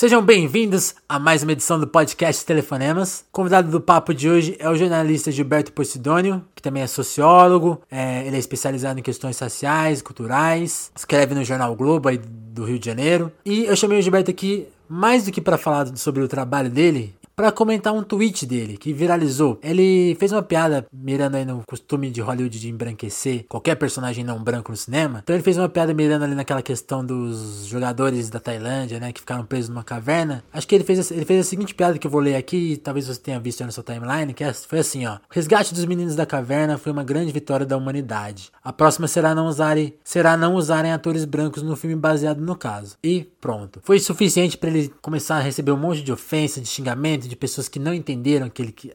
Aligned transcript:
Sejam 0.00 0.22
bem-vindos 0.22 0.94
a 1.08 1.18
mais 1.18 1.42
uma 1.42 1.50
edição 1.50 1.80
do 1.80 1.84
podcast 1.84 2.46
Telefonemas. 2.46 3.24
O 3.28 3.32
convidado 3.32 3.68
do 3.68 3.80
papo 3.80 4.14
de 4.14 4.30
hoje 4.30 4.54
é 4.60 4.70
o 4.70 4.76
jornalista 4.76 5.32
Gilberto 5.32 5.72
Posidônio, 5.72 6.44
que 6.54 6.62
também 6.62 6.84
é 6.84 6.86
sociólogo, 6.86 7.82
é, 7.90 8.24
ele 8.24 8.36
é 8.36 8.38
especializado 8.38 9.00
em 9.00 9.02
questões 9.02 9.36
sociais, 9.36 10.00
culturais, 10.00 10.92
escreve 10.94 11.34
no 11.34 11.42
Jornal 11.42 11.74
Globo 11.74 12.08
aí 12.08 12.16
do 12.16 12.64
Rio 12.64 12.78
de 12.78 12.86
Janeiro. 12.86 13.32
E 13.44 13.64
eu 13.64 13.74
chamei 13.74 13.98
o 13.98 14.02
Gilberto 14.02 14.30
aqui 14.30 14.68
mais 14.88 15.24
do 15.24 15.32
que 15.32 15.40
para 15.40 15.58
falar 15.58 15.88
sobre 15.96 16.22
o 16.22 16.28
trabalho 16.28 16.70
dele, 16.70 17.14
para 17.38 17.52
comentar 17.52 17.94
um 17.94 18.02
tweet 18.02 18.44
dele 18.44 18.76
que 18.76 18.92
viralizou. 18.92 19.60
Ele 19.62 20.16
fez 20.18 20.32
uma 20.32 20.42
piada 20.42 20.84
mirando 20.92 21.36
aí 21.36 21.44
no 21.44 21.62
costume 21.64 22.10
de 22.10 22.20
Hollywood 22.20 22.58
de 22.58 22.68
embranquecer 22.68 23.44
qualquer 23.48 23.76
personagem 23.76 24.24
não 24.24 24.42
branco 24.42 24.72
no 24.72 24.76
cinema. 24.76 25.20
Então 25.22 25.36
ele 25.36 25.42
fez 25.44 25.56
uma 25.56 25.68
piada 25.68 25.94
mirando 25.94 26.24
ali 26.24 26.34
naquela 26.34 26.62
questão 26.62 27.06
dos 27.06 27.66
jogadores 27.66 28.28
da 28.28 28.40
Tailândia, 28.40 28.98
né, 28.98 29.12
que 29.12 29.20
ficaram 29.20 29.44
presos 29.44 29.68
numa 29.68 29.84
caverna. 29.84 30.42
Acho 30.52 30.66
que 30.66 30.74
ele 30.74 30.82
fez, 30.82 31.12
ele 31.12 31.24
fez 31.24 31.46
a 31.46 31.48
seguinte 31.48 31.76
piada 31.76 31.96
que 31.96 32.08
eu 32.08 32.10
vou 32.10 32.20
ler 32.20 32.34
aqui, 32.34 32.76
talvez 32.76 33.06
você 33.06 33.20
tenha 33.20 33.38
visto 33.38 33.64
no 33.64 33.70
seu 33.70 33.84
timeline, 33.84 34.34
que 34.34 34.42
é, 34.42 34.52
foi 34.52 34.80
assim, 34.80 35.06
ó: 35.06 35.14
"O 35.14 35.18
resgate 35.30 35.72
dos 35.72 35.84
meninos 35.84 36.16
da 36.16 36.26
caverna 36.26 36.76
foi 36.76 36.90
uma 36.90 37.04
grande 37.04 37.30
vitória 37.30 37.64
da 37.64 37.76
humanidade. 37.76 38.50
A 38.64 38.72
próxima 38.72 39.06
será 39.06 39.32
não 39.32 39.46
usarem, 39.46 39.94
será 40.02 40.36
não 40.36 40.56
usarem 40.56 40.90
atores 40.90 41.24
brancos 41.24 41.62
no 41.62 41.76
filme 41.76 41.94
baseado 41.94 42.40
no 42.40 42.56
caso." 42.56 42.96
E 43.04 43.28
pronto. 43.40 43.78
Foi 43.84 44.00
suficiente 44.00 44.58
para 44.58 44.70
ele 44.70 44.92
começar 45.00 45.36
a 45.36 45.40
receber 45.40 45.70
um 45.70 45.76
monte 45.76 46.02
de 46.02 46.10
ofensa, 46.10 46.60
de 46.60 46.66
xingamento 46.66 47.27
de 47.28 47.36
pessoas 47.36 47.68
que 47.68 47.78
não 47.78 47.94
entenderam 47.94 48.46
aquele 48.46 48.72
que, 48.72 48.92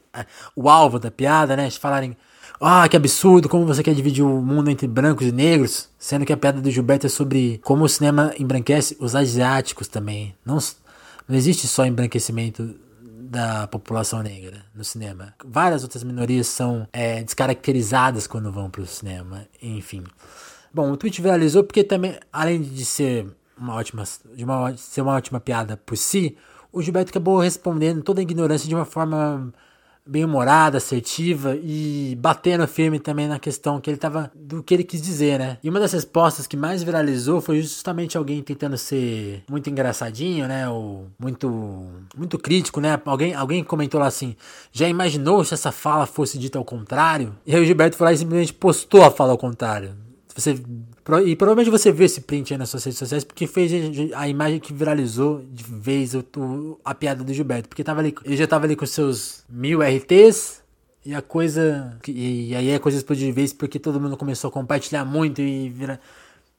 o 0.55 0.69
alvo 0.69 0.99
da 0.99 1.11
piada, 1.11 1.55
né? 1.55 1.67
De 1.67 1.79
falarem, 1.79 2.17
ah, 2.59 2.87
que 2.87 2.97
absurdo, 2.97 3.47
como 3.47 3.65
você 3.65 3.83
quer 3.83 3.93
dividir 3.93 4.23
o 4.23 4.41
mundo 4.41 4.69
entre 4.69 4.87
brancos 4.87 5.27
e 5.27 5.31
negros, 5.31 5.89
sendo 5.97 6.25
que 6.25 6.33
a 6.33 6.38
piada 6.38 6.61
do 6.61 6.71
Gilberto 6.71 7.05
é 7.05 7.09
sobre 7.09 7.59
como 7.63 7.83
o 7.83 7.89
cinema 7.89 8.33
embranquece 8.38 8.97
os 8.99 9.15
asiáticos 9.15 9.88
também. 9.88 10.35
Não, 10.45 10.57
não 11.27 11.35
existe 11.35 11.67
só 11.67 11.85
embranquecimento 11.85 12.75
da 13.01 13.67
população 13.67 14.21
negra 14.21 14.63
no 14.75 14.83
cinema. 14.83 15.33
Várias 15.43 15.83
outras 15.83 16.03
minorias 16.03 16.47
são 16.47 16.88
é, 16.93 17.23
descaracterizadas 17.23 18.27
quando 18.27 18.52
vão 18.52 18.69
para 18.69 18.81
o 18.81 18.86
cinema, 18.86 19.47
enfim. 19.61 20.03
Bom, 20.73 20.91
o 20.91 20.97
tweet 20.97 21.21
viralizou 21.21 21.63
porque 21.63 21.83
também, 21.83 22.17
além 22.31 22.61
de 22.61 22.86
ser 22.86 23.27
uma 23.58 23.75
ótima, 23.75 24.03
de 24.36 24.43
uma, 24.43 24.77
ser 24.77 25.02
uma 25.02 25.13
ótima 25.13 25.39
piada 25.39 25.77
por 25.77 25.97
si, 25.97 26.38
o 26.73 26.81
Gilberto 26.81 27.11
acabou 27.11 27.39
respondendo 27.39 28.02
toda 28.02 28.19
a 28.19 28.23
ignorância 28.23 28.67
de 28.67 28.75
uma 28.75 28.83
forma 28.83 29.53
bem 30.05 30.25
humorada, 30.25 30.77
assertiva 30.77 31.55
e 31.55 32.17
batendo 32.19 32.67
firme 32.67 32.99
também 32.99 33.27
na 33.27 33.39
questão 33.39 33.80
que 33.80 33.89
ele 33.89 33.97
tava 33.97 34.30
do 34.35 34.61
que 34.61 34.73
ele 34.73 34.83
quis 34.83 35.02
dizer, 35.02 35.39
né? 35.39 35.57
E 35.63 35.69
uma 35.69 35.80
das 35.80 35.93
respostas 35.93 36.45
que 36.45 36.57
mais 36.57 36.83
viralizou 36.83 37.39
foi 37.39 37.61
justamente 37.61 38.17
alguém 38.17 38.41
tentando 38.41 38.77
ser 38.77 39.43
muito 39.49 39.69
engraçadinho, 39.69 40.47
né? 40.47 40.67
Ou 40.67 41.07
muito 41.17 41.88
muito 42.17 42.38
crítico, 42.38 42.81
né? 42.81 42.99
Alguém 43.05 43.33
alguém 43.33 43.63
comentou 43.63 43.99
lá 43.99 44.08
assim: 44.08 44.35
"Já 44.71 44.89
imaginou 44.89 45.43
se 45.45 45.53
essa 45.53 45.71
fala 45.71 46.05
fosse 46.05 46.37
dita 46.37 46.58
ao 46.58 46.65
contrário?" 46.65 47.33
E 47.45 47.55
aí 47.55 47.61
o 47.61 47.65
Gilberto 47.65 47.95
foi 47.95 48.05
lá 48.05 48.13
e 48.13 48.17
simplesmente 48.17 48.53
postou 48.53 49.03
a 49.03 49.11
fala 49.11 49.31
ao 49.31 49.37
contrário. 49.37 49.95
Você 50.35 50.59
e 51.25 51.35
provavelmente 51.35 51.69
você 51.69 51.91
viu 51.91 52.05
esse 52.05 52.21
print 52.21 52.53
aí 52.53 52.57
nas 52.57 52.69
suas 52.69 52.83
redes 52.85 52.97
sociais, 52.97 53.23
porque 53.23 53.45
fez 53.45 53.71
a 54.15 54.27
imagem 54.27 54.59
que 54.59 54.71
viralizou 54.71 55.43
de 55.51 55.63
vez 55.63 56.13
o, 56.13 56.23
o, 56.37 56.79
a 56.83 56.95
piada 56.95 57.23
do 57.23 57.33
Gilberto. 57.33 57.67
Porque 57.67 57.83
tava 57.83 57.99
ali, 57.99 58.15
ele 58.23 58.37
já 58.37 58.47
tava 58.47 58.65
ali 58.65 58.75
com 58.75 58.85
seus 58.85 59.43
mil 59.49 59.79
RTs, 59.81 60.63
e 61.05 61.13
a 61.13 61.21
coisa. 61.21 61.97
E, 62.07 62.51
e 62.51 62.55
aí 62.55 62.73
a 62.73 62.79
coisa 62.79 62.97
explodiu 62.97 63.27
de 63.27 63.33
vez 63.33 63.51
porque 63.53 63.79
todo 63.79 63.99
mundo 63.99 64.15
começou 64.15 64.47
a 64.47 64.51
compartilhar 64.51 65.03
muito 65.03 65.41
e 65.41 65.69
vira, 65.69 65.99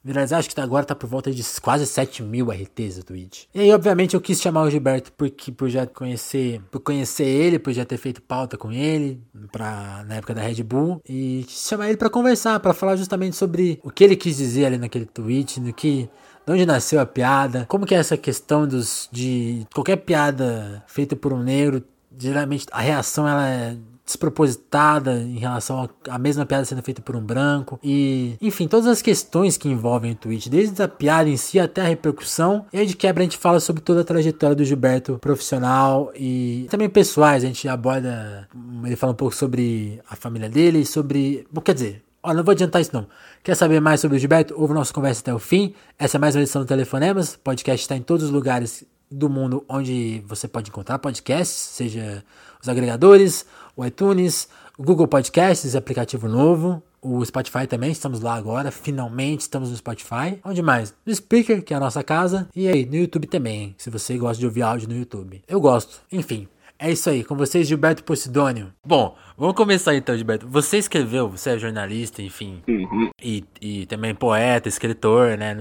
viralizar. 0.05 0.39
Acho 0.39 0.51
que 0.51 0.61
agora 0.61 0.85
tá 0.85 0.95
por 0.95 1.09
volta 1.09 1.31
de 1.31 1.43
quase 1.63 1.87
7 1.87 2.23
mil 2.23 2.51
RTs 2.51 2.99
o 2.99 3.05
tweet. 3.05 3.49
E 3.55 3.61
aí, 3.61 3.73
obviamente, 3.73 4.15
eu 4.15 4.21
quis 4.21 4.41
chamar 4.41 4.63
o 4.63 4.71
Gilberto 4.71 5.11
porque, 5.13 5.51
por 5.51 5.69
já 5.71 5.87
conhecer, 5.87 6.61
por 6.71 6.81
conhecer 6.81 7.25
ele, 7.25 7.59
por 7.59 7.73
já 7.73 7.85
ter 7.85 7.97
feito 7.97 8.21
pauta 8.21 8.59
com 8.59 8.71
ele 8.71 9.21
pra, 9.51 10.05
na 10.07 10.17
época 10.17 10.35
da 10.35 10.43
Red 10.43 10.63
Bull. 10.63 11.01
E 11.09 11.45
quis 11.49 11.67
chamar 11.67 11.89
ele 11.89 11.97
para 11.97 12.11
conversar, 12.11 12.61
para 12.61 12.75
falar 12.75 12.97
justamente 12.97 13.35
sobre 13.35 13.81
o 13.83 13.91
que 13.91 14.05
ele 14.05 14.17
quis 14.17 14.37
dizer 14.37 14.67
ali 14.67 14.79
naquele 14.79 15.07
tweet, 15.07 15.61
no 15.61 15.73
que. 15.73 16.09
De 16.47 16.53
onde 16.53 16.67
nasceu 16.67 17.01
a 17.01 17.07
piada? 17.07 17.65
Como 17.67 17.87
que 17.87 17.95
é 17.95 17.99
essa 17.99 18.19
questão 18.19 18.69
dos 18.69 19.09
de 19.11 19.67
qualquer 19.73 19.97
piada 19.97 20.85
feita 20.87 21.17
por 21.17 21.33
um 21.33 21.43
negro, 21.43 21.83
geralmente 22.19 22.67
a 22.71 22.83
reação 22.83 23.27
ela 23.27 23.49
é 23.49 23.77
despropositada 24.05 25.15
em 25.15 25.39
relação 25.39 25.89
à 26.09 26.19
mesma 26.19 26.45
piada 26.45 26.65
sendo 26.65 26.83
feita 26.83 27.01
por 27.01 27.17
um 27.17 27.23
branco 27.23 27.79
e 27.83 28.37
enfim 28.41 28.69
todas 28.69 28.87
as 28.87 29.01
questões 29.01 29.57
que 29.57 29.69
envolvem 29.69 30.13
o 30.13 30.15
tweet 30.15 30.51
desde 30.51 30.83
a 30.83 30.89
piada 30.89 31.29
em 31.29 31.37
si 31.37 31.59
até 31.59 31.81
a 31.81 31.87
repercussão 31.87 32.67
e 32.73 32.79
aí 32.79 32.87
de 32.87 32.95
quebra 32.95 33.23
a 33.23 33.25
gente 33.25 33.39
fala 33.39 33.61
sobre 33.61 33.81
toda 33.81 34.03
a 34.03 34.05
trajetória 34.05 34.55
do 34.55 34.65
Gilberto 34.65 35.19
profissional 35.19 36.13
e 36.15 36.67
também 36.69 36.89
pessoais 36.89 37.43
a 37.43 37.47
gente 37.47 37.67
aborda 37.67 38.47
ele 38.85 38.97
fala 38.97 39.13
um 39.13 39.17
pouco 39.17 39.35
sobre 39.35 40.01
a 40.09 40.15
família 40.15 40.51
dele 40.51 40.85
sobre 40.85 41.47
bom, 41.51 41.61
quer 41.61 41.75
dizer 41.75 42.05
Olha, 42.27 42.39
não 42.39 42.45
vou 42.45 42.53
adiantar 42.53 42.81
isso 42.81 42.91
não. 42.95 43.07
Quer 43.43 43.55
saber 43.55 43.81
mais 43.81 44.01
sobre 44.01 44.17
o 44.17 44.19
Gilberto? 44.19 44.55
Ouve 44.57 44.73
nossa 44.73 44.95
conversa 44.95 45.21
até 45.21 45.35
o 45.35 45.39
fim. 45.39 45.75
Essa 45.99 46.17
é 46.17 46.19
mais 46.19 46.35
uma 46.35 46.41
edição 46.41 46.63
do 46.63 46.67
Telefonemas. 46.67 47.37
Podcast 47.37 47.85
está 47.85 47.95
em 47.95 48.01
todos 48.01 48.25
os 48.25 48.31
lugares 48.31 48.83
do 49.11 49.29
mundo 49.29 49.63
onde 49.69 50.25
você 50.27 50.49
pode 50.49 50.71
encontrar 50.71 50.99
podcasts, 50.99 51.55
seja 51.55 52.25
os 52.61 52.69
agregadores, 52.69 53.47
o 53.77 53.85
iTunes, 53.85 54.49
o 54.79 54.83
Google 54.83 55.07
Podcasts, 55.09 55.75
aplicativo 55.75 56.29
novo, 56.29 56.83
o 57.01 57.25
Spotify 57.25 57.67
também, 57.67 57.93
estamos 57.93 58.21
lá 58.21 58.35
agora, 58.35 58.71
finalmente 58.71 59.41
estamos 59.41 59.71
no 59.71 59.77
Spotify. 59.77 60.39
Onde 60.45 60.63
mais? 60.63 60.95
No 61.05 61.15
Speaker, 61.15 61.63
que 61.63 61.75
é 61.75 61.77
a 61.77 61.81
nossa 61.81 62.03
casa, 62.03 62.49
e 62.57 62.67
aí, 62.67 62.87
no 62.87 62.97
YouTube 62.97 63.27
também, 63.27 63.75
se 63.77 63.91
você 63.91 64.17
gosta 64.17 64.41
de 64.41 64.47
ouvir 64.47 64.63
áudio 64.63 64.89
no 64.89 64.97
YouTube. 64.97 65.43
Eu 65.47 65.61
gosto, 65.61 66.01
enfim. 66.11 66.49
É 66.79 66.91
isso 66.91 67.09
aí, 67.09 67.23
com 67.23 67.37
vocês, 67.37 67.69
Gilberto 67.69 68.03
Posidônio. 68.03 68.73
Bom, 68.85 69.17
vamos 69.39 69.55
começar 69.55 69.95
então, 69.95 70.17
Gilberto. 70.17 70.47
Você 70.49 70.79
escreveu, 70.79 71.29
você 71.29 71.51
é 71.51 71.59
jornalista, 71.59 72.21
enfim, 72.21 72.63
uhum. 72.67 73.11
e, 73.23 73.45
e 73.61 73.87
também 73.87 74.15
poeta, 74.15 74.69
escritor, 74.69 75.39
né? 75.39 75.57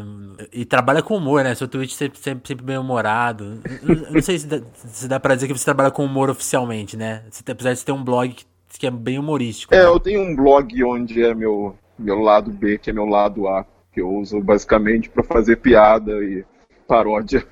E 0.52 0.66
trabalha 0.66 1.04
com 1.04 1.16
humor, 1.16 1.44
né? 1.44 1.54
Seu 1.54 1.68
tweet 1.68 1.94
sempre, 1.94 2.20
sempre, 2.20 2.48
sempre 2.48 2.66
bem 2.66 2.78
humorado. 2.78 3.62
não, 3.84 4.12
não 4.12 4.22
sei 4.22 4.40
se 4.40 4.48
dá, 4.48 4.62
se 4.74 5.08
dá 5.08 5.20
pra 5.20 5.36
dizer 5.36 5.48
que 5.48 5.54
você 5.54 5.66
trabalha 5.66 5.92
com 5.92 6.04
humor 6.04 6.30
oficialmente, 6.30 6.98
né? 6.98 7.24
Você, 7.30 7.44
apesar 7.50 7.74
de 7.74 7.80
você 7.80 7.86
ter 7.86 7.92
um 7.92 8.04
blog 8.04 8.34
que, 8.34 8.46
que 8.80 8.88
é 8.88 8.92
bem 8.92 9.20
humorístico. 9.20 9.74
É, 9.74 9.78
né? 9.78 9.86
eu 9.86 10.00
tenho 10.00 10.22
um 10.22 10.36
blog 10.36 10.84
onde 10.84 11.24
é 11.24 11.34
meu, 11.36 11.76
meu 11.98 12.20
lado 12.20 12.52
B, 12.52 12.80
que 12.80 12.90
é 12.90 12.94
meu 12.94 13.06
lado 13.06 13.48
A, 13.48 13.66
que 13.94 14.02
eu 14.02 14.10
uso 14.10 14.42
basicamente 14.42 15.10
para 15.10 15.24
fazer 15.24 15.58
piada 15.58 16.12
e 16.24 16.44
paródia 16.88 17.46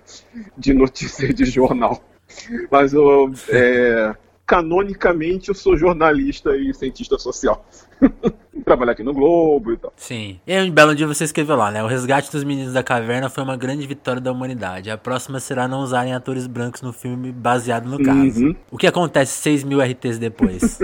de 0.58 0.74
notícias 0.74 1.34
de 1.34 1.46
jornal. 1.46 2.02
Mas 2.70 2.94
eu, 2.94 3.32
é, 3.50 4.16
canonicamente 4.46 5.50
eu 5.50 5.56
sou 5.56 5.78
jornalista 5.78 6.56
e 6.58 6.74
cientista 6.74 7.18
social. 7.18 7.66
Trabalhar 8.66 8.92
aqui 8.92 9.04
no 9.04 9.14
Globo 9.14 9.72
e 9.72 9.78
tal. 9.78 9.94
Sim. 9.96 10.40
E 10.46 10.52
aí, 10.52 10.70
um 10.70 10.74
belo 10.74 10.94
dia 10.94 11.08
você 11.08 11.24
escreveu 11.24 11.56
lá, 11.56 11.72
né? 11.72 11.84
O 11.84 11.88
resgate 11.88 12.32
dos 12.32 12.44
meninos 12.44 12.74
da 12.74 12.84
caverna 12.84 13.30
foi 13.30 13.44
uma 13.44 13.56
grande 13.56 13.88
vitória 13.88 14.20
da 14.20 14.32
humanidade. 14.32 14.92
A 14.92 14.98
próxima 14.98 15.40
será 15.40 15.68
não 15.68 15.80
usarem 15.80 16.14
atores 16.14 16.48
brancos 16.48 16.82
no 16.82 16.92
filme 16.92 17.32
baseado 17.32 17.88
no 17.88 18.04
caso. 18.04 18.46
Uhum. 18.46 18.56
O 18.70 18.78
que 18.78 18.88
acontece 18.88 19.34
6 19.42 19.64
mil 19.64 19.80
RTs 19.82 20.20
depois? 20.20 20.80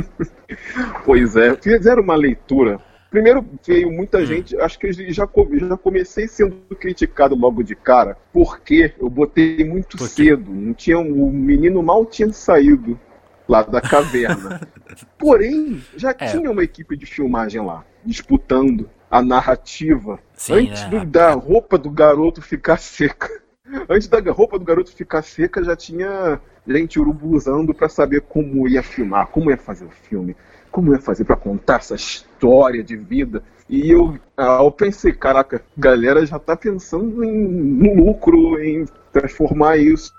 pois 1.06 1.36
é, 1.36 1.56
fizeram 1.56 2.02
uma 2.02 2.16
leitura 2.16 2.80
Primeiro 3.10 3.46
veio 3.66 3.92
muita 3.92 4.26
gente, 4.26 4.60
acho 4.60 4.78
que 4.78 4.88
eu 4.88 4.94
já, 4.94 5.04
já 5.14 5.78
comecei 5.78 6.28
sendo 6.28 6.56
criticado 6.76 7.36
logo 7.36 7.64
de 7.64 7.74
cara, 7.74 8.18
porque 8.34 8.94
eu 9.00 9.10
botei 9.10 9.64
muito 9.64 9.98
cedo. 10.04 10.52
Não 10.52 10.74
tinha, 10.74 11.00
o 11.00 11.32
menino 11.32 11.82
mal 11.82 12.06
tinha 12.06 12.32
saído 12.34 13.00
lá 13.48 13.64
da 13.64 13.80
caverna. 13.80 14.68
Porém, 15.18 15.82
já 15.96 16.10
é. 16.12 16.14
tinha 16.14 16.52
uma 16.52 16.64
equipe 16.64 16.98
de 16.98 17.06
filmagem 17.06 17.62
lá, 17.64 17.86
disputando 18.06 18.90
a 19.10 19.22
narrativa 19.22 20.20
Sim, 20.34 20.54
antes 20.54 20.84
é. 20.84 20.90
do, 20.90 21.06
da 21.06 21.32
roupa 21.32 21.78
do 21.78 21.90
garoto 21.90 22.42
ficar 22.42 22.78
seca. 22.78 23.30
Antes 23.90 24.08
da 24.08 24.20
roupa 24.32 24.58
do 24.58 24.64
garoto 24.64 24.96
ficar 24.96 25.22
seca, 25.22 25.62
já 25.62 25.76
tinha 25.76 26.40
gente 26.66 26.98
urubuzando 26.98 27.74
para 27.74 27.90
saber 27.90 28.22
como 28.22 28.66
ia 28.66 28.82
filmar, 28.82 29.28
como 29.28 29.52
ia 29.52 29.58
fazer 29.58 29.84
o 29.84 29.90
filme 29.90 30.38
como 30.78 30.94
ia 30.94 31.02
fazer 31.02 31.24
para 31.24 31.36
contar 31.36 31.78
essa 31.78 31.96
história 31.96 32.84
de 32.84 32.96
vida? 32.96 33.42
E 33.68 33.90
eu, 33.90 34.16
ah, 34.38 34.60
eu 34.62 34.72
pensei, 34.72 35.12
caraca, 35.12 35.58
a 35.58 35.82
galera 35.82 36.24
já 36.24 36.38
tá 36.38 36.56
pensando 36.56 37.24
em, 37.24 37.36
no 37.36 37.96
lucro, 37.96 38.64
em 38.64 38.86
transformar 39.12 39.78
isso 39.78 40.14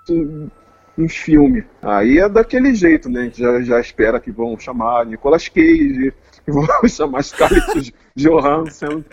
em 0.99 1.08
filme. 1.08 1.64
Aí 1.81 2.19
é 2.19 2.28
daquele 2.28 2.75
jeito, 2.75 3.08
né? 3.08 3.31
Já, 3.32 3.60
já 3.62 3.78
espera 3.78 4.19
que 4.19 4.32
vão 4.32 4.58
chamar 4.58 5.06
Nicolas 5.06 5.46
Cage, 5.46 6.12
que 6.44 6.50
vão 6.50 6.66
chamar 6.88 7.22
Scarlett 7.22 7.94
Johansson. 8.16 9.05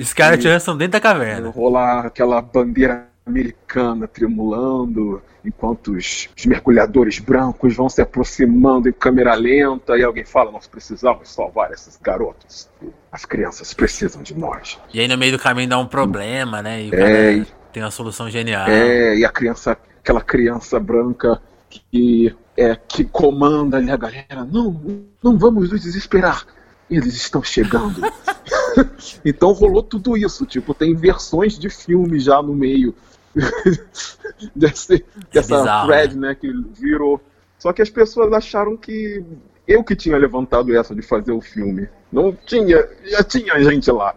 Scarlett 0.00 0.42
Johansson 0.42 0.74
dentro 0.74 0.92
da 0.92 1.00
caverna. 1.00 1.50
Rolar 1.50 2.06
aquela 2.06 2.40
bandeira 2.40 3.08
americana 3.26 4.06
tremulando, 4.06 5.20
enquanto 5.44 5.92
os, 5.92 6.28
os, 6.36 6.46
mergulhadores 6.46 7.18
brancos 7.18 7.74
vão 7.74 7.88
se 7.88 8.00
aproximando 8.00 8.88
em 8.88 8.92
câmera 8.92 9.34
lenta 9.34 9.98
e 9.98 10.04
alguém 10.04 10.24
fala: 10.24 10.52
Nós 10.52 10.66
precisamos 10.68 11.28
salvar 11.28 11.72
esses 11.72 11.98
garotos. 12.00 12.68
As 13.10 13.24
crianças 13.24 13.74
precisam 13.74 14.22
de 14.22 14.38
nós. 14.38 14.78
E 14.94 15.00
aí 15.00 15.08
no 15.08 15.18
meio 15.18 15.32
do 15.32 15.38
caminho 15.38 15.68
dá 15.68 15.78
um 15.78 15.86
problema, 15.86 16.62
né? 16.62 16.84
E 16.84 16.94
é, 16.94 17.44
tem 17.72 17.82
uma 17.82 17.90
solução 17.90 18.30
genial. 18.30 18.68
É, 18.68 19.16
e 19.16 19.24
a 19.24 19.28
criança 19.28 19.76
aquela 19.98 20.20
criança 20.20 20.78
branca 20.78 21.42
que 21.68 22.32
é 22.56 22.76
que 22.76 23.04
comanda 23.04 23.76
ali 23.76 23.90
a 23.90 23.96
galera. 23.96 24.44
Não, 24.44 24.80
não 25.22 25.36
vamos 25.36 25.70
nos 25.70 25.80
desesperar. 25.82 26.46
Eles 26.88 27.14
estão 27.14 27.42
chegando. 27.42 28.00
então 29.24 29.52
rolou 29.52 29.82
tudo 29.82 30.16
isso. 30.16 30.46
Tipo, 30.46 30.74
tem 30.74 30.94
versões 30.94 31.58
de 31.58 31.68
filme 31.68 32.18
já 32.18 32.40
no 32.42 32.54
meio 32.54 32.94
desse, 34.54 35.04
dessa 35.32 35.56
bizarro, 35.58 35.88
thread, 35.88 36.16
né? 36.18 36.34
Que 36.34 36.50
virou. 36.78 37.20
Só 37.58 37.72
que 37.72 37.82
as 37.82 37.90
pessoas 37.90 38.32
acharam 38.32 38.76
que 38.76 39.24
eu 39.66 39.82
que 39.82 39.96
tinha 39.96 40.16
levantado 40.16 40.74
essa 40.76 40.94
de 40.94 41.02
fazer 41.02 41.32
o 41.32 41.40
filme. 41.40 41.88
Não 42.12 42.32
tinha, 42.32 42.88
já 43.04 43.22
tinha 43.22 43.62
gente 43.62 43.90
lá. 43.90 44.14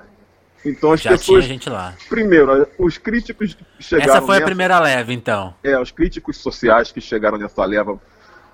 Então 0.66 0.92
as 0.92 1.02
Já 1.02 1.12
pessoas. 1.12 1.46
tinha 1.46 1.54
gente 1.54 1.70
lá. 1.70 1.96
Primeiro, 2.10 2.68
os 2.78 2.98
críticos 2.98 3.58
chegaram. 3.80 4.12
Essa 4.12 4.22
foi 4.22 4.36
a 4.36 4.40
nessa- 4.40 4.46
primeira 4.46 4.80
leva, 4.80 5.14
então. 5.14 5.54
É, 5.64 5.80
os 5.80 5.90
críticos 5.92 6.38
sociais 6.38 6.92
que 6.92 7.00
chegaram 7.00 7.38
nessa 7.38 7.64
leva 7.66 8.00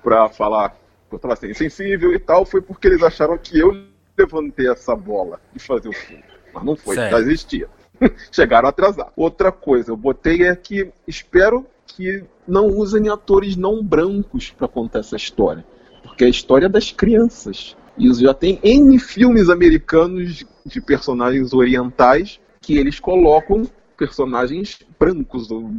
pra 0.04 0.30
falar 0.30 0.70
que 1.10 1.16
eu 1.16 1.20
tava 1.20 1.36
sendo 1.36 1.52
insensível 1.52 2.14
e 2.14 2.20
tal, 2.20 2.46
foi 2.46 2.62
porque 2.62 2.88
eles 2.88 3.02
acharam 3.02 3.38
que 3.38 3.58
eu 3.60 3.86
levantei 4.18 4.70
essa 4.70 4.96
bola 4.96 5.42
de 5.52 5.60
fazer 5.60 5.90
o 5.90 5.94
filme. 5.94 6.24
Mas 6.54 6.64
não 6.64 6.76
foi, 6.76 6.96
já 6.96 7.20
existia. 7.20 7.68
Chegaram 8.32 8.68
atrasados. 8.70 9.12
Outra 9.16 9.52
coisa, 9.52 9.92
eu 9.92 9.98
botei 9.98 10.44
é 10.44 10.56
que 10.56 10.90
espero 11.08 11.66
que 11.88 12.24
não 12.48 12.68
usem 12.68 13.10
atores 13.10 13.56
não 13.56 13.84
brancos 13.84 14.52
pra 14.52 14.68
contar 14.68 15.00
essa 15.00 15.16
história. 15.16 15.66
Porque 16.04 16.24
é 16.24 16.28
a 16.28 16.30
história 16.30 16.68
das 16.70 16.92
crianças. 16.92 17.76
E 17.98 18.14
já 18.14 18.34
tem 18.34 18.60
N 18.64 19.00
filmes 19.00 19.50
americanos 19.50 20.44
de 20.66 20.82
personagens 20.82 21.54
orientais 21.54 22.40
que 22.62 22.78
eles 22.78 23.00
colocam 23.00 23.64
personagens 23.98 24.80
brancos. 25.00 25.50
ou- 25.52 25.72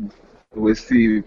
ou 0.55 0.71
Esse, 0.71 1.23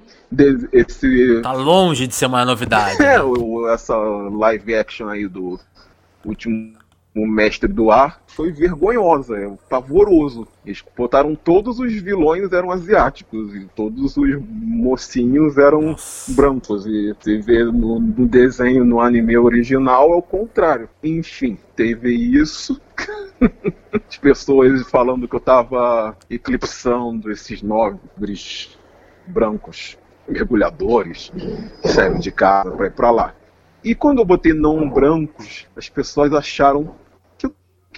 esse 0.72 1.42
Tá 1.44 1.52
longe 1.52 2.08
de 2.08 2.16
ser 2.16 2.26
uma 2.26 2.44
novidade. 2.44 2.98
é, 3.04 3.20
né? 3.20 3.74
essa 3.74 3.96
live 3.96 4.74
action 4.76 5.08
aí 5.08 5.28
do 5.28 5.60
último 6.26 6.74
Mestre 7.28 7.72
do 7.72 7.92
Ar 7.92 8.22
foi 8.28 8.52
vergonhosa, 8.52 9.38
é 9.38 9.52
pavoroso. 9.70 10.48
Eles 10.66 10.84
botaram 10.96 11.36
todos 11.36 11.80
os 11.80 11.94
vilões 11.94 12.52
eram 12.52 12.72
asiáticos 12.72 13.56
e 13.56 13.68
todos 13.76 14.16
os 14.18 14.42
mocinhos 14.50 15.58
eram 15.58 15.82
Nossa. 15.82 16.34
brancos. 16.34 16.86
E 16.86 17.14
você 17.14 17.38
vê 17.38 17.64
no, 17.64 18.00
no 18.00 18.28
desenho, 18.28 18.86
no 18.86 19.02
anime 19.02 19.38
original, 19.38 20.14
é 20.14 20.16
o 20.16 20.22
contrário. 20.22 20.90
Enfim, 21.04 21.58
teve 21.76 22.14
isso. 22.14 22.80
As 24.10 24.18
pessoas 24.18 24.82
falando 24.90 25.28
que 25.28 25.36
eu 25.36 25.40
tava 25.40 26.16
eclipsando 26.30 27.32
esses 27.32 27.62
nobres 27.62 28.78
brancos 29.26 29.98
mergulhadores, 30.28 31.32
saíram 31.84 32.20
de 32.20 32.32
casa 32.32 32.72
pra 32.72 32.88
ir 32.88 32.92
pra 32.92 33.12
lá. 33.12 33.34
E 33.84 33.96
quando 33.96 34.20
eu 34.20 34.26
botei 34.26 34.54
não 34.54 34.90
brancos, 34.90 35.66
as 35.76 35.90
pessoas 35.90 36.34
acharam 36.34 36.84
que 36.86 37.09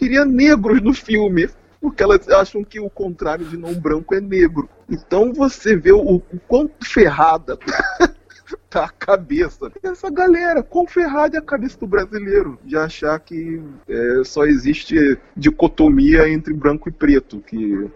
queria 0.01 0.25
negros 0.25 0.81
no 0.81 0.93
filme. 0.93 1.47
Porque 1.79 2.03
elas 2.03 2.27
acham 2.29 2.63
que 2.63 2.79
o 2.79 2.89
contrário 2.89 3.45
de 3.45 3.57
não 3.57 3.73
branco 3.73 4.13
é 4.13 4.21
negro. 4.21 4.69
Então 4.87 5.33
você 5.33 5.75
vê 5.75 5.91
o, 5.91 6.17
o 6.17 6.39
quanto 6.47 6.85
ferrada 6.85 7.57
tá 8.69 8.85
a 8.85 8.89
cabeça 8.89 9.71
dessa 9.81 10.09
galera. 10.11 10.61
Quão 10.61 10.85
ferrada 10.85 11.37
é 11.37 11.39
a 11.39 11.43
cabeça 11.43 11.79
do 11.79 11.87
brasileiro 11.87 12.59
de 12.63 12.77
achar 12.77 13.19
que 13.19 13.61
é, 13.89 14.23
só 14.23 14.45
existe 14.45 15.17
dicotomia 15.35 16.29
entre 16.29 16.53
branco 16.53 16.87
e 16.87 16.91
preto. 16.91 17.39
Que 17.39 17.89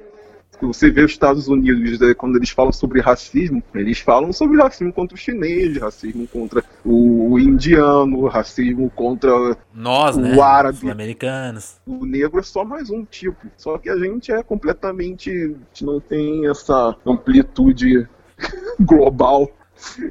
você 0.63 0.92
vê 0.92 1.04
os 1.04 1.12
Estados 1.12 1.48
Unidos, 1.48 2.00
né, 2.00 2.13
quando 2.13 2.36
eles 2.38 2.52
falam 2.52 2.72
sobre 2.72 3.02
racismo, 3.02 3.63
eles 3.74 4.00
falam 4.00 4.31
sobre 4.31 4.57
racismo 4.57 4.94
contra 4.94 5.16
o 5.16 5.18
chinês, 5.19 5.75
racismo 5.78 6.28
contra 6.28 6.63
o, 6.86 7.40
indiano, 7.40 8.28
racismo 8.28 8.90
contra 8.92 9.57
Nós, 9.74 10.16
o 10.16 10.22
né? 10.22 10.40
árabe. 10.40 10.78
Sul-americanos. 10.78 11.81
o 11.86 12.06
negro 12.06 12.40
é 12.40 12.44
só 12.44 12.63
mais 12.63 12.90
um 12.90 13.04
tipo. 13.04 13.48
Só 13.57 13.78
que 13.78 13.90
a 13.90 13.98
gente 13.98 14.31
é 14.31 14.44
completamente. 14.44 15.30
A 15.31 15.48
gente 15.48 15.84
não 15.84 16.00
tem 16.00 16.48
essa 16.48 16.96
amplitude 17.06 18.07
global 18.80 19.50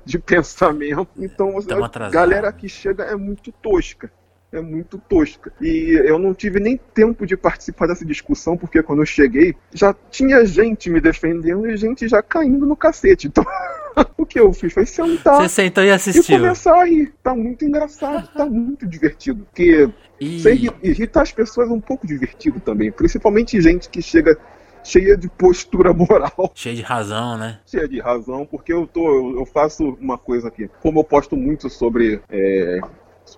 de 0.04 0.18
pensamento. 0.18 1.08
Então, 1.16 1.60
Tamo 1.62 1.82
a 1.82 1.86
atrasado. 1.86 2.12
galera 2.12 2.52
que 2.52 2.68
chega 2.68 3.04
é 3.04 3.16
muito 3.16 3.50
tosca. 3.52 4.10
É 4.54 4.60
muito 4.60 4.98
tosca. 4.98 5.52
E 5.60 6.00
eu 6.04 6.18
não 6.18 6.32
tive 6.32 6.60
nem 6.60 6.78
tempo 6.94 7.26
de 7.26 7.36
participar 7.36 7.86
dessa 7.88 8.04
discussão, 8.04 8.56
porque 8.56 8.82
quando 8.82 9.02
eu 9.02 9.06
cheguei, 9.06 9.54
já 9.72 9.94
tinha 10.10 10.44
gente 10.46 10.88
me 10.88 11.00
defendendo 11.00 11.68
e 11.68 11.76
gente 11.76 12.06
já 12.08 12.22
caindo 12.22 12.64
no 12.64 12.76
cacete. 12.76 13.26
Então, 13.26 13.44
o 14.16 14.24
que 14.24 14.38
eu 14.38 14.52
fiz 14.52 14.72
foi 14.72 14.86
sentar 14.86 15.42
Você 15.42 15.48
sentou 15.48 15.82
e 15.82 15.88
e 15.88 15.90
assistiu. 15.90 16.38
começar 16.38 16.74
a 16.80 16.88
ir. 16.88 17.12
Tá 17.22 17.34
muito 17.34 17.64
engraçado, 17.64 18.28
tá 18.32 18.46
muito 18.46 18.86
divertido. 18.86 19.44
Porque 19.44 19.88
E... 20.20 20.38
Ser 20.40 20.54
irri- 20.54 20.70
irritar 20.82 21.22
as 21.22 21.32
pessoas 21.32 21.68
é 21.68 21.72
um 21.72 21.80
pouco 21.80 22.06
divertido 22.06 22.60
também, 22.60 22.92
principalmente 22.92 23.60
gente 23.60 23.88
que 23.88 24.00
chega 24.00 24.38
cheia 24.84 25.16
de 25.16 25.28
postura 25.30 25.92
moral, 25.94 26.52
Cheio 26.54 26.76
de 26.76 26.82
razão, 26.82 27.38
né? 27.38 27.58
cheia 27.66 27.88
de 27.88 27.98
razão, 28.00 28.46
porque 28.46 28.70
eu 28.72 28.86
tô, 28.86 29.06
eu, 29.08 29.38
eu 29.40 29.46
faço 29.46 29.96
uma 30.00 30.18
coisa 30.18 30.48
aqui, 30.48 30.68
como 30.82 31.00
eu 31.00 31.04
posto 31.04 31.34
muito 31.36 31.70
sobre 31.70 32.20
é, 32.30 32.80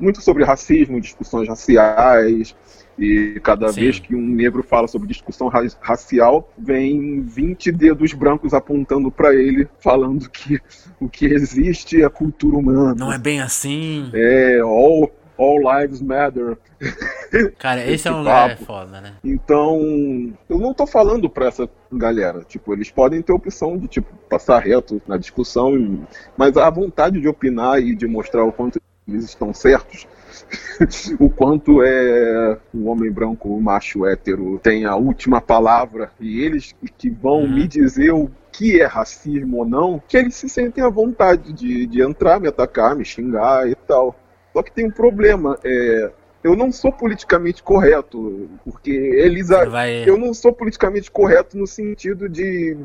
muito 0.01 0.21
sobre 0.21 0.45
racismo, 0.45 1.01
discussões 1.01 1.49
raciais, 1.49 2.55
e 2.99 3.39
cada 3.43 3.69
Sim. 3.69 3.81
vez 3.81 3.99
que 3.99 4.15
um 4.15 4.27
negro 4.27 4.63
fala 4.63 4.89
sobre 4.89 5.07
discussão 5.09 5.49
ra- 5.49 5.67
racial, 5.81 6.51
vem 6.57 7.21
20 7.21 7.71
dedos 7.71 8.13
brancos 8.15 8.55
apontando 8.55 9.11
pra 9.11 9.35
ele, 9.35 9.69
falando 9.81 10.29
que 10.31 10.59
o 11.01 11.09
que 11.09 11.27
existe 11.27 12.01
é 12.01 12.07
a 12.07 12.11
cultura 12.11 12.57
humana. 12.57 12.95
Não 12.95 13.13
é 13.13 13.19
bem 13.19 13.41
assim. 13.41 14.11
É, 14.15 14.61
all, 14.61 15.11
all 15.39 15.59
lives 15.81 16.01
matter. 16.01 16.57
Cara, 17.59 17.83
esse, 17.83 17.93
esse 17.93 18.09
é 18.09 18.13
um 18.13 18.19
lugar 18.19 18.51
papo. 18.51 18.65
foda, 18.65 19.01
né? 19.01 19.13
Então, 19.23 19.79
eu 20.49 20.59
não 20.59 20.73
tô 20.73 20.87
falando 20.87 21.29
pra 21.29 21.49
essa 21.49 21.69
galera. 21.93 22.45
Tipo, 22.45 22.73
eles 22.73 22.91
podem 22.91 23.21
ter 23.21 23.33
opção 23.33 23.77
de, 23.77 23.89
tipo, 23.89 24.09
passar 24.31 24.59
reto 24.61 25.03
na 25.07 25.19
discussão, 25.19 26.07
mas 26.37 26.57
a 26.57 26.71
vontade 26.71 27.21
de 27.21 27.29
opinar 27.29 27.79
e 27.81 27.95
de 27.95 28.07
mostrar 28.07 28.45
o 28.45 28.53
quanto 28.53 28.81
eles 29.09 29.25
estão 29.25 29.55
certos, 29.55 30.07
o 31.19 31.31
quanto 31.31 31.83
é 31.83 32.59
o 32.75 32.87
homem 32.87 33.11
branco, 33.11 33.49
o 33.49 33.63
macho 33.63 34.05
hétero, 34.07 34.59
tem 34.63 34.85
a 34.85 34.97
última 34.97 35.41
palavra, 35.41 36.11
e 36.21 36.43
eles 36.43 36.75
que 36.99 37.09
vão 37.09 37.43
Uhum. 37.43 37.49
me 37.53 37.69
dizer 37.69 38.13
o 38.13 38.31
que 38.53 38.81
é 38.81 38.87
racismo 38.87 39.59
ou 39.59 39.65
não, 39.67 40.03
que 40.09 40.17
eles 40.17 40.35
se 40.35 40.49
sentem 40.49 40.83
à 40.83 40.89
vontade 40.89 41.53
de, 41.53 41.87
de 41.87 42.03
entrar, 42.03 42.41
me 42.41 42.49
atacar, 42.49 42.97
me 42.97 43.05
xingar 43.05 43.69
e 43.69 43.75
tal. 43.75 44.15
Só 44.53 44.63
que 44.63 44.73
tem 44.73 44.87
um 44.87 44.91
problema, 44.91 45.59
é, 45.63 46.11
eu 46.43 46.57
não 46.57 46.73
sou 46.73 46.91
politicamente 46.91 47.63
correto, 47.63 48.49
porque 48.65 48.91
eles 48.91 49.49
vai... 49.49 50.09
eu 50.09 50.17
não 50.17 50.33
sou 50.33 50.53
politicamente 50.53 51.11
correto 51.11 51.59
no 51.59 51.67
sentido 51.67 52.29
de 52.29 52.77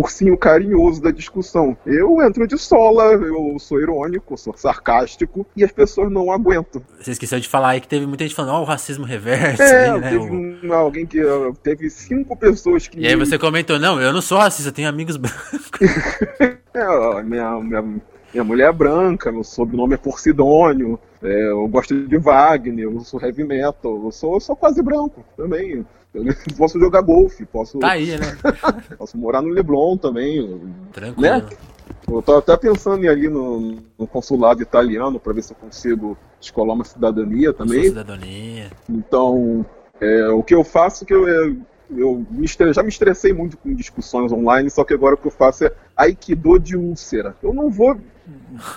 ursinho 0.00 0.36
carinhoso 0.36 1.02
da 1.02 1.10
discussão. 1.10 1.76
Eu 1.86 2.22
entro 2.22 2.46
de 2.46 2.56
sola, 2.56 3.12
eu 3.12 3.56
sou 3.58 3.80
irônico, 3.80 4.36
sou 4.38 4.54
sarcástico 4.56 5.46
e 5.56 5.64
as 5.64 5.72
pessoas 5.72 6.10
não 6.10 6.30
aguentam. 6.30 6.82
Você 7.00 7.10
esqueceu 7.12 7.40
de 7.40 7.48
falar 7.48 7.70
aí 7.70 7.80
que 7.80 7.88
teve 7.88 8.06
muita 8.06 8.24
gente 8.24 8.34
falando, 8.34 8.54
ó, 8.54 8.62
o 8.62 8.64
racismo 8.64 9.04
reverso 9.04 9.62
É, 9.62 9.90
aí, 9.90 10.00
né? 10.00 10.10
teve 10.10 10.18
um- 10.30 10.72
alguém 10.72 11.06
que 11.06 11.20
teve 11.62 11.90
cinco 11.90 12.36
pessoas 12.36 12.86
que 12.86 12.98
E 13.00 13.06
aí 13.06 13.16
você 13.16 13.38
comentou, 13.38 13.78
não, 13.78 14.00
eu 14.00 14.12
não 14.12 14.20
sou 14.22 14.38
racista, 14.38 14.68
eu 14.68 14.74
tenho 14.74 14.88
amigos 14.88 15.16
brancos. 15.16 15.38
É, 16.74 17.22
minha, 17.24 17.58
minha, 17.58 17.82
minha 18.32 18.44
mulher 18.44 18.68
é 18.68 18.72
branca, 18.72 19.32
meu 19.32 19.42
sobrenome 19.42 19.94
é 19.94 19.96
Porcidônio, 19.96 20.98
é, 21.20 21.48
eu 21.50 21.66
gosto 21.66 22.06
de 22.06 22.16
Wagner, 22.18 22.84
eu 22.84 23.00
sou 23.00 23.20
heavy 23.20 23.42
metal, 23.42 24.00
eu 24.04 24.12
sou, 24.12 24.34
eu 24.34 24.40
sou 24.40 24.54
quase 24.54 24.80
branco 24.80 25.24
também. 25.36 25.84
Posso 26.56 26.78
jogar 26.80 27.02
golfe, 27.02 27.44
posso, 27.44 27.78
Tá 27.78 27.90
aí, 27.92 28.16
né? 28.18 28.36
posso 28.98 29.16
morar 29.18 29.42
no 29.42 29.48
Leblon 29.48 29.96
também. 29.96 30.60
Tranquilo. 30.92 31.20
Né? 31.36 31.46
Eu 32.08 32.22
tô 32.22 32.36
até 32.38 32.56
pensando 32.56 33.02
em 33.02 33.06
ir 33.06 33.08
ali 33.10 33.28
no, 33.28 33.76
no 33.98 34.06
consulado 34.06 34.62
italiano 34.62 35.20
para 35.20 35.32
ver 35.34 35.42
se 35.42 35.52
eu 35.52 35.56
consigo 35.56 36.16
escolar 36.40 36.72
uma 36.74 36.84
cidadania 36.84 37.52
também. 37.52 37.84
cidadania. 37.84 38.70
Então, 38.88 39.64
é, 40.00 40.28
o 40.28 40.42
que 40.42 40.54
eu 40.54 40.64
faço 40.64 41.04
que 41.04 41.12
eu, 41.12 41.28
é, 41.28 41.54
eu 41.90 42.26
me 42.30 42.44
estre- 42.46 42.72
já 42.72 42.82
me 42.82 42.88
estressei 42.88 43.32
muito 43.32 43.56
com 43.58 43.74
discussões 43.74 44.32
online, 44.32 44.70
só 44.70 44.84
que 44.84 44.94
agora 44.94 45.14
o 45.14 45.18
que 45.18 45.26
eu 45.26 45.30
faço 45.32 45.66
é 45.66 45.72
Aikido 45.96 46.58
de 46.58 46.76
úlcera. 46.76 47.36
Eu 47.42 47.52
não 47.52 47.68
vou 47.70 47.92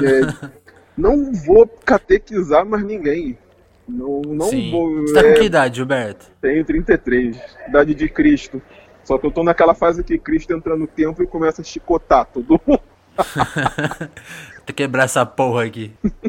é, 0.01 0.51
não 0.97 1.31
vou 1.33 1.65
catequizar 1.85 2.65
mais 2.65 2.83
ninguém. 2.83 3.37
Não, 3.87 4.21
não 4.21 4.47
Sim. 4.47 4.71
vou. 4.71 5.01
Você 5.01 5.13
tá 5.13 5.21
com 5.21 5.29
é, 5.29 5.33
que 5.33 5.43
idade, 5.43 5.75
Gilberto? 5.77 6.31
tenho 6.41 6.63
33, 6.63 7.37
idade 7.67 7.93
de 7.93 8.09
Cristo. 8.09 8.61
Só 9.03 9.17
que 9.17 9.25
eu 9.25 9.31
tô 9.31 9.43
naquela 9.43 9.73
fase 9.73 10.03
que 10.03 10.17
Cristo 10.17 10.53
entra 10.53 10.75
no 10.75 10.87
templo 10.87 11.23
e 11.23 11.27
começa 11.27 11.61
a 11.61 11.65
chicotar 11.65 12.25
todo 12.25 12.59
mundo. 12.65 12.81
Tem 14.65 14.65
que 14.67 14.73
quebrar 14.73 15.05
essa 15.05 15.25
porra 15.25 15.65
aqui. 15.65 15.91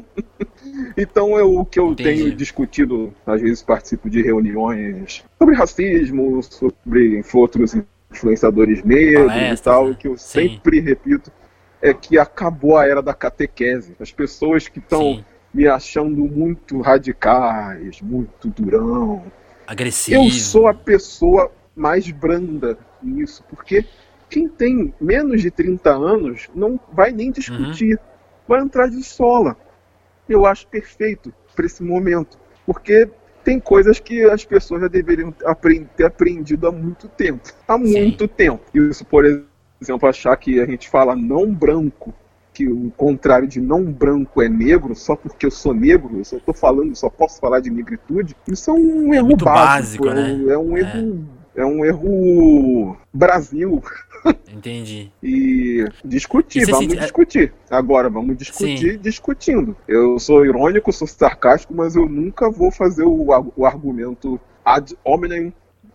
Então 0.96 1.38
eu, 1.38 1.58
o 1.58 1.64
que 1.64 1.78
eu 1.78 1.92
Entendi. 1.92 2.22
tenho 2.22 2.34
discutido, 2.34 3.14
às 3.26 3.40
vezes 3.40 3.62
participo 3.62 4.08
de 4.08 4.22
reuniões 4.22 5.24
sobre 5.38 5.54
racismo, 5.54 6.42
sobre 6.42 7.22
outros 7.34 7.74
influenciadores 8.10 8.82
negros 8.82 9.26
Palestras, 9.26 9.60
e 9.60 9.62
tal, 9.62 9.88
né? 9.88 9.96
que 9.98 10.08
eu 10.08 10.16
Sim. 10.16 10.48
sempre 10.48 10.80
repito 10.80 11.30
é 11.80 11.92
que 11.92 12.18
acabou 12.18 12.76
a 12.76 12.86
era 12.86 13.02
da 13.02 13.12
catequese. 13.12 13.96
As 14.00 14.12
pessoas 14.12 14.68
que 14.68 14.78
estão 14.78 15.24
me 15.52 15.66
achando 15.66 16.24
muito 16.24 16.80
radicais, 16.80 18.00
muito 18.00 18.48
durão. 18.48 19.24
Agressivo. 19.66 20.22
Eu 20.22 20.30
sou 20.30 20.66
a 20.66 20.74
pessoa 20.74 21.50
mais 21.74 22.10
branda 22.10 22.78
nisso, 23.02 23.44
porque 23.48 23.84
quem 24.28 24.48
tem 24.48 24.94
menos 25.00 25.42
de 25.42 25.50
30 25.50 25.90
anos 25.90 26.48
não 26.54 26.80
vai 26.92 27.12
nem 27.12 27.30
discutir, 27.30 27.94
uhum. 27.94 28.04
vai 28.48 28.60
entrar 28.60 28.88
de 28.88 29.02
sola. 29.02 29.56
Eu 30.28 30.46
acho 30.46 30.66
perfeito 30.68 31.32
para 31.54 31.66
esse 31.66 31.82
momento, 31.82 32.38
porque 32.64 33.08
tem 33.44 33.58
coisas 33.60 33.98
que 33.98 34.22
as 34.24 34.44
pessoas 34.44 34.82
já 34.82 34.88
deveriam 34.88 35.32
ter 35.32 36.04
aprendido 36.04 36.66
há 36.66 36.72
muito 36.72 37.08
tempo. 37.08 37.50
Há 37.66 37.76
muito 37.76 38.24
Sim. 38.24 38.28
tempo. 38.28 38.62
Isso, 38.72 39.04
por 39.04 39.24
exemplo, 39.80 40.08
achar 40.08 40.36
que 40.36 40.60
a 40.60 40.66
gente 40.66 40.88
fala 40.88 41.14
não 41.16 41.52
branco, 41.52 42.14
que 42.52 42.68
o 42.68 42.90
contrário 42.96 43.48
de 43.48 43.60
não 43.60 43.84
branco 43.84 44.42
é 44.42 44.48
negro, 44.48 44.94
só 44.94 45.16
porque 45.16 45.46
eu 45.46 45.50
sou 45.50 45.72
negro, 45.72 46.18
eu 46.18 46.24
só 46.24 46.36
estou 46.36 46.54
falando, 46.54 46.94
só 46.94 47.08
posso 47.08 47.40
falar 47.40 47.60
de 47.60 47.70
negritude, 47.70 48.36
isso 48.46 48.70
é 48.70 48.74
um 48.74 49.14
erro 49.14 49.26
muito 49.26 49.44
básico, 49.44 50.04
básico 50.04 50.08
é, 50.08 50.36
né? 50.36 50.52
é 50.52 50.58
um 50.58 50.76
erro. 50.76 51.26
É. 51.56 51.60
é 51.62 51.66
um 51.66 51.84
erro 51.84 52.96
Brasil. 53.12 53.82
Entendi. 54.52 55.10
e 55.20 55.84
discutir, 56.04 56.64
vamos 56.66 56.86
sente... 56.86 57.00
discutir. 57.00 57.52
Agora, 57.68 58.08
vamos 58.08 58.36
discutir 58.36 58.92
Sim. 58.92 58.98
discutindo. 58.98 59.76
Eu 59.88 60.18
sou 60.18 60.44
irônico, 60.44 60.92
sou 60.92 61.08
sarcástico, 61.08 61.74
mas 61.74 61.96
eu 61.96 62.08
nunca 62.08 62.48
vou 62.48 62.70
fazer 62.70 63.02
o, 63.02 63.28
o 63.56 63.66
argumento 63.66 64.40
ad 64.64 64.96
hominem 65.02 65.52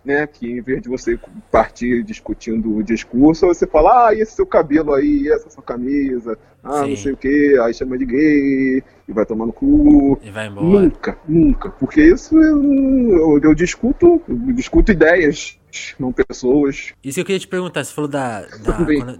né? 0.07 0.25
Que 0.25 0.49
em 0.49 0.61
vez 0.61 0.81
de 0.81 0.87
você 0.87 1.19
partir 1.51 2.01
discutindo 2.01 2.77
o 2.77 2.81
discurso, 2.81 3.45
você 3.45 3.67
fala, 3.67 4.07
ah, 4.07 4.15
esse 4.15 4.31
seu 4.31 4.45
cabelo 4.45 4.93
aí, 4.93 5.27
essa 5.29 5.49
sua 5.49 5.61
camisa, 5.61 6.39
ah, 6.63 6.83
Sim. 6.83 6.89
não 6.89 6.95
sei 6.95 7.11
o 7.11 7.17
que, 7.17 7.59
aí 7.59 7.73
chama 7.73 7.97
de 7.97 8.05
gay, 8.05 8.83
e 9.07 9.13
vai 9.13 9.25
tomar 9.25 9.45
no 9.45 9.51
cu. 9.51 10.17
E 10.23 10.31
vai 10.31 10.47
embora. 10.47 10.65
Nunca, 10.65 11.17
nunca. 11.27 11.69
Porque 11.71 12.01
isso 12.01 12.39
eu, 12.39 12.63
eu, 12.63 13.39
eu 13.43 13.53
discuto, 13.53 14.21
eu 14.27 14.35
discuto 14.53 14.93
ideias 14.93 15.59
não 15.99 16.11
pessoas. 16.11 16.93
Isso 17.03 17.15
que 17.15 17.21
eu 17.21 17.25
queria 17.25 17.39
te 17.39 17.47
perguntar, 17.47 17.83
você 17.83 17.93
falou 17.93 18.09
da, 18.09 18.41
da 18.41 18.73
quando, 18.73 19.19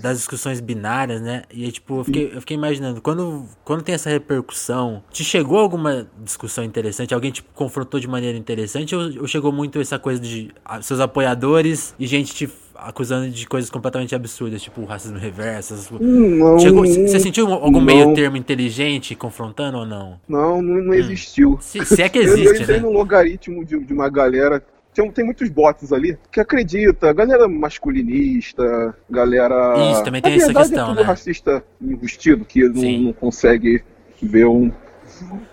das 0.00 0.18
discussões 0.18 0.60
binárias, 0.60 1.20
né? 1.20 1.42
E 1.50 1.70
tipo, 1.70 2.00
eu 2.00 2.04
fiquei, 2.04 2.32
eu 2.34 2.40
fiquei, 2.40 2.56
imaginando, 2.56 3.00
quando, 3.00 3.44
quando 3.64 3.82
tem 3.82 3.94
essa 3.94 4.10
repercussão, 4.10 5.02
te 5.10 5.24
chegou 5.24 5.58
alguma 5.58 6.08
discussão 6.22 6.64
interessante? 6.64 7.14
Alguém 7.14 7.30
te 7.30 7.42
confrontou 7.42 8.00
de 8.00 8.08
maneira 8.08 8.36
interessante? 8.36 8.94
Ou, 8.94 9.20
ou 9.20 9.26
chegou 9.26 9.52
muito 9.52 9.80
essa 9.80 9.98
coisa 9.98 10.20
de 10.20 10.52
seus 10.82 11.00
apoiadores 11.00 11.94
e 11.98 12.06
gente 12.06 12.34
te 12.34 12.48
acusando 12.74 13.28
de 13.30 13.46
coisas 13.46 13.70
completamente 13.70 14.14
absurdas, 14.14 14.62
tipo 14.62 14.84
racismo 14.84 15.18
reverso? 15.18 15.74
Não, 16.00 16.58
Chegou, 16.58 16.86
você 16.86 17.20
sentiu 17.20 17.52
algum 17.52 17.78
não. 17.78 17.80
meio 17.80 18.14
termo 18.14 18.36
inteligente 18.36 19.14
confrontando 19.14 19.78
ou 19.78 19.86
não? 19.86 20.20
Não, 20.28 20.60
não, 20.60 20.82
não 20.82 20.94
existiu. 20.94 21.52
Hum. 21.52 21.58
Se, 21.60 21.84
se, 21.84 22.02
é 22.02 22.08
que 22.08 22.18
existe, 22.18 22.46
eu, 22.46 22.54
eu 22.54 22.60
entrei 22.60 22.76
né? 22.76 22.82
no 22.82 22.92
logaritmo 22.92 23.64
de, 23.64 23.78
de 23.78 23.92
uma 23.92 24.08
galera 24.08 24.62
tem, 24.94 25.10
tem 25.10 25.24
muitos 25.24 25.48
bots 25.48 25.92
ali 25.92 26.18
que 26.30 26.40
acredita, 26.40 27.12
galera 27.12 27.48
masculinista, 27.48 28.94
galera. 29.08 29.90
Isso, 29.90 30.04
também 30.04 30.20
tem 30.20 30.34
essa 30.34 30.52
questão, 30.52 30.84
é 30.84 30.88
tudo 30.88 31.00
né? 31.00 31.02
racista 31.02 31.64
enrustido, 31.80 32.44
que 32.44 32.68
não, 32.68 33.06
não, 33.06 33.12
consegue 33.12 33.82
ver 34.20 34.46
um, 34.46 34.70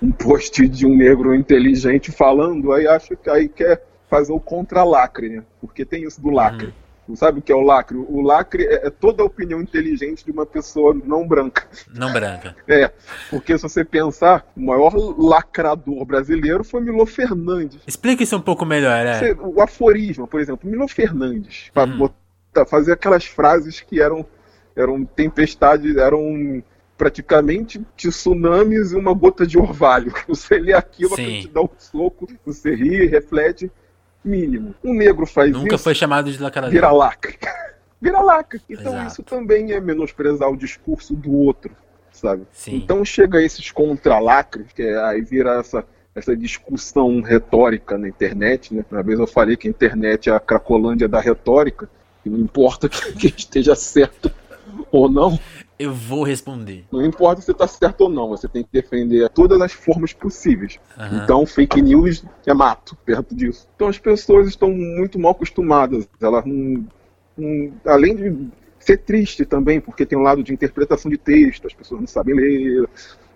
um 0.01 0.11
post 0.11 0.67
de 0.67 0.85
um 0.85 0.95
negro 0.95 1.33
inteligente 1.33 2.11
falando, 2.11 2.73
aí 2.73 2.87
acha 2.87 3.15
que 3.15 3.29
aí 3.29 3.47
quer 3.47 3.83
fazer 4.09 4.33
o 4.33 4.39
contra-lacre, 4.39 5.29
né? 5.29 5.43
Porque 5.61 5.85
tem 5.85 6.03
isso 6.03 6.21
do 6.21 6.29
lacre. 6.29 6.67
Uhum. 6.67 6.88
Sabe 7.15 7.39
o 7.39 7.41
que 7.41 7.51
é 7.51 7.55
o 7.55 7.61
lacre? 7.61 7.97
O 7.97 8.21
lacre 8.21 8.65
é, 8.65 8.87
é 8.87 8.89
toda 8.89 9.23
a 9.23 9.25
opinião 9.25 9.61
inteligente 9.61 10.25
de 10.25 10.31
uma 10.31 10.45
pessoa 10.45 10.93
não 10.93 11.27
branca. 11.27 11.67
Não 11.93 12.11
branca. 12.11 12.55
É, 12.67 12.91
porque 13.29 13.57
se 13.57 13.63
você 13.63 13.83
pensar, 13.83 14.45
o 14.55 14.61
maior 14.61 14.93
lacrador 15.17 16.05
brasileiro 16.05 16.63
foi 16.63 16.81
Milo 16.81 17.05
Fernandes. 17.05 17.81
Explica 17.87 18.21
isso 18.21 18.37
um 18.37 18.41
pouco 18.41 18.65
melhor, 18.65 19.05
é. 19.05 19.33
O 19.39 19.61
aforismo, 19.61 20.27
por 20.27 20.39
exemplo, 20.39 20.69
Milo 20.69 20.87
Fernandes, 20.87 21.71
para 21.73 21.89
hum. 21.89 22.09
fazer 22.67 22.93
aquelas 22.93 23.25
frases 23.25 23.81
que 23.81 23.99
eram, 23.99 24.25
eram 24.75 25.03
tempestades, 25.03 25.95
eram 25.97 26.63
praticamente 26.99 27.81
tsunamis 27.95 28.91
e 28.91 28.95
uma 28.95 29.13
gota 29.13 29.47
de 29.47 29.57
orvalho. 29.57 30.13
Você 30.27 30.59
lê 30.59 30.73
aquilo, 30.73 31.15
te 31.15 31.47
dá 31.47 31.61
um 31.61 31.69
soco, 31.77 32.27
você 32.45 32.75
ri, 32.75 33.05
reflete 33.05 33.71
mínimo. 34.23 34.75
Um 34.83 34.93
negro 34.93 35.25
faz 35.25 35.51
Nunca 35.51 35.75
isso. 35.75 35.83
foi 35.83 35.95
chamado 35.95 36.31
de 36.31 36.41
lacrador. 36.41 36.71
Vira 36.71 36.91
lacre. 36.91 37.37
vira 38.01 38.21
lacre. 38.21 38.61
Então 38.69 38.93
Exato. 38.93 39.07
isso 39.07 39.23
também 39.23 39.71
é 39.71 39.79
menosprezar 39.79 40.49
o 40.49 40.57
discurso 40.57 41.15
do 41.15 41.33
outro, 41.33 41.75
sabe? 42.11 42.43
Sim. 42.51 42.75
Então 42.75 43.03
chega 43.03 43.41
esses 43.41 43.71
contra-lacres, 43.71 44.71
que 44.73 44.83
é, 44.83 44.97
aí 45.05 45.21
vira 45.21 45.59
essa 45.59 45.85
essa 46.15 46.35
discussão 46.35 47.21
retórica 47.21 47.97
na 47.97 48.07
internet, 48.07 48.73
né? 48.73 48.85
Uma 48.91 49.03
vez 49.03 49.19
eu 49.19 49.27
falei 49.27 49.55
que 49.55 49.67
a 49.67 49.71
internet 49.71 50.29
é 50.29 50.33
a 50.33 50.39
cracolândia 50.39 51.07
da 51.07 51.19
retórica, 51.19 51.89
e 52.25 52.29
não 52.29 52.39
importa 52.39 52.89
que, 52.89 53.13
que 53.13 53.27
esteja 53.27 53.75
certo 53.75 54.31
ou 54.91 55.09
não, 55.09 55.39
eu 55.79 55.93
vou 55.93 56.23
responder. 56.23 56.85
Não 56.91 57.05
importa 57.05 57.41
se 57.41 57.49
está 57.49 57.65
certo 57.65 58.01
ou 58.01 58.09
não, 58.09 58.27
você 58.27 58.49
tem 58.49 58.63
que 58.63 58.69
defender 58.69 59.29
todas 59.29 59.61
as 59.61 59.71
formas 59.71 60.11
possíveis. 60.11 60.77
Uhum. 60.97 61.23
Então, 61.23 61.45
fake 61.45 61.81
news 61.81 62.25
é 62.45 62.53
mato 62.53 62.97
perto 63.05 63.33
disso. 63.33 63.65
Então, 63.75 63.87
as 63.87 63.97
pessoas 63.97 64.49
estão 64.49 64.69
muito 64.69 65.17
mal 65.17 65.31
acostumadas. 65.31 66.05
Elas 66.21 66.43
não, 66.45 66.85
não, 67.37 67.73
além 67.85 68.13
de 68.13 68.49
ser 68.77 68.97
triste 68.97 69.45
também, 69.45 69.79
porque 69.79 70.05
tem 70.05 70.17
um 70.17 70.23
lado 70.23 70.43
de 70.43 70.53
interpretação 70.53 71.09
de 71.09 71.17
texto, 71.17 71.67
as 71.67 71.73
pessoas 71.73 72.01
não 72.01 72.07
sabem 72.07 72.35
ler, 72.35 72.89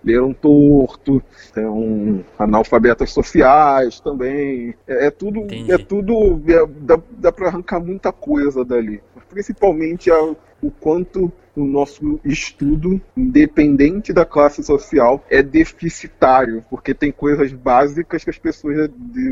leram 0.04 0.32
torto, 0.32 1.22
são 1.52 2.24
analfabetas 2.38 3.10
sociais 3.10 4.00
também. 4.00 4.74
É, 4.86 5.06
é 5.06 5.10
tudo, 5.10 5.40
Entendi. 5.40 5.72
é 5.72 5.78
tudo, 5.78 6.42
é, 6.46 6.66
dá, 6.80 7.00
dá 7.18 7.32
para 7.32 7.48
arrancar 7.48 7.80
muita 7.80 8.12
coisa 8.12 8.64
dali. 8.64 9.02
Principalmente 9.30 10.10
a, 10.10 10.20
o 10.62 10.70
quanto 10.70 11.32
o 11.56 11.64
nosso 11.64 12.18
estudo, 12.24 13.00
independente 13.16 14.12
da 14.12 14.24
classe 14.24 14.62
social, 14.62 15.24
é 15.30 15.42
deficitário, 15.42 16.64
porque 16.68 16.92
tem 16.92 17.12
coisas 17.12 17.52
básicas 17.52 18.24
que 18.24 18.30
as 18.30 18.38
pessoas 18.38 18.76
já, 18.76 18.88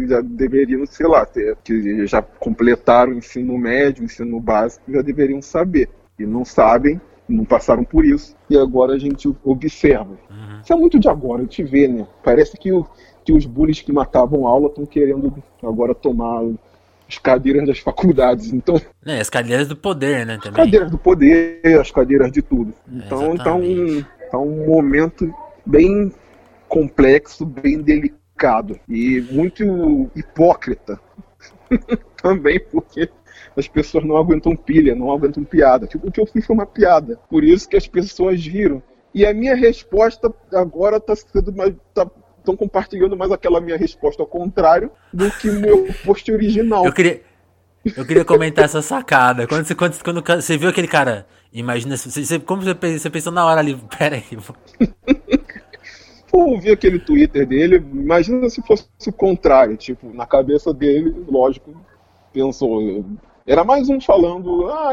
já 0.06 0.20
deveriam, 0.20 0.86
sei 0.86 1.06
lá, 1.06 1.26
ter, 1.26 1.56
que 1.64 2.06
já 2.06 2.22
completaram 2.22 3.12
o 3.12 3.16
ensino 3.16 3.58
médio, 3.58 4.02
o 4.02 4.04
ensino 4.04 4.38
básico, 4.40 4.90
já 4.92 5.02
deveriam 5.02 5.42
saber. 5.42 5.88
E 6.18 6.24
não 6.24 6.44
sabem, 6.44 7.00
não 7.28 7.44
passaram 7.44 7.84
por 7.84 8.04
isso, 8.04 8.34
e 8.48 8.56
agora 8.56 8.94
a 8.94 8.98
gente 8.98 9.32
observa. 9.44 10.18
Uhum. 10.30 10.60
Isso 10.62 10.72
é 10.72 10.76
muito 10.76 10.98
de 10.98 11.08
agora, 11.08 11.46
te 11.46 11.62
vê, 11.62 11.88
né? 11.88 12.06
Parece 12.22 12.56
que, 12.56 12.72
o, 12.72 12.86
que 13.24 13.32
os 13.32 13.46
bullies 13.46 13.80
que 13.80 13.92
matavam 13.92 14.46
aula 14.46 14.68
estão 14.68 14.84
querendo 14.84 15.32
agora 15.62 15.94
tomar 15.94 16.42
as 17.08 17.18
cadeiras 17.18 17.66
das 17.66 17.78
faculdades. 17.78 18.52
Então, 18.52 18.80
é, 19.04 19.20
as 19.20 19.30
cadeiras 19.30 19.68
do 19.68 19.76
poder, 19.76 20.26
né? 20.26 20.38
Também. 20.42 20.50
As 20.50 20.66
cadeiras 20.66 20.90
do 20.90 20.98
poder, 20.98 21.60
as 21.80 21.90
cadeiras 21.90 22.32
de 22.32 22.42
tudo. 22.42 22.74
Então, 22.90 23.36
tá 23.36 23.54
um, 23.54 24.02
tá 24.30 24.38
um 24.38 24.66
momento 24.66 25.32
bem 25.64 26.12
complexo, 26.68 27.44
bem 27.44 27.80
delicado 27.80 28.78
e 28.88 29.20
muito 29.30 30.10
hipócrita. 30.16 30.98
também 32.22 32.60
porque 32.70 33.08
as 33.56 33.68
pessoas 33.68 34.04
não 34.04 34.16
aguentam 34.16 34.56
pilha, 34.56 34.94
não 34.94 35.12
aguentam 35.12 35.44
piada. 35.44 35.86
Tipo, 35.86 36.08
o 36.08 36.12
que 36.12 36.20
eu 36.20 36.26
fiz 36.26 36.46
foi 36.46 36.54
uma 36.54 36.66
piada. 36.66 37.18
Por 37.28 37.44
isso 37.44 37.68
que 37.68 37.76
as 37.76 37.86
pessoas 37.86 38.44
riram. 38.44 38.82
E 39.14 39.26
a 39.26 39.34
minha 39.34 39.54
resposta 39.54 40.32
agora 40.52 40.96
está 40.96 41.14
sendo 41.14 41.54
mais. 41.54 41.74
Tá, 41.94 42.08
estão 42.38 42.56
compartilhando 42.56 43.16
mais 43.16 43.30
aquela 43.30 43.60
minha 43.60 43.76
resposta 43.76 44.22
ao 44.22 44.26
contrário 44.26 44.90
do 45.12 45.30
que 45.30 45.48
o 45.48 45.60
meu 45.60 45.88
post 46.04 46.30
original. 46.30 46.84
Eu 46.84 46.92
queria, 46.92 47.20
eu 47.96 48.04
queria 48.04 48.24
comentar 48.24 48.64
essa 48.64 48.82
sacada. 48.82 49.46
Quando 49.46 49.64
você, 49.64 49.74
quando, 49.74 50.02
quando 50.02 50.40
você 50.40 50.58
viu 50.58 50.68
aquele 50.68 50.88
cara, 50.88 51.26
imagina, 51.52 51.96
você, 51.96 52.38
como 52.40 52.62
você, 52.62 52.98
você 52.98 53.10
pensou 53.10 53.32
na 53.32 53.46
hora 53.46 53.60
ali, 53.60 53.76
pera 53.96 54.16
aí. 54.16 54.24
Eu 56.32 56.58
vi 56.58 56.70
aquele 56.70 56.98
Twitter 56.98 57.46
dele, 57.46 57.76
imagina 57.76 58.48
se 58.48 58.62
fosse 58.62 58.86
o 59.06 59.12
contrário, 59.12 59.76
tipo, 59.76 60.12
na 60.14 60.26
cabeça 60.26 60.72
dele, 60.72 61.14
lógico, 61.28 61.74
pensou. 62.32 63.04
Era 63.46 63.64
mais 63.64 63.88
um 63.88 64.00
falando, 64.00 64.68
ah, 64.68 64.92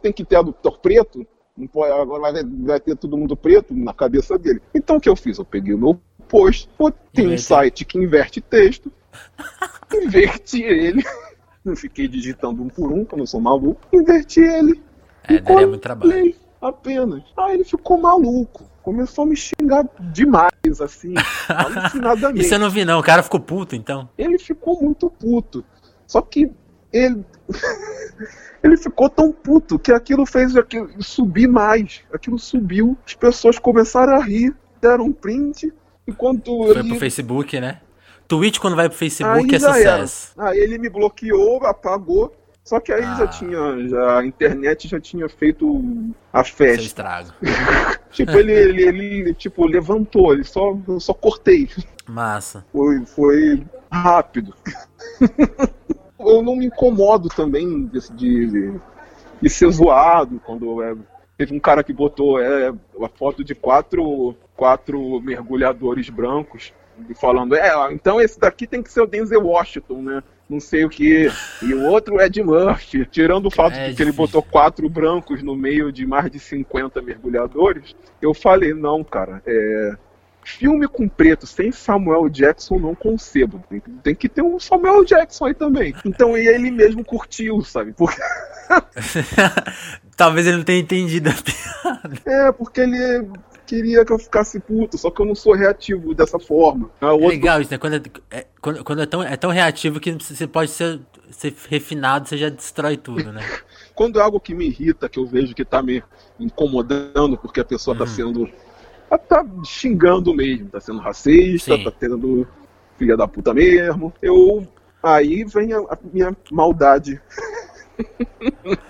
tem 0.00 0.12
que 0.12 0.24
ter 0.24 0.36
adutor 0.36 0.78
preto, 0.78 1.26
pode, 1.72 1.92
agora 1.92 2.44
vai, 2.62 2.80
ter 2.80 2.96
todo 2.96 3.16
mundo 3.16 3.36
preto 3.36 3.74
na 3.74 3.92
cabeça 3.92 4.38
dele. 4.38 4.60
Então 4.74 4.96
o 4.96 5.00
que 5.00 5.08
eu 5.08 5.16
fiz? 5.16 5.38
Eu 5.38 5.44
peguei 5.44 5.74
o 5.74 5.78
meu 5.78 6.00
post, 6.28 6.68
tem 7.12 7.32
um 7.32 7.38
site 7.38 7.84
que 7.84 7.98
inverte 7.98 8.40
texto, 8.40 8.90
inverti 9.94 10.62
ele, 10.62 11.04
não 11.64 11.76
fiquei 11.76 12.08
digitando 12.08 12.62
um 12.62 12.68
por 12.68 12.92
um, 12.92 13.04
que 13.04 13.14
eu 13.14 13.18
não 13.18 13.26
sou 13.26 13.40
maluco, 13.40 13.80
inverti 13.92 14.40
ele. 14.40 14.82
É, 15.28 15.38
daria 15.38 15.66
muito 15.66 15.80
trabalho. 15.80 16.34
Apenas. 16.60 17.22
Aí 17.36 17.54
ele 17.54 17.64
ficou 17.64 17.98
maluco. 17.98 18.64
Começou 18.82 19.24
a 19.24 19.26
me 19.26 19.36
xingar 19.36 19.86
demais, 20.12 20.80
assim, 20.80 21.14
alucinadamente. 21.48 22.44
Isso 22.44 22.54
eu 22.54 22.58
não 22.58 22.70
vi, 22.70 22.84
não. 22.84 22.98
O 22.98 23.02
cara 23.02 23.22
ficou 23.22 23.40
puto, 23.40 23.74
então. 23.74 24.08
Ele 24.16 24.38
ficou 24.38 24.80
muito 24.82 25.08
puto. 25.10 25.64
Só 26.06 26.20
que 26.20 26.50
ele. 26.94 27.24
ele 28.62 28.76
ficou 28.76 29.10
tão 29.10 29.30
puto 29.30 29.78
que 29.78 29.92
aquilo 29.92 30.24
fez 30.24 30.56
aquilo 30.56 30.90
subir 31.02 31.48
mais. 31.48 32.00
Aquilo 32.12 32.38
subiu, 32.38 32.96
as 33.06 33.14
pessoas 33.14 33.58
começaram 33.58 34.14
a 34.14 34.22
rir, 34.22 34.54
deram 34.80 35.06
um 35.06 35.12
print, 35.12 35.72
enquanto. 36.06 36.56
Foi 36.64 36.78
ele... 36.78 36.88
pro 36.88 36.98
Facebook, 36.98 37.60
né? 37.60 37.80
Twitch, 38.26 38.58
quando 38.58 38.76
vai 38.76 38.88
pro 38.88 38.96
Facebook, 38.96 39.50
aí 39.50 39.54
é 39.54 39.58
sucesso. 39.58 40.32
Era. 40.38 40.50
Aí 40.50 40.58
ele 40.58 40.78
me 40.78 40.88
bloqueou, 40.88 41.66
apagou. 41.66 42.34
Só 42.64 42.80
que 42.80 42.90
aí 42.90 43.04
ah. 43.04 43.16
já 43.16 43.26
tinha. 43.26 43.88
Já, 43.88 44.18
a 44.20 44.26
internet 44.26 44.88
já 44.88 44.98
tinha 44.98 45.28
feito 45.28 45.82
a 46.32 46.42
festa. 46.42 46.76
Seu 46.76 46.86
estrago. 46.86 47.32
tipo, 48.10 48.32
ele, 48.32 48.52
ele, 48.52 48.82
ele, 48.82 49.34
tipo, 49.34 49.66
levantou, 49.66 50.32
ele 50.32 50.44
só, 50.44 50.74
só 50.98 51.12
cortei. 51.12 51.68
Massa. 52.08 52.64
Foi, 52.72 53.04
foi 53.04 53.66
rápido. 53.92 54.54
eu 56.18 56.42
não 56.42 56.56
me 56.56 56.66
incomodo 56.66 57.28
também 57.28 57.86
de, 57.86 58.12
de, 58.12 58.74
de 59.40 59.50
ser 59.50 59.70
zoado 59.70 60.40
quando 60.44 60.82
é, 60.82 60.94
teve 61.36 61.54
um 61.54 61.60
cara 61.60 61.82
que 61.82 61.92
botou 61.92 62.40
é, 62.40 62.68
a 62.68 63.08
foto 63.08 63.42
de 63.42 63.54
quatro, 63.54 64.34
quatro 64.56 65.20
mergulhadores 65.20 66.08
brancos 66.08 66.72
falando, 67.16 67.56
é, 67.56 67.92
então 67.92 68.20
esse 68.20 68.38
daqui 68.38 68.66
tem 68.66 68.82
que 68.82 68.92
ser 68.92 69.00
o 69.00 69.06
Denzel 69.06 69.44
Washington, 69.44 70.02
né? 70.02 70.22
Não 70.48 70.60
sei 70.60 70.84
o 70.84 70.90
que. 70.90 71.28
E 71.62 71.74
o 71.74 71.86
outro 71.86 72.20
é 72.20 72.28
de 72.28 72.42
Murphy. 72.42 73.06
Tirando 73.06 73.46
o 73.46 73.50
fato 73.50 73.76
é, 73.76 73.88
de 73.88 73.96
que 73.96 74.02
ele 74.02 74.12
botou 74.12 74.42
quatro 74.42 74.88
brancos 74.88 75.42
no 75.42 75.56
meio 75.56 75.90
de 75.90 76.06
mais 76.06 76.30
de 76.30 76.38
50 76.38 77.00
mergulhadores, 77.00 77.96
eu 78.20 78.34
falei, 78.34 78.74
não, 78.74 79.02
cara, 79.02 79.42
é, 79.46 79.96
filme 80.44 80.86
com 80.86 81.08
preto 81.08 81.46
sem 81.46 81.72
Samuel 81.72 82.28
Jackson 82.28 82.78
não 82.78 82.94
concebo. 82.94 83.62
Tem, 83.68 83.80
tem, 83.80 84.14
que 84.14 84.28
ter 84.28 84.42
um 84.42 84.58
Samuel 84.58 85.04
Jackson 85.04 85.46
aí 85.46 85.54
também. 85.54 85.94
Então 86.04 86.36
e 86.36 86.46
ele 86.46 86.70
mesmo 86.70 87.04
curtiu, 87.04 87.62
sabe? 87.62 87.92
Porque... 87.92 88.20
Talvez 90.16 90.46
ele 90.46 90.58
não 90.58 90.64
tenha 90.64 90.80
entendido 90.80 91.30
a 91.30 91.32
piada. 91.32 92.16
É, 92.24 92.52
porque 92.52 92.80
ele 92.80 93.28
queria 93.66 94.04
que 94.04 94.12
eu 94.12 94.18
ficasse 94.18 94.60
puto, 94.60 94.96
só 94.96 95.10
que 95.10 95.20
eu 95.20 95.26
não 95.26 95.34
sou 95.34 95.54
reativo 95.54 96.14
dessa 96.14 96.38
forma. 96.38 96.90
É 97.00 97.06
outro... 97.06 97.28
legal 97.28 97.60
isso, 97.60 97.70
né? 97.70 97.78
Quando, 97.78 97.94
é, 97.96 98.02
é, 98.30 98.46
quando, 98.60 98.84
quando, 98.84 99.02
é, 99.02 99.06
tão, 99.06 99.22
é 99.22 99.36
tão 99.36 99.50
reativo 99.50 99.98
que 99.98 100.12
você 100.12 100.46
pode 100.46 100.70
ser, 100.70 101.00
ser 101.30 101.54
refinado, 101.68 102.28
você 102.28 102.36
já 102.36 102.48
destrói 102.48 102.96
tudo, 102.96 103.32
né? 103.32 103.42
quando 103.94 104.20
é 104.20 104.22
algo 104.22 104.38
que 104.38 104.54
me 104.54 104.66
irrita, 104.66 105.08
que 105.08 105.18
eu 105.18 105.26
vejo 105.26 105.54
que 105.54 105.64
tá 105.64 105.82
me 105.82 106.02
incomodando, 106.38 107.36
porque 107.36 107.60
a 107.60 107.64
pessoa 107.64 107.96
tá 107.96 108.04
uhum. 108.04 108.10
tá 108.10 108.14
sendo 108.14 108.50
tá 109.18 109.44
xingando 109.64 110.34
mesmo, 110.34 110.68
tá 110.68 110.80
sendo 110.80 110.98
racista, 110.98 111.76
Sim. 111.76 111.84
tá 111.84 111.90
tendo 111.90 112.46
filha 112.96 113.16
da 113.16 113.26
puta 113.26 113.54
mesmo. 113.54 114.12
Eu. 114.20 114.66
Aí 115.02 115.44
vem 115.44 115.72
a, 115.74 115.78
a 115.78 115.98
minha 116.12 116.34
maldade 116.50 117.20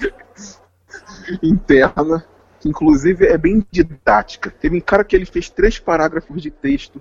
interna, 1.43 2.25
que 2.61 2.69
inclusive 2.69 3.27
é 3.27 3.37
bem 3.37 3.65
didática. 3.71 4.51
Teve 4.51 4.77
um 4.77 4.81
cara 4.81 5.03
que 5.03 5.17
ele 5.17 5.27
fez 5.27 5.51
três 5.51 5.79
parágrafos 5.79 6.41
de 6.41 6.51
texto, 6.51 7.01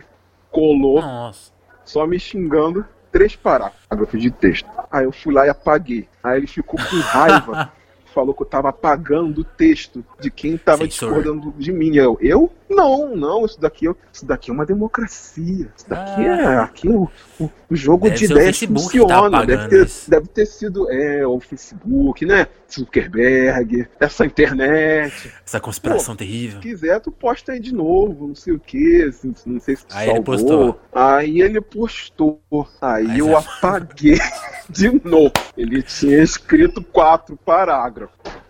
colou, 0.49 1.01
Nossa. 1.01 1.51
só 1.85 2.07
me 2.07 2.19
xingando, 2.19 2.85
três 3.11 3.35
parágrafos 3.35 4.19
de 4.19 4.31
texto. 4.31 4.67
Aí 4.91 5.05
eu 5.05 5.11
fui 5.11 5.31
lá 5.31 5.45
e 5.45 5.49
apaguei. 5.49 6.09
Aí 6.23 6.39
ele 6.39 6.47
ficou 6.47 6.79
com 6.79 6.99
raiva. 6.99 7.71
falou 8.13 8.33
que 8.33 8.43
eu 8.43 8.47
tava 8.47 8.69
apagando 8.69 9.41
o 9.41 9.43
texto 9.43 10.05
de 10.19 10.29
quem 10.29 10.57
tava 10.57 10.87
discordando 10.87 11.53
de 11.57 11.71
mim. 11.71 11.95
Eu, 11.95 12.17
eu? 12.21 12.51
Não, 12.69 13.15
não, 13.15 13.45
isso 13.45 13.59
daqui, 13.59 13.87
isso 14.11 14.25
daqui 14.25 14.49
é 14.49 14.53
uma 14.53 14.65
democracia. 14.65 15.69
Isso 15.75 15.87
daqui 15.87 16.21
é, 16.21 16.29
ah. 16.29 16.51
é 16.51 16.57
aqui 16.57 16.89
o, 16.89 17.09
o, 17.39 17.49
o 17.69 17.75
jogo 17.75 18.05
deve 18.05 18.17
de 18.17 18.25
ideias 18.25 18.59
tá 18.59 18.67
funciona. 18.67 19.39
Tá 19.39 19.45
deve, 19.45 19.67
ter, 19.67 19.87
deve 20.07 20.27
ter 20.27 20.45
sido 20.45 20.91
é, 20.91 21.25
o 21.25 21.39
Facebook, 21.39 22.25
né? 22.25 22.47
Zuckerberg, 22.71 23.87
essa 23.99 24.25
internet. 24.25 25.31
Essa 25.45 25.59
conspiração 25.59 26.15
Pô, 26.15 26.19
terrível. 26.19 26.61
Se 26.61 26.67
quiser, 26.67 26.99
tu 26.99 27.11
posta 27.11 27.51
aí 27.51 27.59
de 27.59 27.73
novo, 27.73 28.27
não 28.29 28.35
sei 28.35 28.53
o 28.53 28.59
que, 28.59 29.11
não 29.45 29.59
sei 29.59 29.75
se 29.75 29.85
tu 29.85 29.95
aí 29.95 30.07
salvou. 30.07 30.15
Ele 30.15 30.23
postou. 30.23 30.79
Aí 30.91 31.41
ele 31.41 31.61
postou. 31.61 32.41
Aí 32.81 33.07
Mas 33.07 33.17
eu 33.19 33.29
é... 33.29 33.35
apaguei 33.35 34.19
de 34.69 34.89
novo. 35.07 35.33
Ele 35.55 35.83
tinha 35.83 36.21
escrito 36.23 36.83
quatro 36.83 37.37
parágrafos. 37.37 38.02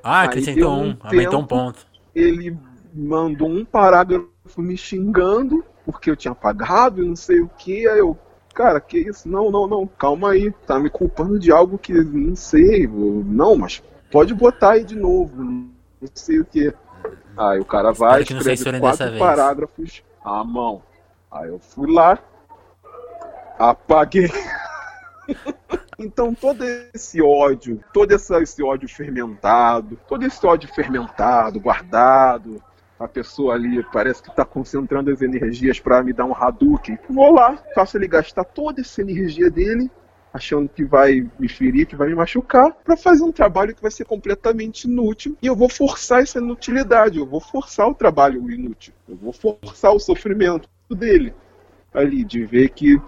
Ah, 0.03 0.23
acrescentou 0.23 0.73
um, 0.73 0.89
um 0.89 0.97
aumentou 1.01 1.39
um 1.39 1.45
ponto. 1.45 1.87
Ele 2.13 2.57
mandou 2.93 3.49
um 3.49 3.63
parágrafo 3.63 4.27
me 4.57 4.77
xingando 4.77 5.63
porque 5.85 6.09
eu 6.09 6.15
tinha 6.15 6.31
apagado 6.31 7.01
e 7.01 7.07
não 7.07 7.15
sei 7.15 7.39
o 7.39 7.49
que. 7.57 7.87
Aí 7.87 7.99
eu, 7.99 8.17
cara, 8.53 8.79
que 8.79 8.97
isso? 8.97 9.27
Não, 9.27 9.49
não, 9.49 9.67
não, 9.67 9.87
calma 9.87 10.31
aí. 10.31 10.51
Tá 10.67 10.79
me 10.79 10.89
culpando 10.89 11.39
de 11.39 11.51
algo 11.51 11.77
que 11.77 11.93
não 11.93 12.35
sei. 12.35 12.87
Não, 12.87 13.55
mas 13.55 13.81
pode 14.11 14.33
botar 14.33 14.71
aí 14.71 14.83
de 14.83 14.95
novo. 14.95 15.41
Não 15.43 15.69
sei 16.13 16.39
o 16.39 16.45
que. 16.45 16.73
Aí 17.35 17.59
o 17.59 17.65
cara 17.65 17.91
vai, 17.91 18.21
escreve 18.21 18.79
quatro 18.79 19.17
parágrafos 19.17 20.03
à 20.23 20.43
mão. 20.43 20.81
Aí 21.31 21.49
eu 21.49 21.59
fui 21.59 21.91
lá, 21.91 22.19
apaguei. 23.57 24.29
Então 25.97 26.33
todo 26.33 26.63
esse 26.93 27.21
ódio, 27.21 27.79
todo 27.93 28.11
esse 28.11 28.63
ódio 28.63 28.89
fermentado, 28.89 29.99
todo 30.07 30.25
esse 30.25 30.45
ódio 30.45 30.69
fermentado, 30.73 31.59
guardado, 31.59 32.61
a 32.99 33.07
pessoa 33.07 33.55
ali 33.55 33.83
parece 33.91 34.21
que 34.21 34.29
está 34.29 34.45
concentrando 34.45 35.11
as 35.11 35.21
energias 35.21 35.79
para 35.79 36.03
me 36.03 36.13
dar 36.13 36.25
um 36.25 36.33
Hadouken. 36.33 36.97
Vou 37.09 37.33
lá, 37.33 37.57
faço 37.75 37.97
ele 37.97 38.07
gastar 38.07 38.43
toda 38.43 38.81
essa 38.81 39.01
energia 39.01 39.49
dele, 39.49 39.89
achando 40.33 40.69
que 40.69 40.83
vai 40.83 41.29
me 41.37 41.49
ferir, 41.49 41.85
que 41.85 41.95
vai 41.95 42.07
me 42.07 42.15
machucar, 42.15 42.71
para 42.83 42.95
fazer 42.95 43.23
um 43.23 43.31
trabalho 43.31 43.75
que 43.75 43.81
vai 43.81 43.91
ser 43.91 44.05
completamente 44.05 44.85
inútil. 44.85 45.37
E 45.41 45.47
eu 45.47 45.55
vou 45.55 45.69
forçar 45.69 46.21
essa 46.21 46.39
inutilidade, 46.39 47.19
eu 47.19 47.25
vou 47.25 47.39
forçar 47.39 47.87
o 47.87 47.93
trabalho 47.93 48.49
inútil, 48.49 48.93
eu 49.07 49.15
vou 49.15 49.33
forçar 49.33 49.93
o 49.93 49.99
sofrimento 49.99 50.69
dele 50.89 51.33
ali, 51.93 52.23
de 52.23 52.45
ver 52.45 52.69
que 52.69 52.99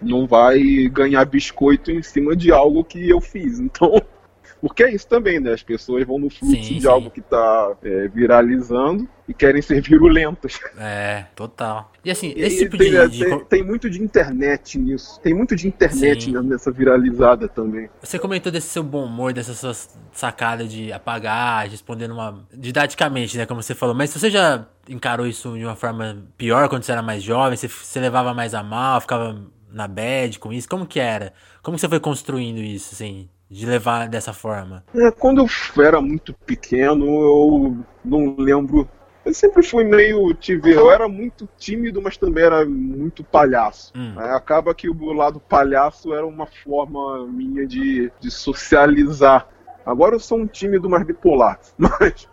não 0.00 0.26
vai 0.26 0.60
ganhar 0.88 1.24
biscoito 1.24 1.90
em 1.90 2.02
cima 2.02 2.36
de 2.36 2.52
algo 2.52 2.84
que 2.84 3.08
eu 3.08 3.20
fiz. 3.20 3.58
Então, 3.58 4.00
porque 4.60 4.82
é 4.82 4.94
isso 4.94 5.06
também, 5.06 5.40
né? 5.40 5.52
As 5.52 5.62
pessoas 5.62 6.04
vão 6.06 6.18
no 6.18 6.30
fluxo 6.30 6.64
sim, 6.64 6.74
de 6.74 6.80
sim. 6.82 6.88
algo 6.88 7.10
que 7.10 7.20
tá 7.20 7.76
é, 7.82 8.08
viralizando 8.08 9.08
e 9.28 9.34
querem 9.34 9.60
ser 9.60 9.80
virulentas. 9.80 10.58
É, 10.78 11.26
total. 11.34 11.92
E 12.04 12.10
assim, 12.10 12.32
esse 12.36 12.56
e 12.56 12.64
tipo 12.64 12.76
tem, 12.76 12.90
de, 12.90 12.96
é, 12.96 13.08
de... 13.08 13.24
Tem, 13.24 13.44
tem, 13.44 13.62
muito 13.62 13.90
de 13.90 14.02
internet 14.02 14.78
nisso. 14.78 15.20
Tem 15.20 15.34
muito 15.34 15.56
de 15.56 15.66
internet 15.66 16.24
sim. 16.24 16.42
nessa 16.42 16.70
viralizada 16.70 17.48
também. 17.48 17.88
Você 18.00 18.18
comentou 18.18 18.52
desse 18.52 18.68
seu 18.68 18.82
bom 18.82 19.04
humor, 19.04 19.32
dessa 19.32 19.54
sua 19.54 19.74
sacada 20.12 20.64
de 20.64 20.92
apagar, 20.92 21.68
respondendo 21.68 22.12
uma. 22.12 22.46
didaticamente, 22.52 23.36
né? 23.36 23.46
Como 23.46 23.62
você 23.62 23.74
falou. 23.74 23.94
Mas 23.94 24.10
você 24.10 24.30
já 24.30 24.66
encarou 24.88 25.26
isso 25.26 25.56
de 25.58 25.64
uma 25.64 25.76
forma 25.76 26.24
pior 26.38 26.68
quando 26.68 26.84
você 26.84 26.92
era 26.92 27.02
mais 27.02 27.22
jovem? 27.22 27.56
Você, 27.56 27.66
você 27.66 27.98
levava 27.98 28.32
mais 28.32 28.54
a 28.54 28.62
mal, 28.62 29.00
ficava 29.00 29.36
na 29.76 29.86
bad 29.86 30.38
com 30.38 30.52
isso? 30.52 30.68
Como 30.68 30.86
que 30.86 30.98
era? 30.98 31.32
Como 31.62 31.78
você 31.78 31.88
foi 31.88 32.00
construindo 32.00 32.58
isso, 32.58 32.94
assim? 32.94 33.28
de 33.48 33.64
levar 33.64 34.08
dessa 34.08 34.32
forma? 34.32 34.84
É, 34.94 35.10
quando 35.10 35.46
eu 35.76 35.82
era 35.84 36.00
muito 36.00 36.34
pequeno, 36.34 37.06
eu 37.06 37.76
não 38.04 38.34
lembro. 38.36 38.88
Eu 39.24 39.34
sempre 39.34 39.62
fui 39.62 39.82
meio 39.84 40.32
tive, 40.34 40.72
eu 40.72 40.90
era 40.90 41.08
muito 41.08 41.48
tímido, 41.56 42.00
mas 42.00 42.16
também 42.16 42.44
era 42.44 42.64
muito 42.64 43.24
palhaço. 43.24 43.92
Hum. 43.96 44.14
É, 44.20 44.34
acaba 44.34 44.74
que 44.74 44.88
o 44.88 45.12
lado 45.12 45.40
palhaço 45.40 46.14
era 46.14 46.26
uma 46.26 46.46
forma 46.46 47.26
minha 47.26 47.66
de, 47.66 48.10
de 48.20 48.30
socializar. 48.30 49.48
Agora 49.84 50.14
eu 50.14 50.20
sou 50.20 50.38
um 50.38 50.46
tímido 50.46 50.88
mais 50.88 51.04
bipolar, 51.04 51.60
mas 51.78 52.28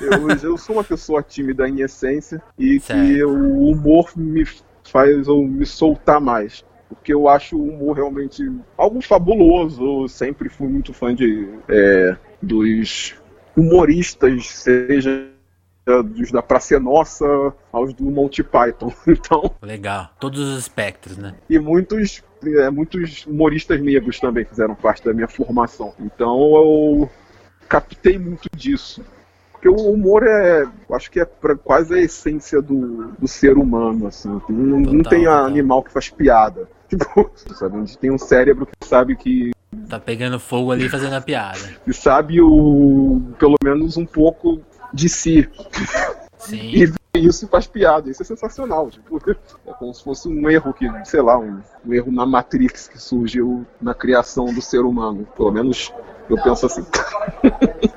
eu, 0.00 0.50
eu 0.50 0.58
sou 0.58 0.76
uma 0.76 0.84
pessoa 0.84 1.22
tímida 1.22 1.68
em 1.68 1.80
essência 1.80 2.42
e 2.58 2.80
certo. 2.80 3.00
que 3.00 3.24
o 3.24 3.68
humor 3.68 4.10
me 4.16 4.44
faz 4.84 5.26
eu 5.26 5.42
me 5.42 5.66
soltar 5.66 6.20
mais 6.20 6.64
porque 6.88 7.12
eu 7.12 7.28
acho 7.28 7.56
o 7.56 7.68
humor 7.68 7.96
realmente 7.96 8.50
algo 8.76 9.00
fabuloso. 9.00 10.02
Eu 10.02 10.08
sempre 10.08 10.48
fui 10.48 10.68
muito 10.68 10.92
fã 10.92 11.14
de 11.14 11.48
é, 11.68 12.16
dos 12.40 13.14
humoristas, 13.56 14.46
seja 14.48 15.28
dos 16.04 16.32
da 16.32 16.42
Praça 16.42 16.80
Nossa 16.80 17.24
aos 17.72 17.94
do 17.94 18.04
Monty 18.04 18.42
Python. 18.42 18.92
Então, 19.06 19.54
legal, 19.62 20.10
todos 20.18 20.40
os 20.40 20.58
espectros, 20.58 21.16
né? 21.16 21.34
E 21.48 21.58
muitos 21.58 22.22
é, 22.44 22.70
muitos 22.70 23.24
humoristas 23.26 23.80
negros 23.80 24.20
também 24.20 24.44
fizeram 24.44 24.74
parte 24.74 25.04
da 25.04 25.12
minha 25.12 25.28
formação. 25.28 25.94
Então 26.00 26.38
eu 26.56 27.10
captei 27.68 28.18
muito 28.18 28.48
disso. 28.54 29.04
Porque 29.52 29.68
o 29.68 29.90
humor 29.90 30.26
é, 30.26 30.66
acho 30.92 31.10
que 31.10 31.18
é 31.18 31.24
pra, 31.24 31.56
quase 31.56 31.94
a 31.94 31.98
essência 31.98 32.60
do, 32.60 33.12
do 33.12 33.26
ser 33.26 33.56
humano, 33.56 34.06
assim. 34.06 34.28
Não, 34.28 34.82
total, 34.82 34.94
não 34.94 35.02
tem 35.02 35.24
total. 35.24 35.44
animal 35.46 35.82
que 35.82 35.92
faz 35.92 36.10
piada. 36.10 36.68
Tipo, 36.90 37.30
sabe? 37.34 37.76
A 37.76 37.80
gente 37.80 37.98
tem 37.98 38.10
um 38.10 38.18
cérebro 38.18 38.66
que 38.66 38.86
sabe 38.86 39.16
que. 39.16 39.50
Tá 39.88 39.98
pegando 39.98 40.38
fogo 40.38 40.72
ali 40.72 40.88
fazendo 40.88 41.14
a 41.14 41.20
piada. 41.20 41.58
E 41.86 41.92
sabe 41.92 42.40
o. 42.40 43.20
pelo 43.38 43.56
menos 43.62 43.96
um 43.96 44.06
pouco 44.06 44.60
de 44.92 45.08
si. 45.08 45.48
Sim. 46.38 46.60
E 46.60 46.86
vê 46.86 46.96
isso 47.14 47.44
e 47.44 47.48
faz 47.48 47.66
piada. 47.66 48.10
Isso 48.10 48.22
é 48.22 48.24
sensacional. 48.24 48.90
Tipo, 48.90 49.20
é 49.30 49.72
como 49.72 49.92
se 49.92 50.04
fosse 50.04 50.28
um 50.28 50.48
erro 50.48 50.72
que, 50.72 50.86
sei 51.04 51.20
lá, 51.20 51.38
um, 51.38 51.60
um 51.84 51.92
erro 51.92 52.12
na 52.12 52.24
Matrix 52.24 52.88
que 52.88 53.00
surgiu 53.00 53.66
na 53.80 53.94
criação 53.94 54.46
do 54.46 54.62
ser 54.62 54.80
humano. 54.80 55.26
Pelo 55.36 55.50
menos 55.50 55.92
eu 56.30 56.40
penso 56.42 56.66
assim. 56.66 56.84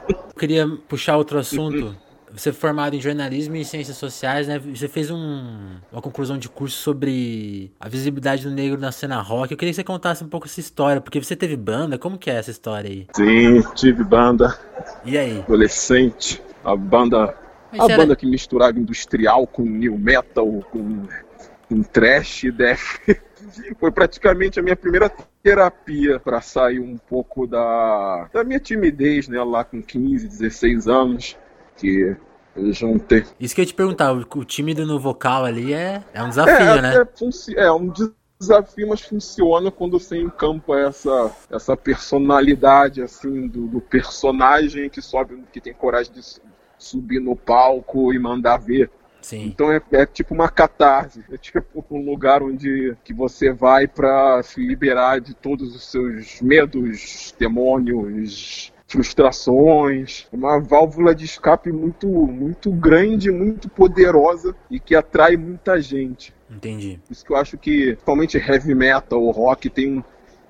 Eu 0.09 0.41
queria 0.41 0.69
puxar 0.87 1.17
outro 1.17 1.37
assunto. 1.37 1.93
Você 2.31 2.49
é 2.49 2.53
formado 2.53 2.95
em 2.95 3.01
jornalismo 3.01 3.55
e 3.55 3.65
ciências 3.65 3.97
sociais, 3.97 4.47
né? 4.47 4.59
Você 4.59 4.87
fez 4.87 5.09
um, 5.09 5.77
uma 5.91 6.01
conclusão 6.01 6.37
de 6.37 6.47
curso 6.47 6.77
sobre 6.77 7.71
a 7.79 7.89
visibilidade 7.89 8.43
do 8.43 8.51
negro 8.51 8.79
na 8.79 8.91
cena 8.91 9.19
rock. 9.21 9.51
Eu 9.51 9.57
queria 9.57 9.71
que 9.71 9.75
você 9.75 9.83
contasse 9.83 10.23
um 10.23 10.29
pouco 10.29 10.45
essa 10.45 10.59
história, 10.59 11.01
porque 11.01 11.21
você 11.21 11.35
teve 11.35 11.55
banda. 11.57 11.97
Como 11.97 12.17
que 12.17 12.29
é 12.29 12.35
essa 12.35 12.51
história 12.51 12.89
aí? 12.89 13.07
Sim, 13.15 13.61
tive 13.75 14.03
banda. 14.03 14.57
E 15.03 15.17
aí? 15.17 15.39
Adolescente. 15.39 16.41
A 16.63 16.75
banda. 16.75 17.35
Mas 17.71 17.81
a 17.81 17.85
era- 17.85 17.97
banda 17.97 18.15
que 18.15 18.25
misturava 18.25 18.79
industrial 18.79 19.47
com 19.47 19.63
new 19.63 19.97
metal, 19.97 20.47
com, 20.71 21.07
com 21.67 21.83
trash, 21.83 22.43
death. 22.55 22.99
Foi 23.79 23.91
praticamente 23.91 24.59
a 24.59 24.63
minha 24.63 24.75
primeira 24.75 25.11
terapia 25.41 26.19
para 26.19 26.41
sair 26.41 26.79
um 26.79 26.97
pouco 26.97 27.47
da, 27.47 28.29
da 28.31 28.43
minha 28.43 28.59
timidez, 28.59 29.27
né? 29.27 29.41
Lá 29.43 29.63
com 29.63 29.81
15, 29.81 30.27
16 30.27 30.87
anos. 30.87 31.37
Juntei. 32.71 33.23
Isso 33.39 33.55
que 33.55 33.61
eu 33.61 33.65
te 33.65 33.73
perguntar, 33.73 34.11
o 34.11 34.43
tímido 34.43 34.85
no 34.85 34.99
vocal 34.99 35.45
ali 35.45 35.73
é, 35.73 36.03
é 36.13 36.21
um 36.21 36.29
desafio, 36.29 36.67
é, 36.67 36.81
né? 36.81 37.07
é, 37.57 37.63
é 37.63 37.71
um 37.71 37.91
desafio, 38.39 38.89
mas 38.89 39.01
funciona 39.01 39.71
quando 39.71 39.99
você 39.99 40.17
encampa 40.17 40.77
essa, 40.79 41.31
essa 41.49 41.77
personalidade 41.77 43.01
assim 43.01 43.47
do, 43.47 43.67
do 43.67 43.81
personagem 43.81 44.89
que 44.89 45.01
sobe, 45.01 45.43
que 45.51 45.61
tem 45.61 45.73
coragem 45.73 46.13
de 46.13 46.23
su- 46.23 46.41
subir 46.77 47.19
no 47.19 47.35
palco 47.35 48.13
e 48.13 48.19
mandar 48.19 48.57
ver. 48.57 48.89
Sim. 49.21 49.47
Então 49.47 49.71
é, 49.71 49.81
é 49.91 50.05
tipo 50.05 50.33
uma 50.33 50.47
catarse, 50.47 51.23
é 51.29 51.37
tipo 51.37 51.85
um 51.91 52.05
lugar 52.09 52.41
onde 52.41 52.95
que 53.03 53.13
você 53.13 53.51
vai 53.51 53.85
para 53.85 54.41
se 54.43 54.65
liberar 54.65 55.19
de 55.19 55.33
todos 55.33 55.75
os 55.75 55.91
seus 55.91 56.41
medos, 56.41 57.35
demônios, 57.37 58.71
frustrações, 58.89 60.27
uma 60.33 60.59
válvula 60.59 61.13
de 61.13 61.23
escape 61.23 61.71
muito 61.71 62.07
muito 62.07 62.71
grande, 62.71 63.31
muito 63.31 63.69
poderosa 63.69 64.55
e 64.69 64.79
que 64.79 64.95
atrai 64.95 65.37
muita 65.37 65.79
gente. 65.79 66.33
Entendi. 66.49 66.99
Isso 67.09 67.23
que 67.23 67.31
eu 67.31 67.37
acho 67.37 67.57
que, 67.57 67.91
principalmente 67.91 68.37
heavy 68.37 68.73
metal, 68.73 69.23
o 69.23 69.29
rock 69.29 69.69
tem 69.69 69.99
um, 69.99 70.03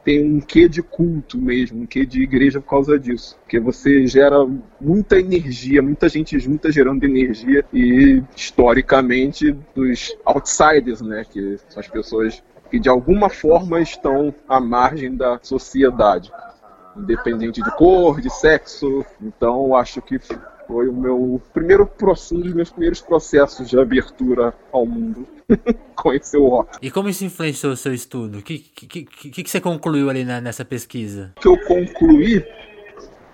tem 0.06 0.24
um 0.24 0.40
quê 0.40 0.70
de 0.70 0.82
culto 0.82 1.38
mesmo, 1.38 1.82
um 1.82 1.86
quê 1.86 2.06
de 2.06 2.24
igreja 2.24 2.62
por 2.62 2.70
causa 2.70 2.98
disso. 2.98 3.38
Porque 3.42 3.60
você 3.60 4.08
gera 4.08 4.38
muita 4.80 5.20
energia, 5.20 5.82
muita 5.82 6.08
gente 6.08 6.40
junta 6.40 6.72
gerando 6.72 7.04
energia 7.04 7.66
e, 7.74 8.24
historicamente, 8.34 9.52
dos 9.76 10.16
outsiders, 10.24 11.02
né? 11.02 11.26
Que 11.30 11.58
são 11.68 11.82
as 11.82 11.88
pessoas 11.90 12.42
que, 12.72 12.80
de 12.80 12.88
alguma 12.88 13.30
forma, 13.30 13.82
estão 13.82 14.34
à 14.48 14.62
margem 14.62 15.14
da 15.14 15.38
sociedade. 15.44 16.32
Independente 16.98 17.62
de 17.62 17.72
cor, 17.76 18.20
de 18.20 18.30
sexo. 18.30 19.06
Então, 19.22 19.76
acho 19.76 20.02
que 20.02 20.20
foi 20.68 20.88
o 20.88 20.94
meu 20.94 21.42
primeiro 21.54 21.86
processo, 21.86 22.36
um 22.36 22.42
dos 22.42 22.54
meus 22.54 22.70
primeiros 22.70 23.02
processos 23.02 23.68
de 23.70 23.80
abertura 23.80 24.54
ao 24.72 24.86
mundo. 24.86 25.26
Conhecer 25.96 26.38
o 26.38 26.48
rock. 26.48 26.78
E 26.82 26.92
como 26.92 27.10
isso 27.10 27.26
influenciou 27.26 27.74
o 27.74 27.78
seu 27.78 27.94
estudo? 27.94 28.38
O 28.40 28.42
que, 28.42 28.60
que, 28.60 29.04
que, 29.04 29.44
que, 29.44 29.50
você 29.50 29.60
concluiu 29.60 30.10
ali 30.10 30.24
na- 30.24 30.40
nessa 30.40 30.64
pesquisa? 30.64 31.34
que 31.40 31.48
eu 31.48 31.58
concluí 31.66 32.46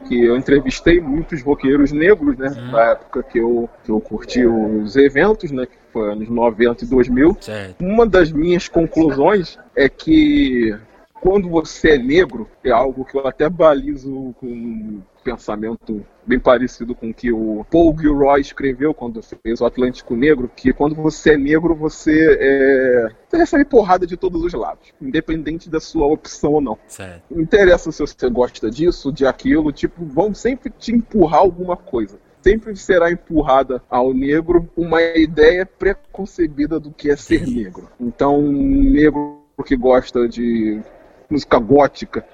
que 0.07 0.23
eu 0.23 0.37
entrevistei 0.37 1.01
muitos 1.01 1.41
roqueiros 1.41 1.91
negros, 1.91 2.37
né? 2.37 2.47
Uhum. 2.49 2.71
Na 2.71 2.91
época 2.91 3.23
que 3.23 3.39
eu, 3.39 3.69
que 3.83 3.91
eu 3.91 3.99
curti 3.99 4.45
os 4.45 4.95
eventos, 4.95 5.51
né? 5.51 5.65
Que 5.65 5.75
foi 5.91 6.11
anos 6.11 6.29
90 6.29 6.85
e 6.85 6.87
2000. 6.87 7.37
Certo. 7.41 7.83
Uma 7.83 8.05
das 8.05 8.31
minhas 8.31 8.67
conclusões 8.67 9.57
é 9.75 9.89
que 9.89 10.77
quando 11.25 11.49
você 11.49 11.95
é 11.95 11.97
negro, 11.97 12.47
é 12.63 12.69
algo 12.69 13.03
que 13.03 13.17
eu 13.17 13.25
até 13.25 13.49
balizo 13.49 14.35
com 14.39 14.45
um 14.45 15.01
pensamento 15.23 16.05
bem 16.23 16.39
parecido 16.39 16.93
com 16.93 17.09
o 17.09 17.13
que 17.15 17.31
o 17.31 17.65
Paul 17.71 17.97
Gilroy 17.99 18.39
escreveu 18.39 18.93
quando 18.93 19.23
fez 19.23 19.59
o 19.59 19.65
Atlântico 19.65 20.15
Negro, 20.15 20.51
que 20.55 20.71
quando 20.71 20.93
você 20.93 21.31
é 21.31 21.37
negro, 21.37 21.73
você, 21.73 22.37
é... 22.39 23.07
você 23.27 23.37
recebe 23.37 23.65
porrada 23.65 24.05
de 24.05 24.15
todos 24.15 24.43
os 24.43 24.53
lados, 24.53 24.93
independente 25.01 25.67
da 25.67 25.79
sua 25.79 26.05
opção 26.05 26.53
ou 26.53 26.61
não. 26.61 26.77
Certo. 26.87 27.23
Não 27.31 27.41
interessa 27.41 27.91
se 27.91 28.01
você 28.01 28.29
gosta 28.29 28.69
disso, 28.69 29.11
de 29.11 29.25
aquilo, 29.25 29.71
tipo, 29.71 30.05
vão 30.05 30.31
sempre 30.31 30.69
te 30.69 30.91
empurrar 30.91 31.39
alguma 31.39 31.75
coisa. 31.75 32.19
Sempre 32.43 32.75
será 32.75 33.11
empurrada 33.11 33.81
ao 33.89 34.13
negro 34.13 34.69
uma 34.77 35.01
ideia 35.01 35.65
preconcebida 35.65 36.79
do 36.79 36.91
que 36.91 37.09
é 37.09 37.15
ser 37.15 37.47
negro. 37.47 37.89
Então, 37.99 38.37
um 38.37 38.83
negro 38.91 39.41
que 39.65 39.75
gosta 39.75 40.29
de 40.29 40.83
música 41.29 41.57
gótica, 41.59 42.25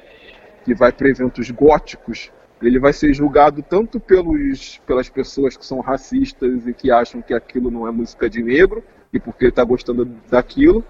que 0.63 0.73
vai 0.73 0.91
para 0.91 1.10
eventos 1.10 1.49
góticos, 1.51 2.32
ele 2.62 2.80
vai 2.80 2.93
ser 2.93 3.13
julgado 3.13 3.63
tanto 3.63 3.99
pelos, 3.99 4.80
pelas 4.86 5.10
pessoas 5.10 5.58
que 5.58 5.65
são 5.65 5.80
racistas 5.80 6.67
e 6.67 6.73
que 6.73 6.91
acham 6.91 7.21
que 7.21 7.34
aquilo 7.34 7.71
não 7.71 7.88
é 7.88 7.91
música 7.91 8.30
de 8.30 8.41
negro, 8.43 8.84
e 9.12 9.19
porque 9.19 9.45
ele 9.45 9.51
está 9.51 9.63
gostando 9.63 10.06
daquilo, 10.30 10.84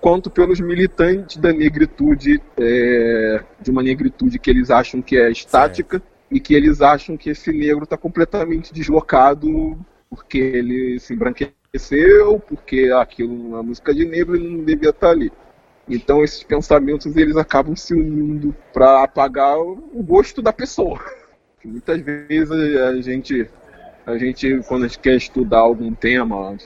quanto 0.00 0.30
pelos 0.30 0.60
militantes 0.60 1.36
da 1.36 1.52
negritude, 1.52 2.40
é, 2.56 3.40
de 3.60 3.70
uma 3.70 3.82
negritude 3.82 4.38
que 4.38 4.50
eles 4.50 4.70
acham 4.70 5.02
que 5.02 5.16
é 5.16 5.30
estática 5.30 6.02
e 6.30 6.40
que 6.40 6.54
eles 6.54 6.80
acham 6.80 7.16
que 7.16 7.30
esse 7.30 7.52
negro 7.52 7.84
está 7.84 7.96
completamente 7.96 8.72
deslocado 8.72 9.78
porque 10.08 10.38
ele 10.38 10.98
se 10.98 11.14
embranqueceu, 11.14 12.38
porque 12.40 12.90
aquilo 12.94 13.34
não 13.34 13.58
é 13.58 13.62
música 13.62 13.94
de 13.94 14.04
negro 14.04 14.36
e 14.36 14.40
não 14.40 14.64
devia 14.64 14.90
estar 14.90 15.10
ali. 15.10 15.32
Então 15.88 16.22
esses 16.22 16.42
pensamentos 16.42 17.16
eles 17.16 17.36
acabam 17.36 17.74
se 17.74 17.92
unindo 17.92 18.54
para 18.72 19.02
apagar 19.02 19.58
o 19.58 20.02
gosto 20.02 20.40
da 20.40 20.52
pessoa. 20.52 21.00
Muitas 21.64 22.00
vezes 22.00 22.50
a 22.50 23.00
gente, 23.00 23.48
a 24.06 24.16
gente 24.16 24.60
quando 24.68 24.84
a 24.84 24.88
gente 24.88 24.98
quer 24.98 25.16
estudar 25.16 25.58
algum 25.58 25.94
tema, 25.94 26.56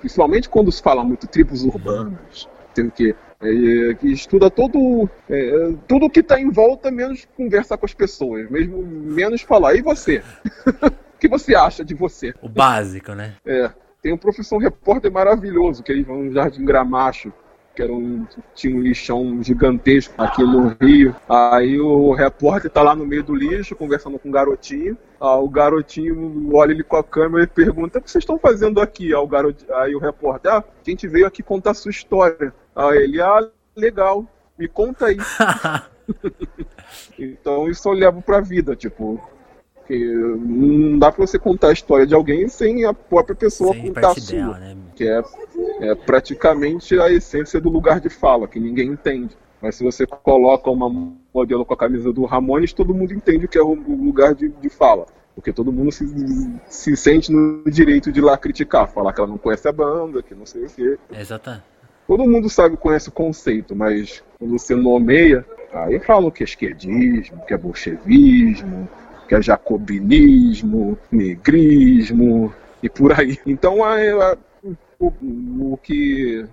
principalmente 0.00 0.48
quando 0.48 0.72
se 0.72 0.82
fala 0.82 1.04
muito 1.04 1.26
tribos 1.26 1.64
urbanas, 1.64 2.48
tem 2.74 2.86
o 2.86 2.90
que 2.90 3.14
é, 3.38 3.94
que 3.94 4.10
estuda 4.12 4.50
todo 4.50 5.08
é, 5.28 5.74
tudo 5.86 6.08
que 6.08 6.20
está 6.20 6.40
em 6.40 6.50
volta 6.50 6.90
menos 6.90 7.26
conversar 7.36 7.76
com 7.76 7.84
as 7.84 7.92
pessoas, 7.92 8.50
mesmo 8.50 8.82
menos 8.82 9.42
falar. 9.42 9.74
E 9.74 9.82
você? 9.82 10.22
o 10.66 11.18
que 11.18 11.28
você 11.28 11.54
acha 11.54 11.84
de 11.84 11.94
você? 11.94 12.34
O 12.40 12.48
básico, 12.48 13.12
né? 13.12 13.34
É, 13.44 13.70
tem 14.00 14.12
um 14.12 14.18
professor 14.18 14.58
repórter 14.58 15.12
maravilhoso 15.12 15.82
que 15.82 15.92
eles 15.92 16.06
vão 16.06 16.24
no 16.24 16.32
Jardim 16.32 16.64
Gramacho 16.64 17.32
que 17.76 17.82
era 17.82 17.92
um, 17.92 18.26
tinha 18.54 18.74
um 18.74 18.80
lixão 18.80 19.42
gigantesco 19.42 20.14
aqui 20.16 20.42
no 20.42 20.74
Rio. 20.80 21.14
Aí 21.28 21.78
o 21.78 22.12
repórter 22.14 22.70
tá 22.70 22.82
lá 22.82 22.96
no 22.96 23.04
meio 23.04 23.22
do 23.22 23.34
lixo, 23.34 23.76
conversando 23.76 24.18
com 24.18 24.30
o 24.30 24.32
garotinho. 24.32 24.96
Ah, 25.20 25.36
o 25.36 25.48
garotinho 25.48 26.50
olha 26.54 26.72
ele 26.72 26.82
com 26.82 26.96
a 26.96 27.04
câmera 27.04 27.44
e 27.44 27.46
pergunta: 27.46 27.98
O 27.98 28.02
que 28.02 28.10
vocês 28.10 28.22
estão 28.22 28.38
fazendo 28.38 28.80
aqui? 28.80 29.12
Ah, 29.12 29.20
o 29.20 29.28
garot... 29.28 29.62
Aí 29.74 29.94
o 29.94 29.98
repórter: 29.98 30.50
Ah, 30.50 30.58
a 30.58 30.90
gente 30.90 31.06
veio 31.06 31.26
aqui 31.26 31.42
contar 31.42 31.72
a 31.72 31.74
sua 31.74 31.90
história. 31.90 32.52
Aí 32.74 32.96
ele: 32.96 33.20
Ah, 33.20 33.46
legal, 33.76 34.24
me 34.58 34.66
conta 34.66 35.06
aí. 35.06 35.18
então 37.18 37.68
isso 37.68 37.86
eu 37.88 37.92
levo 37.92 38.22
pra 38.22 38.40
vida, 38.40 38.74
tipo. 38.74 39.20
Porque 39.74 40.04
não 40.04 40.98
dá 40.98 41.12
pra 41.12 41.24
você 41.24 41.38
contar 41.38 41.68
a 41.68 41.72
história 41.72 42.04
de 42.04 42.12
alguém 42.12 42.48
sem 42.48 42.84
a 42.84 42.92
própria 42.92 43.36
pessoa 43.36 43.72
Sem 43.72 43.86
contar 43.86 44.10
a 44.10 44.14
sua 44.14 44.36
dela, 44.36 44.58
né? 44.58 44.76
que 44.96 45.06
é, 45.06 45.22
é 45.80 45.94
praticamente 45.94 46.98
a 46.98 47.10
essência 47.10 47.60
do 47.60 47.68
lugar 47.68 48.00
de 48.00 48.08
fala, 48.08 48.48
que 48.48 48.58
ninguém 48.60 48.88
entende. 48.90 49.36
Mas 49.60 49.74
se 49.76 49.84
você 49.84 50.06
coloca 50.06 50.70
uma 50.70 50.88
modelo 51.34 51.64
com 51.64 51.74
a 51.74 51.76
camisa 51.76 52.12
do 52.12 52.24
Ramones, 52.24 52.72
todo 52.72 52.94
mundo 52.94 53.12
entende 53.12 53.46
o 53.46 53.48
que 53.48 53.58
é 53.58 53.62
o 53.62 53.74
lugar 53.74 54.34
de, 54.34 54.48
de 54.48 54.68
fala. 54.68 55.06
Porque 55.34 55.52
todo 55.52 55.70
mundo 55.72 55.92
se, 55.92 56.06
se 56.66 56.96
sente 56.96 57.30
no 57.30 57.62
direito 57.70 58.10
de 58.10 58.20
lá 58.20 58.38
criticar, 58.38 58.88
falar 58.88 59.12
que 59.12 59.20
ela 59.20 59.28
não 59.28 59.38
conhece 59.38 59.68
a 59.68 59.72
banda, 59.72 60.22
que 60.22 60.34
não 60.34 60.46
sei 60.46 60.64
o 60.64 60.70
quê. 60.70 60.98
Exatamente. 61.12 61.64
Todo 62.06 62.24
mundo 62.24 62.48
sabe, 62.48 62.76
conhece 62.76 63.08
o 63.08 63.12
conceito, 63.12 63.74
mas 63.74 64.22
quando 64.38 64.52
você 64.58 64.74
nomeia, 64.76 65.44
aí 65.72 65.98
falam 65.98 66.30
que 66.30 66.42
é 66.42 66.46
esquerdismo, 66.46 67.42
que 67.46 67.52
é 67.52 67.58
bolchevismo, 67.58 68.88
que 69.28 69.34
é 69.34 69.42
jacobinismo, 69.42 70.96
negrismo 71.10 72.52
e 72.82 72.88
por 72.88 73.18
aí. 73.18 73.38
Então 73.46 73.84
a, 73.84 73.94
a- 73.96 74.36
o, 74.98 75.76
que 75.82 76.46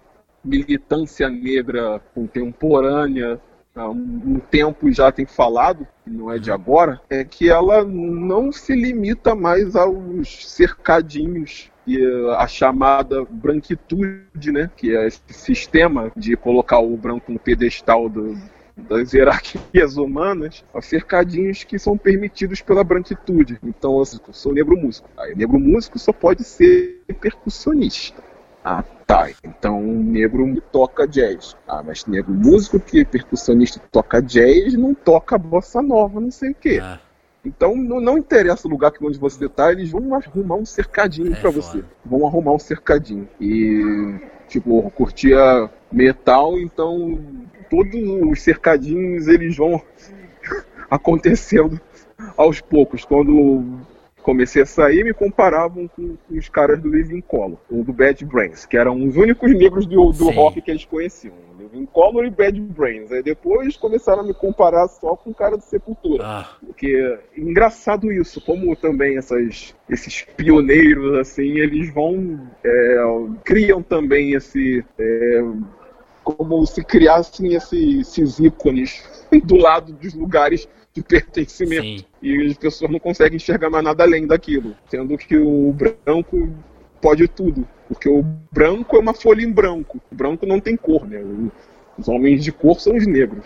militância 0.44 1.30
negra 1.30 2.02
contemporânea 2.14 3.40
há 3.76 3.90
um, 3.90 4.40
tempo 4.52 4.92
já 4.92 5.12
tem 5.12 5.26
falado, 5.26 5.88
que 6.04 6.10
não 6.10 6.32
é 6.32 6.38
de 6.38 6.52
agora, 6.52 7.02
é 7.10 7.24
que 7.24 7.50
ela 7.50 7.84
não 7.84 8.52
se 8.52 8.76
limita 8.76 9.34
mais 9.34 9.76
aos 9.76 10.50
cercadinhos 10.50 11.72
e 11.86 12.00
a 12.38 12.48
chamada 12.48 13.26
branquitude, 13.26 14.52
né, 14.52 14.70
que 14.76 14.96
é 14.96 15.08
esse 15.08 15.22
sistema 15.30 16.12
de 16.16 16.36
colocar 16.36 16.80
o 16.80 16.96
branco 16.96 17.32
no 17.32 17.40
pedestal 17.40 18.08
do, 18.08 18.38
das 18.78 19.14
hierarquias 19.14 19.98
humanas 19.98 20.64
a 20.74 20.82
cercadinhos 20.82 21.64
que 21.64 21.78
são 21.78 21.98
permitidos 21.98 22.62
pela 22.62 22.84
branquitude. 22.84 23.60
Então, 23.64 23.98
eu 23.98 24.06
sou 24.06 24.54
negro 24.54 24.78
músico. 24.78 25.10
Aí, 25.18 25.36
negro 25.36 25.60
músico 25.60 26.00
só 26.00 26.14
pode 26.14 26.44
ser 26.44 27.02
percussionista. 27.20 28.24
Ah, 28.64 28.84
tá. 29.06 29.30
Então, 29.44 29.82
negro 29.82 30.62
toca 30.72 31.08
jazz. 31.08 31.58
Ah, 31.68 31.84
mas 31.84 32.06
negro 32.06 32.34
músico 32.34 32.80
que 32.80 33.02
é 33.02 33.06
percussionista 33.06 33.82
toca 33.92 34.22
jazz 34.22 34.74
não 34.74 34.94
toca 34.94 35.38
bossa 35.38 35.82
nova, 35.82 36.20
não 36.20 36.32
sei 36.32 36.52
o 36.52 36.56
quê. 36.56 36.80
Ah. 36.82 37.00
Então, 37.46 37.76
não, 37.76 38.00
não, 38.00 38.18
interessa 38.18 38.68
o 38.68 38.72
lugar 38.72 38.92
que 38.92 39.06
onde 39.06 39.18
você 39.18 39.50
tá, 39.50 39.70
eles 39.72 39.92
vão 39.92 40.16
arrumar 40.16 40.56
um 40.56 40.66
cercadinho 40.66 41.34
é 41.34 41.36
para 41.36 41.50
você. 41.50 41.84
Vão 42.06 42.26
arrumar 42.26 42.54
um 42.54 42.60
cercadinho. 42.60 43.28
E, 43.40 44.16
tipo, 44.48 44.80
eu 44.80 44.90
curtia 44.90 45.70
metal, 45.92 46.58
então 46.58 47.20
todos 47.70 48.02
os 48.30 48.42
cercadinhos 48.42 49.28
eles 49.28 49.58
vão 49.58 49.82
acontecendo 50.90 51.82
aos 52.38 52.62
poucos. 52.62 53.04
Quando 53.04 53.82
comecei 54.24 54.64
a 54.64 54.66
sair, 54.66 55.04
me 55.04 55.14
comparavam 55.14 55.88
com, 55.88 56.18
os 56.32 56.50
caras 56.50 56.82
do 56.82 56.90
Living 56.90 57.22
Color, 57.22 57.58
ou 57.70 57.84
do 57.84 57.94
Bad 57.94 58.26
Brains, 58.26 58.66
que 58.66 58.78
eram 58.78 59.06
os 59.06 59.16
únicos 59.16 59.54
negros 59.54 59.86
do, 59.86 60.12
do 60.12 60.30
rock 60.32 60.62
que 60.62 60.72
eles 60.72 60.86
conheciam. 60.86 61.34
Living 61.60 61.86
Color 61.86 62.26
e 62.26 62.30
Bad 62.30 62.60
Brains. 62.60 63.12
Aí 63.12 63.24
depois 63.24 63.78
começaram 63.78 64.22
a 64.22 64.26
me 64.26 64.34
comparar 64.34 64.88
só 64.88 65.16
com 65.16 65.32
o 65.32 65.36
cara 65.36 65.58
do 65.58 65.64
Sepultura. 65.64 66.24
Ah. 66.26 66.50
Porque 66.66 67.20
é 67.36 67.40
engraçado 67.40 68.12
isso, 68.12 68.42
como 68.42 68.76
também 68.76 69.18
essas, 69.18 69.76
esses 69.90 70.24
pioneiros, 70.36 71.18
assim, 71.20 71.60
eles 71.60 71.94
vão. 71.94 72.48
É, 72.64 73.04
criam 73.44 73.82
também 73.82 74.34
esse. 74.34 74.84
É, 74.98 75.44
como 76.24 76.66
se 76.66 76.82
criassem 76.84 77.54
esse, 77.54 78.00
esses 78.00 78.40
ícones 78.40 79.28
do 79.44 79.58
lado 79.58 79.92
dos 79.94 80.14
lugares 80.14 80.70
de 80.94 81.02
pertencimento. 81.02 82.00
Sim. 82.00 82.06
E 82.22 82.48
as 82.48 82.58
pessoas 82.58 82.92
não 82.92 83.00
conseguem 83.00 83.38
enxergar 83.38 83.70
mais 83.70 83.84
nada 83.84 84.04
além 84.04 84.28
daquilo. 84.28 84.76
Sendo 84.90 85.18
que 85.18 85.36
o 85.38 85.74
branco 85.74 86.50
pode 87.02 87.28
tudo. 87.28 87.68
Porque 87.88 88.08
o 88.08 88.24
branco 88.52 88.96
é 88.96 89.00
uma 89.00 89.14
folha 89.14 89.42
em 89.42 89.52
branco. 89.52 90.00
O 90.12 90.16
branco 90.16 90.46
não 90.46 90.60
tem 90.60 90.78
cor, 90.78 91.08
né? 91.08 91.24
Os 91.98 92.08
homens 92.08 92.44
de 92.44 92.52
cor 92.52 92.80
são 92.80 92.96
os 92.96 93.08
negros. 93.08 93.44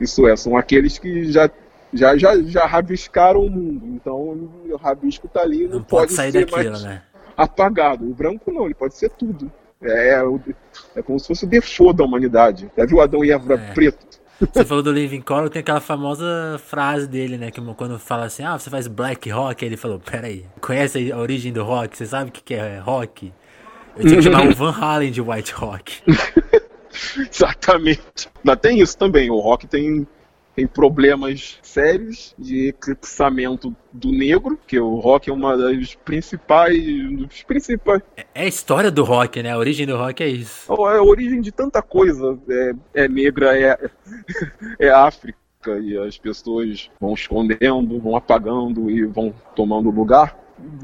Isso 0.00 0.26
é, 0.26 0.36
são 0.36 0.56
aqueles 0.56 0.98
que 0.98 1.30
já 1.30 1.50
já, 1.92 2.16
já, 2.16 2.40
já 2.42 2.66
rabiscaram 2.66 3.40
o 3.40 3.50
mundo. 3.50 3.86
Então 3.88 4.50
o 4.68 4.76
rabisco 4.76 5.26
tá 5.26 5.40
ali 5.40 5.64
não, 5.64 5.78
não 5.78 5.82
pode, 5.82 6.02
pode, 6.02 6.12
sair 6.12 6.32
ser 6.32 6.46
daquilo, 6.46 6.78
né? 6.80 7.02
apagado. 7.36 8.04
O 8.04 8.14
branco 8.14 8.52
não, 8.52 8.66
ele 8.66 8.74
pode 8.74 8.94
ser 8.96 9.10
tudo. 9.10 9.50
É, 9.82 10.14
é, 10.14 10.22
é 10.96 11.02
como 11.02 11.18
se 11.18 11.26
fosse 11.26 11.44
o 11.44 11.48
default 11.48 11.96
da 11.96 12.04
humanidade. 12.04 12.70
Já 12.76 12.84
viu 12.84 13.00
Adão 13.00 13.24
e 13.24 13.32
Eva 13.32 13.54
é. 13.54 13.72
preto? 13.72 14.19
Você 14.40 14.64
falou 14.64 14.82
do 14.82 14.90
Living 14.90 15.20
Color, 15.20 15.50
tem 15.50 15.60
aquela 15.60 15.80
famosa 15.80 16.58
frase 16.66 17.06
dele, 17.06 17.36
né? 17.36 17.50
Que 17.50 17.60
quando 17.74 17.98
fala 17.98 18.24
assim, 18.24 18.42
ah, 18.42 18.58
você 18.58 18.70
faz 18.70 18.86
black 18.86 19.28
rock, 19.28 19.62
ele 19.64 19.76
falou, 19.76 20.00
peraí, 20.00 20.46
conhece 20.60 21.12
a 21.12 21.18
origem 21.18 21.52
do 21.52 21.62
rock? 21.62 21.96
Você 21.96 22.06
sabe 22.06 22.30
o 22.30 22.32
que 22.32 22.54
é 22.54 22.78
rock? 22.78 23.32
Eu 23.96 24.06
tinha 24.06 24.16
que 24.16 24.22
chamar 24.22 24.48
o 24.48 24.54
Van 24.54 24.72
Halen 24.72 25.10
de 25.10 25.20
white 25.20 25.52
rock. 25.52 26.02
Exatamente. 27.30 28.28
Mas 28.42 28.56
tem 28.60 28.80
isso 28.80 28.96
também, 28.96 29.30
o 29.30 29.38
rock 29.38 29.66
tem 29.66 30.06
tem 30.54 30.66
problemas 30.66 31.58
sérios 31.62 32.34
de 32.38 32.68
eclipsamento 32.68 33.74
do 33.92 34.10
negro, 34.12 34.58
que 34.66 34.78
o 34.78 34.96
rock 34.96 35.30
é 35.30 35.32
uma 35.32 35.56
das 35.56 35.94
principais. 35.94 36.78
Dos 37.16 37.42
principais. 37.42 38.02
É 38.34 38.42
a 38.42 38.46
história 38.46 38.90
do 38.90 39.04
rock, 39.04 39.42
né? 39.42 39.52
A 39.52 39.58
origem 39.58 39.86
do 39.86 39.96
rock 39.96 40.22
é 40.22 40.28
isso. 40.28 40.72
É 40.72 40.98
a 40.98 41.02
origem 41.02 41.40
de 41.40 41.52
tanta 41.52 41.80
coisa. 41.82 42.38
É, 42.48 43.04
é 43.04 43.08
negra, 43.08 43.58
é, 43.58 43.78
é 44.78 44.88
África. 44.90 45.38
E 45.82 45.96
as 45.98 46.16
pessoas 46.16 46.90
vão 46.98 47.12
escondendo, 47.12 48.00
vão 48.00 48.16
apagando 48.16 48.90
e 48.90 49.04
vão 49.04 49.34
tomando 49.54 49.90
lugar 49.90 50.34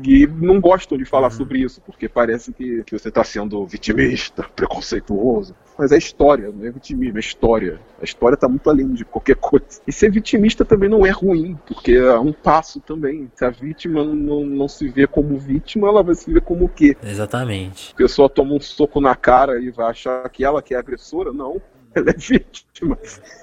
e 0.05 0.27
não 0.27 0.61
gostam 0.61 0.97
de 0.97 1.05
falar 1.05 1.29
uhum. 1.29 1.37
sobre 1.37 1.59
isso, 1.61 1.81
porque 1.85 2.09
parece 2.09 2.53
que, 2.53 2.83
que 2.85 2.99
você 2.99 3.09
está 3.09 3.25
sendo 3.25 3.65
vitimista, 3.67 4.45
preconceituoso. 4.55 5.55
Mas 5.79 5.93
é 5.93 5.99
história, 5.99 6.51
não 6.51 6.67
é 6.67 6.71
vitimismo, 6.71 7.19
é 7.19 7.21
história. 7.21 7.79
A 8.01 8.05
história 8.05 8.35
está 8.35 8.49
muito 8.49 8.69
além 8.71 8.93
de 8.95 9.05
qualquer 9.05 9.37
coisa. 9.37 9.67
E 9.87 9.93
ser 9.93 10.11
vitimista 10.11 10.65
também 10.65 10.89
não 10.89 11.05
é 11.05 11.11
ruim, 11.11 11.59
porque 11.67 11.93
é 11.93 12.19
um 12.19 12.33
passo 12.33 12.81
também. 12.81 13.31
Se 13.35 13.45
a 13.45 13.51
vítima 13.51 14.03
não, 14.03 14.45
não 14.45 14.69
se 14.69 14.89
vê 14.89 15.07
como 15.07 15.39
vítima, 15.39 15.89
ela 15.89 16.03
vai 16.03 16.15
se 16.15 16.33
ver 16.33 16.41
como 16.41 16.65
o 16.65 16.69
quê? 16.69 16.97
Exatamente. 17.03 17.93
A 17.93 17.97
pessoa 17.97 18.29
toma 18.29 18.55
um 18.55 18.61
soco 18.61 19.01
na 19.01 19.15
cara 19.15 19.61
e 19.61 19.71
vai 19.71 19.91
achar 19.91 20.27
que 20.31 20.45
ela 20.45 20.63
que 20.63 20.75
é 20.75 20.79
agressora? 20.79 21.33
Não 21.33 21.61
ela 21.99 22.11
é 22.11 22.15
vítima. 22.17 22.99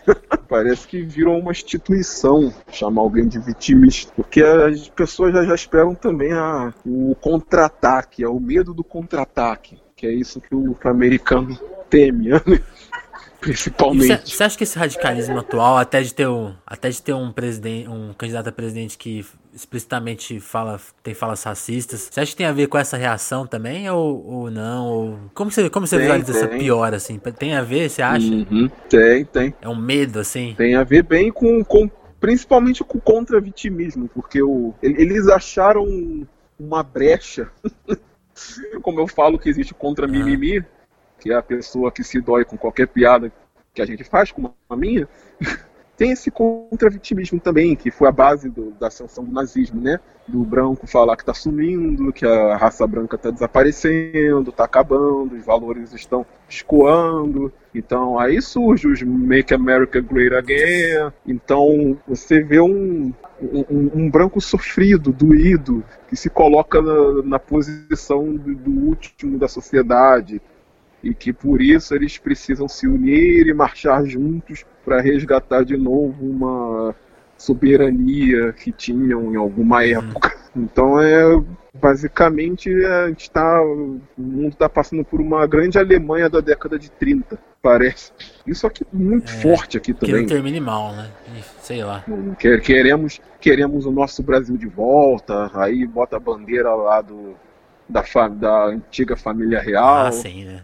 Parece 0.48 0.88
que 0.88 1.02
virou 1.02 1.40
uma 1.40 1.52
instituição 1.52 2.54
chamar 2.72 3.02
alguém 3.02 3.28
de 3.28 3.40
vitimista, 3.40 4.12
porque 4.16 4.42
as 4.42 4.88
pessoas 4.90 5.34
já, 5.34 5.44
já 5.44 5.56
esperam 5.56 5.96
também 5.96 6.32
a, 6.32 6.74
o 6.86 7.16
contra-ataque, 7.16 8.24
é 8.24 8.28
o 8.28 8.40
medo 8.40 8.74
do 8.74 8.84
contra-ataque, 8.84 9.82
que 9.96 10.06
é 10.06 10.14
isso 10.14 10.40
que 10.40 10.54
o 10.54 10.76
americano 10.84 11.58
teme. 11.90 12.30
Principalmente. 13.44 14.34
Você 14.34 14.44
acha 14.44 14.58
que 14.58 14.64
esse 14.64 14.80
radicalismo 14.80 15.38
atual, 15.38 15.78
até 15.78 16.02
de 16.02 16.14
ter 16.14 16.28
um, 16.28 16.54
até 16.66 16.90
de 16.90 17.02
ter 17.02 17.14
um 17.14 17.30
presidente, 17.30 17.90
um 17.90 18.14
candidato 18.14 18.48
a 18.48 18.52
presidente 18.54 18.98
que 18.98 19.26
explicitamente 19.54 20.40
fala, 20.40 20.80
tem 21.04 21.14
falas 21.14 21.44
racistas, 21.44 22.10
você 22.10 22.22
acha 22.22 22.32
que 22.32 22.38
tem 22.38 22.46
a 22.46 22.54
ver 22.54 22.68
com 22.68 22.78
essa 22.78 22.96
reação 22.96 23.46
também 23.46 23.90
ou, 23.90 24.26
ou 24.26 24.52
não? 24.52 24.88
Ou, 24.88 25.20
como 25.34 25.52
você, 25.52 25.70
como 25.70 25.86
você 25.86 25.98
visualiza 25.98 26.32
essa 26.32 26.48
pior 26.48 26.94
assim? 26.94 27.20
Tem 27.38 27.54
a 27.56 27.62
ver, 27.62 27.90
você 27.90 28.02
acha? 28.02 28.26
Uhum, 28.26 28.70
tem, 28.90 29.26
tem. 29.26 29.54
É 29.62 29.68
um 29.68 29.76
medo 29.76 30.20
assim? 30.20 30.56
Tem 30.58 30.76
a 30.76 30.84
ver 30.84 31.04
bem 31.04 31.30
com, 31.30 31.64
com 31.66 31.90
principalmente 32.20 32.82
com 32.84 32.98
o 32.98 33.02
contra-vitimismo, 33.02 34.10
porque 34.14 34.42
o, 34.42 34.74
eles 34.82 35.28
acharam 35.28 35.86
uma 36.58 36.82
brecha. 36.82 37.50
como 38.82 39.00
eu 39.00 39.08
falo 39.08 39.38
que 39.38 39.48
existe 39.48 39.76
contra-mimimi, 39.76 40.58
ah 40.58 40.66
que 41.24 41.32
é 41.32 41.36
a 41.36 41.42
pessoa 41.42 41.90
que 41.90 42.04
se 42.04 42.20
dói 42.20 42.44
com 42.44 42.58
qualquer 42.58 42.86
piada 42.86 43.32
que 43.74 43.82
a 43.82 43.86
gente 43.86 44.04
faz, 44.04 44.30
como 44.30 44.54
a 44.70 44.76
minha, 44.76 45.08
tem 45.96 46.12
esse 46.12 46.30
contra-vitimismo 46.30 47.40
também, 47.40 47.78
que 47.78 47.90
foi 47.90 48.10
a 48.10 48.12
base 48.12 48.50
do, 48.50 48.72
da 48.72 48.88
ascensão 48.88 49.24
do 49.24 49.32
nazismo, 49.32 49.80
né? 49.80 50.02
Do 50.28 50.44
branco 50.44 50.86
falar 50.86 51.16
que 51.16 51.22
está 51.22 51.34
sumindo, 51.34 52.12
que 52.12 52.26
a 52.26 52.58
raça 52.58 52.86
branca 52.86 53.16
está 53.16 53.32
desaparecendo, 53.32 54.50
está 54.50 54.66
acabando, 54.66 55.36
os 55.36 55.46
valores 55.46 55.94
estão 55.94 56.26
escoando. 56.50 57.54
Então 57.74 58.20
aí 58.20 58.42
surge 58.42 58.86
os 58.86 59.02
Make 59.02 59.54
America 59.54 60.02
Great 60.02 60.36
Again. 60.36 61.14
Então 61.26 61.98
você 62.06 62.44
vê 62.44 62.60
um, 62.60 63.14
um, 63.42 63.92
um 63.96 64.10
branco 64.10 64.42
sofrido, 64.42 65.14
doído, 65.14 65.86
que 66.10 66.18
se 66.18 66.30
coloca 66.30 66.82
na, 66.82 67.24
na 67.24 67.40
posição 67.40 68.36
do, 68.36 68.56
do 68.56 68.72
último 68.72 69.38
da 69.38 69.48
sociedade, 69.48 70.42
e 71.04 71.14
que 71.14 71.34
por 71.34 71.62
isso 71.62 71.94
eles 71.94 72.18
precisam 72.18 72.68
se 72.68 72.88
unir 72.88 73.48
e 73.48 73.54
marchar 73.54 74.06
juntos 74.06 74.66
para 74.86 75.02
resgatar 75.02 75.64
de 75.64 75.76
novo 75.76 76.26
uma 76.26 76.96
soberania 77.38 78.54
que 78.54 78.72
tinham 78.72 79.34
em 79.34 79.36
alguma 79.36 79.78
uhum. 79.78 79.84
época. 79.84 80.36
Então 80.56 81.00
é 81.00 81.24
basicamente 81.74 82.70
a 82.86 83.08
gente 83.08 83.30
tá, 83.30 83.62
o 83.62 84.00
mundo 84.18 84.50
está 84.50 84.70
passando 84.70 85.04
por 85.04 85.20
uma 85.20 85.46
grande 85.46 85.78
Alemanha 85.78 86.30
da 86.30 86.40
década 86.40 86.78
de 86.78 86.90
30, 86.92 87.38
parece. 87.62 88.12
Isso 88.46 88.66
aqui 88.68 88.84
é 88.84 88.96
muito 88.96 89.32
é, 89.32 89.36
forte 89.36 89.78
aqui 89.78 89.94
também. 89.94 90.16
Que 90.16 90.22
não 90.22 90.28
termine 90.28 90.60
mal, 90.60 90.94
né? 90.94 91.10
Sei 91.60 91.84
lá. 91.84 92.06
Queremos, 92.64 93.20
queremos 93.42 93.86
o 93.86 93.92
nosso 93.92 94.22
Brasil 94.22 94.56
de 94.56 94.68
volta, 94.68 95.52
aí 95.54 95.86
bota 95.88 96.18
a 96.18 96.20
bandeira 96.20 96.74
lá 96.74 97.02
do, 97.02 97.36
da, 97.90 98.04
da 98.30 98.66
antiga 98.68 99.18
família 99.18 99.60
real. 99.60 100.06
Ah, 100.06 100.12
sim, 100.12 100.46
né? 100.46 100.64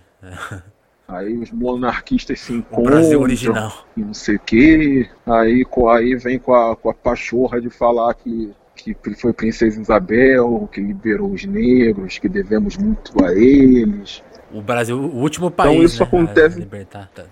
Aí 1.07 1.35
os 1.37 1.51
monarquistas 1.51 2.39
se 2.39 2.53
encontram. 2.53 2.83
O 2.83 2.85
Brasil 2.85 3.19
original. 3.19 3.85
Não 3.97 4.13
sei 4.13 4.35
o 4.35 4.39
quê. 4.39 5.09
Aí, 5.25 5.65
aí 5.89 6.15
vem 6.15 6.37
com 6.37 6.53
a, 6.53 6.75
com 6.75 6.89
a 6.89 6.93
pachorra 6.93 7.59
de 7.59 7.69
falar 7.69 8.13
que, 8.13 8.53
que 8.75 8.95
foi 9.15 9.33
Princesa 9.33 9.81
Isabel, 9.81 10.69
que 10.71 10.79
liberou 10.79 11.31
os 11.31 11.45
negros, 11.45 12.19
que 12.19 12.29
devemos 12.29 12.77
muito 12.77 13.25
a 13.25 13.33
eles. 13.33 14.23
O 14.51 14.61
Brasil, 14.61 14.99
o 14.99 15.17
último 15.17 15.49
país. 15.49 15.71
Então 15.73 15.83
isso 15.83 16.03
né, 16.03 16.07
acontece. 16.07 16.59
Libertar. 16.59 17.09
Tá. 17.13 17.25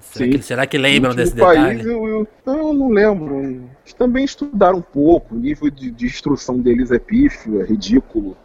Será, 0.00 0.30
que, 0.30 0.42
será 0.42 0.66
que 0.66 0.78
lembram 0.78 1.14
desse 1.14 1.34
país, 1.34 1.78
detalhe? 1.78 1.90
Eu, 1.90 2.08
eu, 2.08 2.28
não, 2.46 2.72
não 2.72 2.88
lembro. 2.88 3.40
Eles 3.40 3.92
também 3.96 4.24
estudaram 4.24 4.78
um 4.78 4.82
pouco. 4.82 5.34
O 5.34 5.38
nível 5.38 5.70
de, 5.70 5.90
de 5.90 6.06
instrução 6.06 6.58
deles 6.58 6.90
é 6.90 6.98
pífio, 6.98 7.60
é 7.60 7.64
ridículo. 7.64 8.36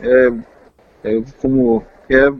É, 0.00 0.32
é 1.04 1.22
como. 1.38 1.84
É, 2.08 2.30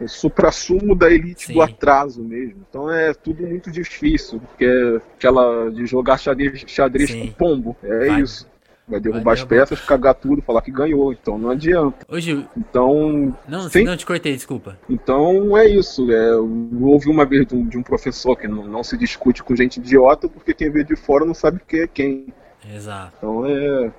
o 0.00 0.08
supra-sumo 0.08 0.94
da 0.94 1.10
elite 1.10 1.46
Sim. 1.46 1.54
do 1.54 1.62
atraso 1.62 2.22
mesmo. 2.22 2.64
Então 2.68 2.90
é 2.90 3.14
tudo 3.14 3.46
muito 3.46 3.70
difícil, 3.70 4.40
porque 4.40 4.64
é 4.64 4.96
aquela 5.16 5.70
de 5.70 5.86
jogar 5.86 6.18
xadrez, 6.18 6.64
xadrez 6.66 7.14
com 7.14 7.32
pombo. 7.32 7.76
É 7.82 8.06
Vai. 8.06 8.22
isso. 8.22 8.54
Vai 8.86 9.00
derrubar 9.00 9.22
vai 9.22 9.34
as 9.34 9.44
peças, 9.44 9.80
cagar 9.80 10.14
tudo, 10.14 10.42
falar 10.42 10.60
que 10.60 10.70
ganhou. 10.70 11.10
Então 11.10 11.38
não 11.38 11.50
adianta. 11.50 12.04
Hoje. 12.06 12.46
Então. 12.54 13.34
Não, 13.48 13.68
sem... 13.70 13.84
não 13.84 13.96
te 13.96 14.04
cortei, 14.04 14.34
desculpa. 14.34 14.78
Então 14.90 15.56
é 15.56 15.66
isso. 15.66 16.10
É, 16.12 16.32
eu 16.32 16.46
ouvi 16.82 17.08
uma 17.08 17.24
vez 17.24 17.46
de 17.46 17.54
um, 17.54 17.66
de 17.66 17.78
um 17.78 17.82
professor 17.82 18.36
que 18.36 18.46
não, 18.46 18.66
não, 18.66 18.84
se 18.84 18.98
discute 18.98 19.42
com 19.42 19.56
gente 19.56 19.78
idiota, 19.78 20.28
porque 20.28 20.52
quem 20.52 20.70
vê 20.70 20.84
de 20.84 20.96
fora 20.96 21.24
não 21.24 21.32
sabe 21.32 21.60
quem 21.66 21.80
é 21.80 21.86
quem. 21.86 22.26
Exato. 22.74 23.14
Então 23.16 23.46
é. 23.46 23.90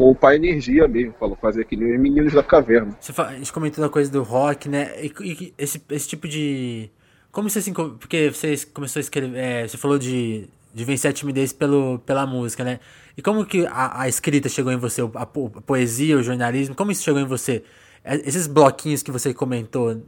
Poupar 0.00 0.34
energia 0.34 0.88
mesmo, 0.88 1.14
falou, 1.20 1.36
fazer 1.36 1.62
aquele 1.62 1.98
meninos 1.98 2.32
da 2.32 2.42
caverna. 2.42 2.96
Você 2.98 3.12
fala, 3.12 3.30
a 3.30 3.34
gente 3.34 3.52
comentou 3.52 3.84
da 3.84 3.90
coisa 3.90 4.10
do 4.10 4.22
rock, 4.22 4.68
né? 4.68 4.92
E, 4.98 5.12
e 5.22 5.54
esse, 5.58 5.82
esse 5.90 6.08
tipo 6.08 6.26
de. 6.26 6.90
Como 7.30 7.50
você 7.50 7.58
assim. 7.58 7.72
Porque 7.72 8.30
você 8.30 8.56
começou 8.72 8.98
a 8.98 9.02
escrever. 9.02 9.36
É, 9.38 9.68
você 9.68 9.76
falou 9.76 9.98
de 9.98 10.48
de 10.72 10.84
vencer 10.84 11.10
a 11.10 11.14
timidez 11.14 11.52
pelo, 11.52 11.98
pela 12.00 12.26
música, 12.26 12.62
né? 12.64 12.80
E 13.16 13.22
como 13.22 13.44
que 13.44 13.66
a, 13.66 14.02
a 14.02 14.08
escrita 14.08 14.48
chegou 14.48 14.72
em 14.72 14.76
você, 14.76 15.02
a, 15.02 15.22
a, 15.22 15.26
poesia, 15.26 16.16
o 16.16 16.22
jornalismo, 16.22 16.74
como 16.74 16.92
isso 16.92 17.02
chegou 17.02 17.20
em 17.20 17.26
você? 17.26 17.64
É, 18.04 18.16
esses 18.16 18.46
bloquinhos 18.46 19.02
que 19.02 19.10
você 19.10 19.34
comentou 19.34 20.02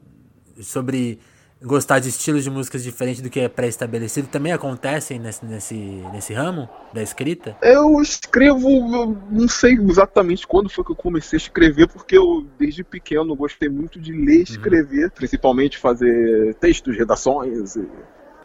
sobre 0.60 1.18
gostar 1.64 1.98
de 1.98 2.08
estilos 2.08 2.44
de 2.44 2.50
músicas 2.50 2.82
diferentes 2.82 3.22
do 3.22 3.30
que 3.30 3.40
é 3.40 3.48
pré-estabelecido 3.48 4.28
também 4.28 4.52
acontecem 4.52 5.18
nesse, 5.18 5.44
nesse, 5.44 5.74
nesse 6.12 6.32
ramo 6.32 6.68
da 6.92 7.02
escrita? 7.02 7.56
Eu 7.62 8.00
escrevo, 8.00 8.68
eu 8.68 9.18
não 9.30 9.48
sei 9.48 9.74
exatamente 9.74 10.46
quando 10.46 10.68
foi 10.68 10.84
que 10.84 10.92
eu 10.92 10.96
comecei 10.96 11.36
a 11.36 11.42
escrever, 11.42 11.88
porque 11.88 12.16
eu 12.16 12.46
desde 12.58 12.82
pequeno 12.82 13.34
gostei 13.34 13.68
muito 13.68 14.00
de 14.00 14.12
ler 14.12 14.34
e 14.34 14.36
uhum. 14.38 14.42
escrever, 14.42 15.04
uhum. 15.04 15.10
principalmente 15.10 15.78
fazer 15.78 16.54
textos, 16.54 16.96
redações. 16.96 17.76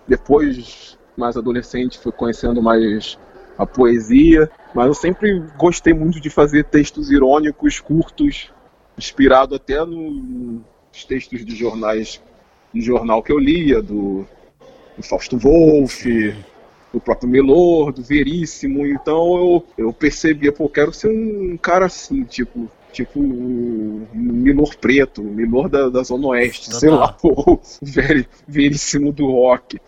depois 0.07 0.97
mais 1.17 1.35
adolescente, 1.35 1.97
fui 1.97 2.11
conhecendo 2.11 2.61
mais 2.61 3.17
a 3.57 3.65
poesia, 3.65 4.49
mas 4.73 4.85
eu 4.85 4.93
sempre 4.93 5.43
gostei 5.57 5.93
muito 5.93 6.21
de 6.21 6.29
fazer 6.29 6.65
textos 6.65 7.09
irônicos, 7.09 7.79
curtos, 7.79 8.51
inspirado 8.95 9.55
até 9.55 9.83
no, 9.83 10.61
nos 10.91 11.05
textos 11.07 11.43
de 11.43 11.55
jornais, 11.55 12.21
de 12.79 12.85
jornal 12.85 13.23
que 13.23 13.31
eu 13.31 13.39
lia, 13.39 13.81
do, 13.81 14.25
do 14.95 15.03
Fausto 15.03 15.37
Wolff, 15.37 16.35
do 16.93 16.99
próprio 16.99 17.29
Melor, 17.29 17.91
do 17.91 18.01
Veríssimo. 18.01 18.85
Então 18.85 19.37
eu, 19.37 19.65
eu 19.77 19.93
percebia, 19.93 20.51
pô, 20.51 20.69
quero 20.69 20.93
ser 20.93 21.09
um 21.09 21.57
cara 21.57 21.85
assim, 21.85 22.23
tipo, 22.23 22.69
tipo 22.91 23.19
um 23.19 24.07
Milor 24.13 24.75
Preto, 24.77 25.21
Milor 25.21 25.69
da, 25.69 25.89
da 25.89 26.03
Zona 26.03 26.27
Oeste, 26.27 26.73
sei 26.73 26.89
lá, 26.89 27.15
o 27.23 27.59
Veríssimo 28.47 29.11
do 29.11 29.27
rock. 29.27 29.79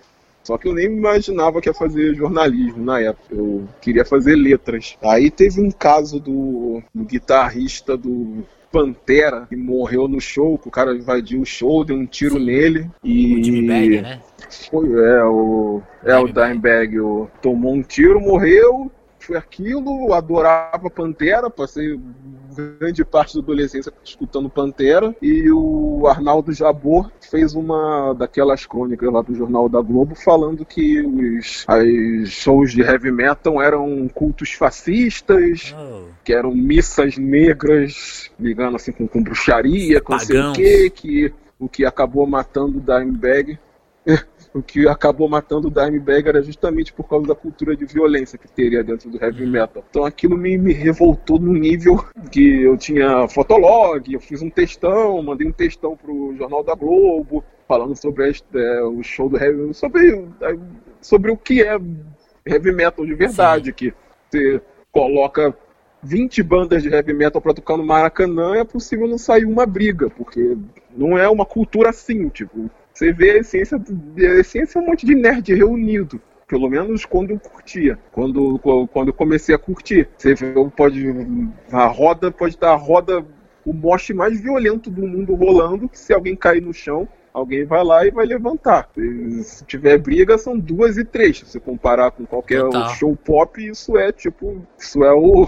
Só 0.44 0.58
que 0.58 0.68
eu 0.68 0.74
nem 0.74 0.86
imaginava 0.86 1.62
que 1.62 1.70
ia 1.70 1.74
fazer 1.74 2.16
jornalismo 2.16 2.84
na 2.84 3.00
época. 3.00 3.36
Eu 3.36 3.68
queria 3.82 4.04
fazer 4.04 4.36
letras. 4.36 4.98
Aí 5.02 5.30
teve 5.30 5.62
um 5.62 5.70
caso 5.70 6.20
do, 6.20 6.82
do 6.94 7.04
guitarrista 7.04 7.96
do 7.96 8.44
Pantera, 8.72 9.46
que 9.48 9.56
morreu 9.56 10.08
no 10.08 10.22
show, 10.22 10.58
que 10.58 10.68
o 10.68 10.72
cara 10.72 10.96
invadiu 10.96 11.42
o 11.42 11.46
show, 11.46 11.84
deu 11.84 11.96
um 11.96 12.06
tiro 12.06 12.38
Sim. 12.38 12.46
nele. 12.46 12.92
E... 13.04 13.40
O 13.40 13.44
Jimmy 13.44 13.68
Bag, 13.68 14.02
né? 14.02 14.22
Foi, 14.70 14.90
é, 14.90 15.24
o, 15.24 15.82
é, 16.04 16.18
o 16.18 16.28
Dimebag 16.28 17.00
o, 17.00 17.30
tomou 17.42 17.74
um 17.74 17.84
tiro, 17.84 18.20
morreu, 18.20 18.92
foi 19.20 19.38
aquilo, 19.38 20.14
adorava 20.14 20.90
Pantera, 20.90 21.50
passei 21.50 22.00
grande 22.80 23.04
parte 23.06 23.36
da 23.36 23.42
adolescência 23.42 23.92
escutando 24.04 24.50
Pantera, 24.50 25.16
e 25.22 25.52
o 25.52 26.08
Arnaldo 26.08 26.52
Jabor 26.52 27.12
fez 27.30 27.54
uma 27.54 28.14
daquelas 28.14 28.66
crônicas 28.66 29.12
lá 29.12 29.22
do 29.22 29.36
Jornal 29.36 29.70
da 29.70 29.82
Globo 29.82 30.16
falando 30.16 30.66
que 30.66 31.02
os 31.02 31.66
as 31.68 32.30
shows 32.30 32.72
de 32.72 32.82
heavy 32.82 33.12
metal 33.12 33.62
eram 33.62 34.08
cultos 34.08 34.54
fascistas, 34.54 35.76
oh. 35.78 36.06
que 36.24 36.34
eram 36.34 36.54
missas 36.54 37.18
negras, 37.18 38.32
ligando 38.40 38.76
assim 38.76 38.92
com, 38.92 39.08
com 39.08 39.22
bruxaria, 39.22 40.02
com 40.02 40.18
sei 40.20 40.40
o 40.40 40.54
que, 40.54 40.90
que 40.90 41.34
o 41.60 41.68
que 41.68 41.86
acabou 41.86 42.26
matando 42.26 42.78
o 42.78 42.82
Dimebag 42.82 43.60
o 44.54 44.62
que 44.62 44.88
acabou 44.88 45.30
matando 45.30 45.68
o 45.68 45.72
Dimebag 45.72 46.28
era 46.28 46.42
justamente 46.42 46.92
por 46.92 47.08
causa 47.08 47.28
da 47.28 47.36
cultura 47.36 47.76
de 47.76 47.86
violência 47.86 48.38
que 48.38 48.48
teria 48.48 48.84
dentro 48.84 49.10
do 49.10 49.24
heavy 49.24 49.46
metal. 49.46 49.84
Então 49.90 50.06
aquilo 50.06 50.38
me, 50.38 50.58
me 50.58 50.74
revoltou 50.74 51.40
no 51.40 51.54
nível 51.54 52.04
que 52.32 52.64
eu 52.64 52.78
tinha 52.78 53.28
fotolog, 53.28 54.12
eu 54.12 54.20
fiz 54.20 54.42
um 54.42 54.50
textão, 54.50 55.22
mandei 55.22 55.48
um 55.48 55.52
textão 55.52 55.96
pro 55.96 56.36
Jornal 56.36 56.64
da 56.64 56.74
Globo, 56.74 57.44
falando 57.68 57.96
sobre 57.96 58.32
é, 58.56 58.84
o 58.84 59.04
show 59.04 59.30
do 59.30 59.38
heavy 59.38 59.74
sobre, 59.74 60.28
é, 60.42 60.58
sobre 61.00 61.32
o 61.32 61.38
que 61.38 61.62
é 61.62 61.78
heavy 62.46 62.72
metal 62.72 63.06
de 63.06 63.14
verdade, 63.14 63.68
Sim. 63.68 63.74
que 63.74 63.94
você 64.30 64.62
coloca 64.92 65.56
20 66.02 66.42
bandas 66.44 66.82
de 66.82 66.90
heavy 66.90 67.14
metal 67.14 67.42
para 67.42 67.54
tocar 67.54 67.78
no 67.78 67.86
Maracanã, 67.86 68.56
é 68.56 68.64
possível 68.64 69.08
não 69.08 69.18
sair 69.18 69.46
uma 69.46 69.66
briga, 69.66 70.10
porque 70.10 70.58
não 70.96 71.18
é 71.18 71.30
uma 71.30 71.46
cultura 71.46 71.90
assim, 71.90 72.30
tipo, 72.30 72.70
você 73.00 73.14
vê 73.14 73.32
a 73.32 73.38
essência, 73.38 73.78
a 73.78 74.40
essência 74.40 74.78
é 74.78 74.82
um 74.82 74.86
monte 74.86 75.06
de 75.06 75.16
nerd 75.16 75.54
reunido. 75.56 76.22
Pelo 76.46 76.70
menos 76.70 77.06
quando 77.06 77.30
eu 77.30 77.40
curtia. 77.40 77.98
Quando, 78.12 78.60
quando 78.92 79.08
eu 79.08 79.14
comecei 79.14 79.56
a 79.56 79.60
curtir. 79.60 80.10
Você 80.18 80.34
vê, 80.34 80.54
pode. 80.76 81.06
A 81.72 81.86
roda 81.86 82.30
pode 82.32 82.56
estar 82.56 82.72
a 82.72 82.76
roda, 82.76 83.26
o 83.66 83.72
moche 83.72 84.14
mais 84.14 84.42
violento 84.42 84.90
do 84.90 85.08
mundo 85.08 85.34
rolando. 85.34 85.88
Que 85.88 85.98
se 85.98 86.12
alguém 86.12 86.36
cair 86.36 86.62
no 86.62 86.74
chão, 86.74 87.08
alguém 87.32 87.64
vai 87.64 87.84
lá 87.84 88.06
e 88.06 88.12
vai 88.12 88.26
levantar. 88.26 88.90
Se 89.44 89.64
tiver 89.64 89.98
briga, 90.00 90.38
são 90.38 90.58
duas 90.58 90.98
e 90.98 91.06
três. 91.06 91.38
Se 91.38 91.46
você 91.46 91.60
comparar 91.60 92.12
com 92.12 92.26
qualquer 92.26 92.64
show 92.98 93.16
pop, 93.16 93.66
isso 93.66 93.98
é 93.98 94.12
tipo. 94.12 94.62
Isso 94.78 95.04
é 95.06 95.14
o, 95.14 95.48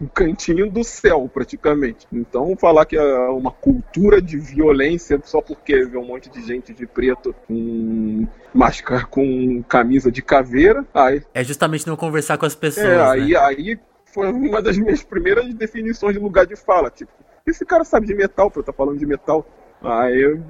um 0.00 0.06
cantinho 0.06 0.70
do 0.70 0.84
céu, 0.84 1.28
praticamente. 1.32 2.06
Então, 2.12 2.56
falar 2.56 2.86
que 2.86 2.96
é 2.96 3.28
uma 3.28 3.50
cultura 3.50 4.22
de 4.22 4.38
violência 4.38 5.20
só 5.24 5.40
porque 5.40 5.84
vê 5.84 5.98
um 5.98 6.06
monte 6.06 6.30
de 6.30 6.40
gente 6.46 6.72
de 6.72 6.86
preto 6.86 7.34
com 7.46 8.26
máscara, 8.54 9.04
com 9.04 9.62
camisa 9.62 10.10
de 10.10 10.22
caveira, 10.22 10.86
aí... 10.94 11.22
É 11.34 11.42
justamente 11.42 11.86
não 11.86 11.96
conversar 11.96 12.38
com 12.38 12.46
as 12.46 12.54
pessoas, 12.54 12.86
É, 12.86 13.00
aí, 13.00 13.32
né? 13.32 13.38
aí 13.38 13.78
foi 14.06 14.30
uma 14.30 14.62
das 14.62 14.78
minhas 14.78 15.02
primeiras 15.02 15.52
definições 15.54 16.14
de 16.14 16.20
lugar 16.20 16.46
de 16.46 16.56
fala, 16.56 16.90
tipo, 16.90 17.10
esse 17.46 17.64
cara 17.64 17.84
sabe 17.84 18.06
de 18.06 18.14
metal 18.14 18.50
pra 18.50 18.60
eu 18.60 18.62
estar 18.62 18.72
tá 18.72 18.76
falando 18.76 18.98
de 18.98 19.06
metal? 19.06 19.46
Aí 19.82 20.20
eu 20.20 20.42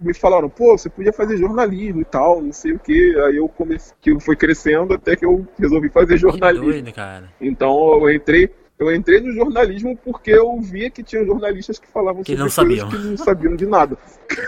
me 0.00 0.12
falaram, 0.12 0.48
pô, 0.48 0.76
você 0.76 0.88
podia 0.90 1.12
fazer 1.12 1.36
jornalismo 1.36 2.00
e 2.00 2.04
tal, 2.04 2.42
não 2.42 2.52
sei 2.52 2.72
o 2.72 2.78
que. 2.78 3.18
Aí 3.20 3.36
eu 3.36 3.48
comecei, 3.48 3.94
que 4.00 4.18
foi 4.20 4.36
crescendo 4.36 4.94
até 4.94 5.16
que 5.16 5.24
eu 5.24 5.46
resolvi 5.58 5.88
fazer 5.88 6.16
jornalismo. 6.16 6.66
Que 6.66 6.72
doido, 6.82 6.94
cara. 6.94 7.30
Então 7.40 8.00
eu 8.00 8.10
entrei, 8.10 8.50
eu 8.78 8.94
entrei 8.94 9.20
no 9.20 9.32
jornalismo 9.32 9.96
porque 9.96 10.32
eu 10.32 10.60
via 10.60 10.90
que 10.90 11.02
tinha 11.02 11.24
jornalistas 11.24 11.78
que 11.78 11.86
falavam 11.86 12.24
que 12.24 12.34
não 12.34 12.48
sabiam. 12.48 12.88
que 12.88 12.98
não 12.98 13.16
sabiam 13.16 13.54
de 13.54 13.66
nada. 13.66 13.96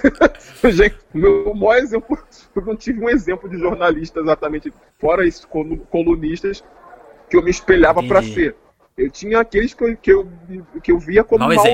Gente, 0.65 0.97
meu 1.15 1.55
maior 1.55 1.79
exemplo, 1.79 2.19
eu 2.55 2.63
não 2.63 2.77
tive 2.77 3.05
um 3.05 3.09
exemplo 3.09 3.49
de 3.49 3.57
jornalista 3.57 4.21
exatamente, 4.21 4.73
fora 4.99 5.27
esses 5.27 5.45
colunistas, 5.91 6.65
que 7.31 7.37
eu 7.37 7.43
me 7.43 7.51
espelhava 7.51 8.03
para 8.03 8.23
ser. 8.23 8.57
Eu 8.97 9.11
tinha 9.11 9.41
aqueles 9.41 9.75
que 9.75 9.85
eu, 9.85 9.97
que 9.97 10.11
eu, 10.11 10.29
que 10.83 10.91
eu 10.91 10.99
via 10.99 11.23
como 11.23 11.47
mau, 11.47 11.65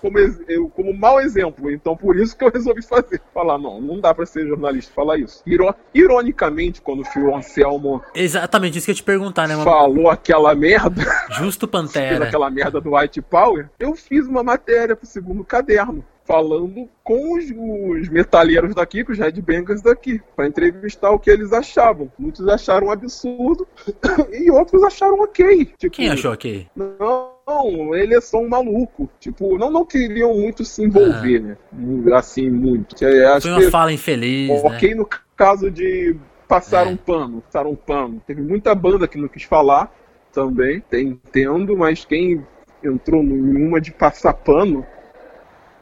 como, 0.00 0.18
eu, 0.18 0.68
como 0.70 0.94
mau 0.94 1.20
exemplo. 1.20 1.70
Então, 1.70 1.94
por 1.94 2.16
isso 2.16 2.34
que 2.34 2.42
eu 2.42 2.50
resolvi 2.50 2.80
fazer. 2.82 3.20
Falar, 3.34 3.58
não, 3.58 3.82
não 3.82 4.00
dá 4.00 4.14
para 4.14 4.24
ser 4.24 4.48
jornalista 4.48 4.90
falar 4.94 5.18
isso. 5.18 5.42
Iro, 5.44 5.74
ironicamente, 5.92 6.80
quando 6.80 7.00
o 7.00 7.04
Phil 7.04 7.36
Anselmo. 7.36 8.02
Exatamente, 8.14 8.78
isso 8.78 8.86
que 8.86 8.92
eu 8.92 8.96
te 8.96 9.02
perguntar, 9.02 9.46
né? 9.46 9.62
Falou 9.62 10.08
aquela 10.08 10.54
merda. 10.54 11.04
Justo 11.32 11.68
Pantera. 11.68 12.24
aquela 12.28 12.48
merda 12.48 12.80
do 12.80 12.96
White 12.96 13.20
Power. 13.20 13.68
Eu 13.78 13.94
fiz 13.94 14.26
uma 14.26 14.42
matéria 14.42 14.96
pro 14.96 15.06
segundo 15.06 15.44
caderno 15.44 16.02
falando 16.24 16.88
com 17.02 17.36
os, 17.36 17.44
os 17.44 18.08
metaleiros 18.08 18.74
daqui, 18.74 19.04
com 19.04 19.12
os 19.12 19.18
headbangers 19.18 19.82
daqui, 19.82 20.20
para 20.36 20.46
entrevistar 20.46 21.10
o 21.10 21.18
que 21.18 21.30
eles 21.30 21.52
achavam. 21.52 22.10
Muitos 22.18 22.46
acharam 22.46 22.90
absurdo 22.90 23.66
e 24.32 24.50
outros 24.50 24.82
acharam 24.82 25.20
ok. 25.20 25.66
Tipo, 25.76 25.96
Quem 25.96 26.08
achou 26.08 26.32
ok? 26.32 26.66
Não, 26.76 27.94
ele 27.94 28.14
é 28.14 28.20
só 28.20 28.38
um 28.38 28.48
maluco. 28.48 29.08
Tipo, 29.18 29.58
não, 29.58 29.70
não 29.70 29.84
queriam 29.84 30.34
muito 30.34 30.64
se 30.64 30.84
envolver, 30.84 31.38
ah. 31.38 31.40
né? 31.40 32.16
Assim, 32.16 32.48
muito. 32.48 32.96
Foi 33.40 33.50
uma 33.50 33.70
fala 33.70 33.92
infeliz. 33.92 34.50
Ok, 34.62 34.90
né? 34.90 34.94
no 34.94 35.08
caso 35.36 35.70
de 35.70 36.16
passar 36.46 36.86
é. 36.86 36.90
um 36.90 36.96
pano, 36.96 37.42
passar 37.42 37.66
um 37.66 37.76
pano. 37.76 38.22
Teve 38.26 38.42
muita 38.42 38.74
banda 38.74 39.08
que 39.08 39.18
não 39.18 39.28
quis 39.28 39.44
falar 39.44 39.92
também, 40.32 40.82
entendo, 40.92 41.76
mas 41.76 42.04
quem 42.04 42.44
entrou 42.84 43.22
numa 43.22 43.80
de 43.80 43.90
passar 43.92 44.32
pano 44.32 44.86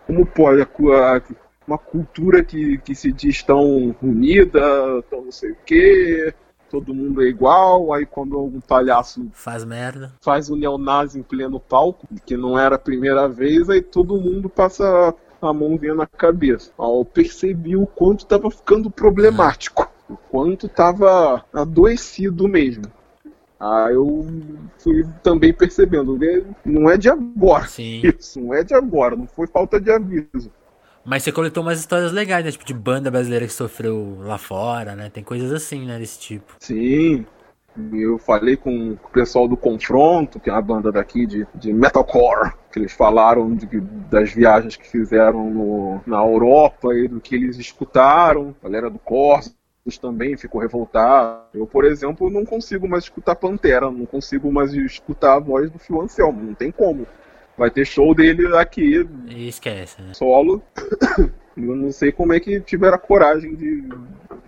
como 0.09 0.25
pode 0.25 0.67
uma 1.67 1.77
cultura 1.77 2.43
que, 2.43 2.79
que 2.79 2.95
se 2.95 3.13
diz 3.13 3.43
tão 3.43 3.95
unida, 4.03 4.61
tão 5.11 5.27
não 5.27 5.31
sei 5.31 5.51
o 5.51 5.57
quê, 5.67 6.33
todo 6.71 6.95
mundo 6.95 7.23
é 7.23 7.27
igual, 7.27 7.93
aí 7.93 8.07
quando 8.07 8.39
algum 8.39 8.59
palhaço 8.59 9.29
faz 9.35 9.67
merda, 9.67 10.15
faz 10.23 10.49
um 10.49 10.57
neonazi 10.57 11.19
em 11.19 11.23
pleno 11.23 11.61
palco, 11.61 12.09
que 12.25 12.39
não 12.39 12.59
era 12.59 12.77
a 12.77 12.79
primeira 12.79 13.29
vez, 13.29 13.69
aí 13.69 13.83
todo 13.83 14.19
mundo 14.19 14.49
passa 14.49 15.15
a 15.43 15.53
mãozinha 15.53 15.95
na 15.95 16.07
cabeça. 16.07 16.73
Aí 16.79 16.87
eu 16.87 17.05
percebi 17.05 17.77
o 17.77 17.87
quanto 17.87 18.21
estava 18.21 18.51
ficando 18.51 18.91
problemático, 18.91 19.91
o 20.09 20.17
quanto 20.17 20.67
estava 20.67 21.45
adoecido 21.53 22.49
mesmo. 22.49 22.85
Aí 23.61 23.95
eu 23.95 24.25
fui 24.79 25.05
também 25.23 25.53
percebendo, 25.53 26.17
né? 26.17 26.45
não 26.65 26.89
é 26.89 26.97
de 26.97 27.09
agora. 27.09 27.67
Sim. 27.67 28.03
Isso, 28.19 28.41
não 28.41 28.55
é 28.55 28.63
de 28.63 28.75
agora, 28.75 29.17
não 29.17 29.27
foi 29.27 29.47
falta 29.47 29.81
de 29.81 29.91
aviso. 29.91 30.51
Mas 31.05 31.23
você 31.23 31.33
coletou 31.33 31.63
umas 31.63 31.81
histórias 31.81 32.13
legais, 32.13 32.45
né? 32.45 32.53
Tipo, 32.53 32.67
de 32.67 32.75
banda 32.75 33.11
brasileira 33.11 33.47
que 33.47 33.53
sofreu 33.53 34.19
lá 34.21 34.37
fora, 34.37 34.95
né? 34.95 35.09
Tem 35.09 35.25
coisas 35.25 35.51
assim, 35.53 35.87
né? 35.87 35.99
Desse 35.99 36.21
tipo. 36.21 36.55
Sim. 36.61 37.25
Eu 37.93 38.19
falei 38.19 38.57
com 38.57 38.93
o 38.93 39.09
pessoal 39.11 39.49
do 39.49 39.57
Confronto, 39.57 40.39
que 40.41 40.51
é 40.51 40.53
uma 40.53 40.61
banda 40.61 40.91
daqui 40.93 41.27
de, 41.27 41.47
de 41.55 41.73
metalcore, 41.73 42.53
que 42.73 42.79
eles 42.79 42.93
falaram 42.93 43.55
de, 43.55 43.67
das 44.11 44.33
viagens 44.33 44.77
que 44.77 44.87
fizeram 44.87 45.49
no, 45.49 46.01
na 46.07 46.19
Europa 46.19 46.93
e 46.95 47.09
do 47.09 47.21
que 47.21 47.37
eles 47.37 47.57
escutaram. 47.57 48.55
A 48.61 48.65
galera 48.65 48.91
do 48.91 48.99
Corsa 48.99 49.58
também 49.97 50.37
ficou 50.37 50.61
revoltado. 50.61 51.45
Eu, 51.55 51.67
por 51.67 51.85
exemplo, 51.85 52.29
não 52.29 52.45
consigo 52.45 52.89
mais 52.89 53.05
escutar 53.05 53.37
Pantera, 53.37 53.91
não 53.91 54.05
consigo 54.05 54.53
mais 54.53 54.75
escutar 54.75 55.37
a 55.37 55.41
voz 55.41 55.71
do 55.71 55.79
Phil 55.79 56.01
Anselmo, 56.03 56.43
não 56.43 56.55
tem 56.55 56.71
como. 56.71 57.07
Vai 57.57 57.71
ter 57.71 57.87
show 57.87 58.15
dele 58.15 58.55
aqui. 58.57 59.09
Esquece, 59.29 60.03
né? 60.03 60.13
Solo. 60.15 60.63
Eu 61.57 61.75
não 61.75 61.91
sei 61.91 62.13
como 62.13 62.33
é 62.33 62.39
que 62.39 62.61
tiveram 62.61 62.95
a 62.95 62.99
coragem 62.99 63.55
de 63.55 63.89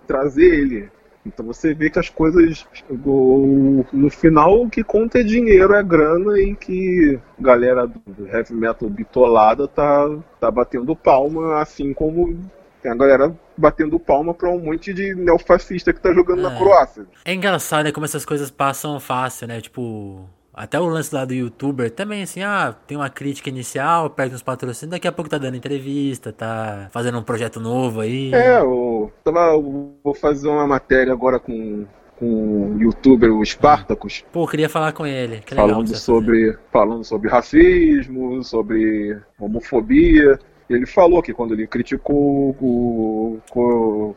trazer 0.06 0.54
ele. 0.54 0.88
Então 1.26 1.44
você 1.44 1.74
vê 1.74 1.90
que 1.90 1.98
as 1.98 2.08
coisas. 2.08 2.66
No 2.88 4.10
final, 4.10 4.62
o 4.62 4.70
que 4.70 4.82
conta 4.82 5.20
é 5.20 5.22
dinheiro, 5.22 5.74
é 5.74 5.82
grana, 5.82 6.38
e 6.40 6.54
que 6.54 7.18
a 7.38 7.42
galera 7.42 7.86
do 7.86 8.26
heavy 8.26 8.54
metal 8.54 8.88
bitolada 8.88 9.68
tá, 9.68 10.08
tá 10.38 10.50
batendo 10.50 10.96
palma, 10.96 11.60
assim 11.60 11.92
como 11.92 12.38
a 12.84 12.94
galera 12.94 13.34
batendo 13.60 14.00
palma 14.00 14.34
pra 14.34 14.50
um 14.50 14.58
monte 14.58 14.92
de 14.92 15.14
neofascista 15.14 15.92
que 15.92 16.00
tá 16.00 16.12
jogando 16.12 16.40
é. 16.40 16.42
na 16.42 16.56
Croácia. 16.56 17.06
É 17.24 17.34
engraçado, 17.34 17.84
né? 17.84 17.92
Como 17.92 18.04
essas 18.04 18.24
coisas 18.24 18.50
passam 18.50 18.98
fácil, 18.98 19.46
né? 19.46 19.60
Tipo, 19.60 20.28
até 20.52 20.78
o 20.80 20.86
lance 20.86 21.14
lá 21.14 21.24
do 21.24 21.32
youtuber 21.32 21.90
também, 21.90 22.22
assim, 22.22 22.42
ah, 22.42 22.74
tem 22.86 22.96
uma 22.96 23.08
crítica 23.08 23.48
inicial, 23.48 24.10
perde 24.10 24.34
uns 24.34 24.42
patrocínios, 24.42 24.90
daqui 24.90 25.06
a 25.06 25.12
pouco 25.12 25.30
tá 25.30 25.38
dando 25.38 25.56
entrevista, 25.56 26.32
tá 26.32 26.88
fazendo 26.90 27.18
um 27.18 27.22
projeto 27.22 27.60
novo 27.60 28.00
aí. 28.00 28.34
É, 28.34 28.58
eu, 28.58 29.12
eu 29.24 29.94
vou 30.02 30.14
fazer 30.14 30.48
uma 30.48 30.66
matéria 30.66 31.12
agora 31.12 31.38
com, 31.38 31.86
com 32.18 32.74
o 32.74 32.80
youtuber, 32.80 33.32
o 33.32 33.42
Spartacus. 33.42 34.24
Pô, 34.32 34.46
queria 34.46 34.68
falar 34.68 34.92
com 34.92 35.06
ele. 35.06 35.42
Falando 35.46 35.96
sobre 35.96 36.58
falando 36.70 37.04
sobre 37.04 37.30
racismo, 37.30 38.42
sobre 38.42 39.18
homofobia. 39.38 40.38
Ele 40.70 40.86
falou 40.86 41.20
que 41.20 41.34
quando 41.34 41.52
ele 41.52 41.66
criticou 41.66 42.56
o, 42.60 43.40
o, 43.52 44.14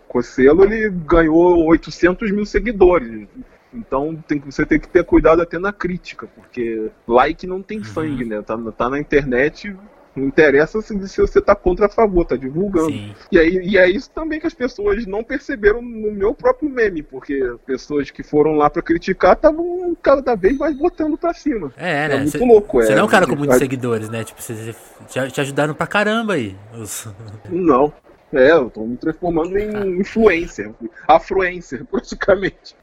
ele 0.63 0.89
ganhou 0.89 1.65
800 1.65 2.31
mil 2.31 2.45
seguidores. 2.45 3.27
Então 3.73 4.15
tem, 4.27 4.39
você 4.39 4.63
tem 4.63 4.79
que 4.79 4.87
ter 4.87 5.03
cuidado 5.03 5.41
até 5.41 5.57
na 5.57 5.73
crítica, 5.73 6.27
porque 6.27 6.91
like 7.07 7.47
não 7.47 7.63
tem 7.63 7.79
uhum. 7.79 7.83
sangue, 7.83 8.23
né? 8.23 8.41
Tá, 8.43 8.55
tá 8.77 8.87
na 8.87 8.99
internet, 8.99 9.75
não 10.15 10.27
interessa 10.27 10.81
se, 10.81 11.07
se 11.07 11.21
você 11.21 11.41
tá 11.41 11.55
contra 11.55 11.87
a 11.87 11.89
favor, 11.89 12.25
tá 12.25 12.35
divulgando. 12.35 12.93
E, 13.31 13.39
aí, 13.39 13.57
e 13.63 13.77
é 13.77 13.89
isso 13.89 14.09
também 14.11 14.39
que 14.39 14.47
as 14.47 14.53
pessoas 14.53 15.05
não 15.05 15.23
perceberam 15.23 15.81
no 15.81 16.11
meu 16.11 16.33
próprio 16.33 16.69
meme, 16.69 17.01
porque 17.01 17.55
pessoas 17.65 18.11
que 18.11 18.23
foram 18.23 18.53
lá 18.53 18.69
para 18.69 18.81
criticar 18.81 19.33
estavam 19.35 19.95
cada 20.01 20.35
vez 20.35 20.57
mais 20.57 20.75
botando 20.75 21.17
pra 21.17 21.33
cima. 21.33 21.73
É, 21.77 22.05
é 22.05 22.07
né? 22.07 22.15
É 22.15 22.19
muito 22.19 22.37
cê, 22.37 22.45
louco, 22.45 22.81
é. 22.81 22.85
Você 22.85 22.95
não 22.95 23.01
é 23.01 23.03
um 23.03 23.07
cara 23.07 23.27
com 23.27 23.35
muitos 23.35 23.57
seguidores, 23.57 24.09
né? 24.09 24.23
Tipo, 24.23 24.41
vocês 24.41 24.75
te 25.07 25.41
ajudaram 25.41 25.73
pra 25.73 25.87
caramba 25.87 26.33
aí. 26.33 26.55
Os... 26.77 27.07
Não. 27.49 27.91
É, 28.31 28.51
eu 28.51 28.69
tô 28.69 28.83
me 28.83 28.97
transformando 28.97 29.55
em 29.57 29.75
ah. 29.75 29.85
influencer, 29.85 30.71
afluencer, 31.07 31.85
praticamente. 31.89 32.75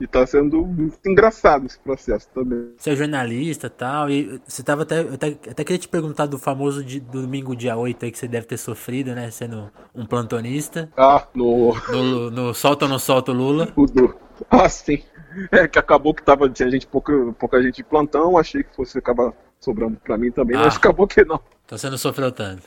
E 0.00 0.06
tá 0.06 0.26
sendo 0.26 0.64
muito 0.64 0.98
engraçado 1.06 1.66
esse 1.66 1.78
processo 1.78 2.28
também. 2.34 2.72
Você 2.76 2.90
é 2.90 2.96
jornalista 2.96 3.66
e 3.66 3.70
tal, 3.70 4.10
e 4.10 4.40
você 4.46 4.62
tava 4.62 4.82
até. 4.82 5.02
Eu 5.02 5.14
até, 5.14 5.28
até 5.28 5.64
queria 5.64 5.78
te 5.78 5.88
perguntar 5.88 6.26
do 6.26 6.38
famoso 6.38 6.84
de, 6.84 7.00
domingo 7.00 7.56
dia 7.56 7.76
8 7.76 8.04
aí 8.04 8.10
que 8.10 8.18
você 8.18 8.28
deve 8.28 8.46
ter 8.46 8.56
sofrido, 8.56 9.14
né? 9.14 9.30
Sendo 9.30 9.70
um 9.94 10.04
plantonista. 10.04 10.90
Ah, 10.96 11.26
no. 11.34 11.74
No, 11.88 12.30
no 12.30 12.54
Solta 12.54 12.84
ou 12.84 12.90
não 12.90 12.98
solta 12.98 13.32
o 13.32 13.34
Lula? 13.34 13.68
Ah, 14.50 14.68
sim. 14.68 15.02
É 15.50 15.66
que 15.66 15.78
acabou 15.78 16.12
que 16.12 16.22
tava, 16.22 16.46
tinha 16.50 16.70
gente, 16.70 16.86
pouca, 16.86 17.12
pouca 17.38 17.62
gente 17.62 17.76
de 17.76 17.84
plantão, 17.84 18.36
achei 18.36 18.62
que 18.62 18.76
fosse 18.76 18.98
acabar 18.98 19.32
sobrando 19.58 19.96
pra 19.96 20.18
mim 20.18 20.30
também, 20.30 20.56
ah. 20.56 20.64
mas 20.64 20.76
acabou 20.76 21.06
que 21.06 21.24
não. 21.24 21.40
Então 21.64 21.76
você 21.76 21.90
não 21.90 21.98
sofreu 21.98 22.30
tanto? 22.30 22.62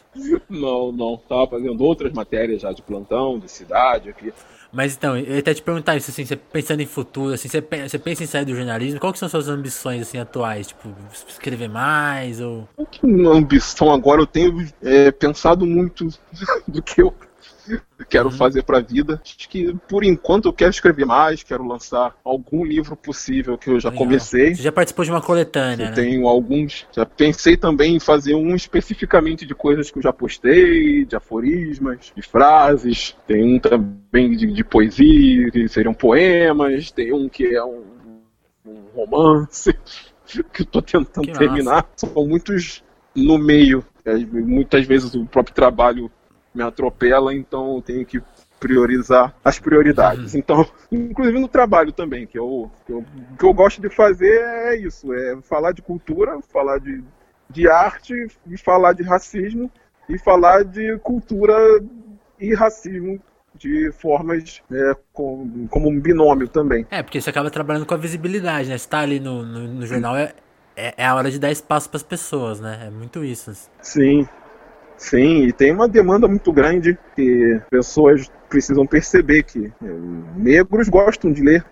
Não, 0.49 0.91
não. 0.91 1.17
Tava 1.17 1.47
fazendo 1.47 1.81
outras 1.81 2.11
matérias 2.11 2.61
já 2.61 2.73
de 2.73 2.81
plantão, 2.81 3.39
de 3.39 3.49
cidade 3.49 4.09
aqui. 4.09 4.33
Mas 4.71 4.95
então, 4.95 5.17
eu 5.17 5.39
até 5.39 5.53
te 5.53 5.61
perguntar 5.61 5.95
isso, 5.95 6.11
assim, 6.11 6.25
você 6.25 6.35
pensando 6.35 6.81
em 6.81 6.85
futuro, 6.85 7.33
assim, 7.33 7.47
você, 7.47 7.61
você 7.61 7.97
pensa 7.97 8.23
em 8.23 8.27
sair 8.27 8.45
do 8.45 8.55
jornalismo, 8.55 8.99
quais 8.99 9.17
são 9.17 9.27
suas 9.27 9.47
ambições, 9.47 10.03
assim, 10.03 10.19
atuais? 10.19 10.67
Tipo, 10.67 10.89
escrever 11.27 11.67
mais, 11.67 12.39
ou... 12.39 12.67
Uma 13.01 13.33
ambição 13.33 13.91
agora, 13.91 14.21
eu 14.21 14.27
tenho 14.27 14.67
é, 14.83 15.11
pensado 15.11 15.65
muito 15.65 16.07
do 16.67 16.81
que 16.83 17.01
eu 17.01 17.13
quero 18.09 18.29
uhum. 18.29 18.35
fazer 18.35 18.63
para 18.63 18.79
a 18.79 18.81
vida. 18.81 19.21
Acho 19.23 19.49
que 19.49 19.73
por 19.87 20.03
enquanto 20.03 20.47
eu 20.47 20.53
quero 20.53 20.71
escrever 20.71 21.05
mais, 21.05 21.43
quero 21.43 21.65
lançar 21.65 22.15
algum 22.23 22.63
livro 22.63 22.95
possível 22.95 23.57
que 23.57 23.69
eu 23.69 23.79
já 23.79 23.89
Legal. 23.89 24.05
comecei. 24.05 24.55
Você 24.55 24.63
já 24.63 24.71
participou 24.71 25.05
de 25.05 25.11
uma 25.11 25.21
coletânea, 25.21 25.85
eu 25.85 25.89
né? 25.89 25.95
Tenho 25.95 26.27
alguns. 26.27 26.87
Já 26.91 27.05
pensei 27.05 27.55
também 27.55 27.95
em 27.95 27.99
fazer 27.99 28.35
um 28.35 28.55
especificamente 28.55 29.45
de 29.45 29.53
coisas 29.53 29.91
que 29.91 29.99
eu 29.99 30.03
já 30.03 30.13
postei, 30.13 31.05
de 31.05 31.15
aforismas, 31.15 32.11
de 32.15 32.21
frases. 32.21 33.15
Tem 33.27 33.43
um 33.43 33.59
também 33.59 34.31
de, 34.31 34.47
de 34.47 34.63
poesia, 34.63 35.51
que 35.51 35.67
seriam 35.67 35.93
poemas. 35.93 36.91
Tem 36.91 37.13
um 37.13 37.29
que 37.29 37.55
é 37.55 37.63
um, 37.63 37.83
um 38.65 38.81
romance 38.95 39.73
que 40.53 40.61
eu 40.61 40.65
tô 40.65 40.81
tentando 40.81 41.27
que 41.27 41.37
terminar. 41.37 41.83
Massa. 41.83 42.07
São 42.13 42.27
muitos 42.27 42.83
no 43.15 43.37
meio. 43.37 43.83
É, 44.05 44.15
muitas 44.15 44.85
vezes 44.87 45.13
o 45.13 45.25
próprio 45.25 45.53
trabalho 45.53 46.09
me 46.53 46.63
atropela, 46.63 47.33
então 47.33 47.75
eu 47.75 47.81
tenho 47.81 48.05
que 48.05 48.21
priorizar 48.59 49.33
as 49.43 49.57
prioridades. 49.57 50.33
Uhum. 50.33 50.39
Então, 50.39 50.67
inclusive 50.91 51.39
no 51.39 51.47
trabalho 51.47 51.91
também, 51.91 52.27
que 52.27 52.37
eu, 52.37 52.69
que 52.85 52.91
eu, 52.91 53.05
que 53.37 53.45
eu 53.45 53.53
gosto 53.53 53.81
de 53.81 53.89
fazer 53.89 54.41
é 54.41 54.75
isso, 54.75 55.13
é 55.13 55.37
falar 55.41 55.71
de 55.71 55.81
cultura, 55.81 56.39
falar 56.51 56.79
de, 56.79 57.03
de 57.49 57.69
arte 57.69 58.13
e 58.47 58.57
falar 58.57 58.93
de 58.93 59.03
racismo 59.03 59.71
e 60.09 60.17
falar 60.17 60.63
de 60.63 60.97
cultura 60.99 61.55
e 62.39 62.53
racismo 62.53 63.19
de 63.55 63.91
formas 63.91 64.61
é, 64.71 64.95
com, 65.11 65.67
como 65.69 65.89
um 65.89 65.99
binômio 65.99 66.47
também. 66.47 66.85
É, 66.89 67.01
porque 67.01 67.19
você 67.19 67.29
acaba 67.29 67.49
trabalhando 67.49 67.85
com 67.85 67.93
a 67.93 67.97
visibilidade, 67.97 68.69
né? 68.69 68.77
Você 68.77 68.87
tá 68.87 68.99
ali 68.99 69.19
no, 69.19 69.43
no, 69.43 69.67
no 69.67 69.85
jornal, 69.85 70.15
é, 70.15 70.33
é, 70.75 70.93
é 70.97 71.05
a 71.05 71.15
hora 71.15 71.29
de 71.29 71.39
dar 71.39 71.51
espaço 71.51 71.89
para 71.89 71.97
as 71.97 72.03
pessoas, 72.03 72.59
né? 72.59 72.85
É 72.87 72.89
muito 72.89 73.23
isso. 73.23 73.51
Sim, 73.81 74.27
Sim, 74.99 75.43
e 75.43 75.53
tem 75.53 75.71
uma 75.71 75.87
demanda 75.87 76.27
muito 76.27 76.51
grande 76.51 76.97
que 77.15 77.59
pessoas 77.71 78.29
precisam 78.49 78.85
perceber 78.85 79.43
que 79.43 79.71
é, 79.81 79.87
negros 80.35 80.89
gostam 80.89 81.31
de 81.31 81.41
ler, 81.41 81.65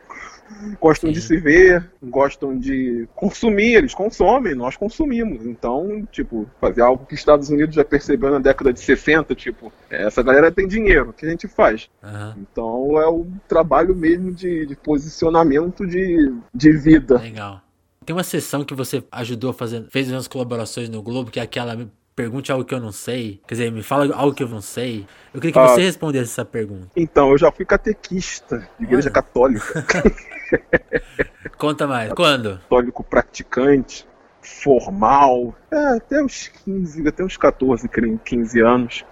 gostam 0.80 1.10
Sim. 1.10 1.14
de 1.14 1.22
se 1.22 1.36
ver, 1.36 1.92
gostam 2.02 2.58
de 2.58 3.06
consumir, 3.14 3.76
eles 3.76 3.94
consomem, 3.94 4.56
nós 4.56 4.78
consumimos. 4.78 5.46
Então, 5.46 6.08
tipo, 6.10 6.50
fazer 6.62 6.82
algo 6.82 7.06
que 7.06 7.16
os 7.16 7.20
Estados 7.20 7.50
Unidos 7.50 7.76
já 7.76 7.84
percebeu 7.84 8.32
na 8.32 8.40
década 8.40 8.72
de 8.72 8.80
60, 8.80 9.36
tipo, 9.36 9.74
essa 9.90 10.24
galera 10.24 10.50
tem 10.50 10.66
dinheiro, 10.66 11.10
o 11.10 11.14
que 11.14 11.26
a 11.26 11.30
gente 11.30 11.50
faz? 11.50 11.90
Uhum. 12.02 12.34
Então 12.50 13.02
é 13.02 13.08
o 13.08 13.28
trabalho 13.46 13.94
mesmo 13.94 14.32
de, 14.32 14.66
de 14.66 14.76
posicionamento 14.78 15.86
de, 15.86 16.34
de 16.54 16.72
vida. 16.72 17.18
Legal. 17.18 17.62
Tem 18.06 18.16
uma 18.16 18.24
sessão 18.24 18.64
que 18.64 18.74
você 18.74 19.04
ajudou 19.12 19.50
a 19.50 19.54
fazer, 19.54 19.86
fez 19.90 20.10
umas 20.10 20.30
colaborações 20.30 20.88
no 20.88 21.02
Globo, 21.02 21.30
que 21.30 21.42
é 21.42 21.44
aquela 21.44 21.76
pergunte 22.18 22.52
algo 22.52 22.66
que 22.66 22.74
eu 22.74 22.80
não 22.80 22.92
sei. 22.92 23.40
Quer 23.48 23.54
dizer, 23.54 23.72
me 23.72 23.84
fala 23.84 24.12
algo 24.16 24.34
que 24.34 24.42
eu 24.42 24.50
não 24.50 24.60
sei. 24.60 25.06
Eu 25.32 25.40
queria 25.40 25.54
que 25.54 25.60
ah, 25.60 25.68
você 25.68 25.84
respondesse 25.84 26.32
essa 26.32 26.44
pergunta. 26.44 26.88
Então, 26.96 27.30
eu 27.30 27.38
já 27.38 27.52
fui 27.52 27.64
catequista 27.64 28.68
de 28.80 28.86
igreja 28.86 29.10
Olha. 29.10 29.14
católica. 29.14 29.86
Conta 31.58 31.86
mais. 31.86 32.12
Quando? 32.14 32.58
Católico 32.58 33.04
praticante, 33.04 34.08
formal. 34.42 35.56
É, 35.72 35.98
até 35.98 36.24
uns 36.24 36.48
15, 36.66 37.08
até 37.08 37.24
uns 37.24 37.38
14, 37.38 37.88
15 38.26 38.62
anos. 38.62 39.06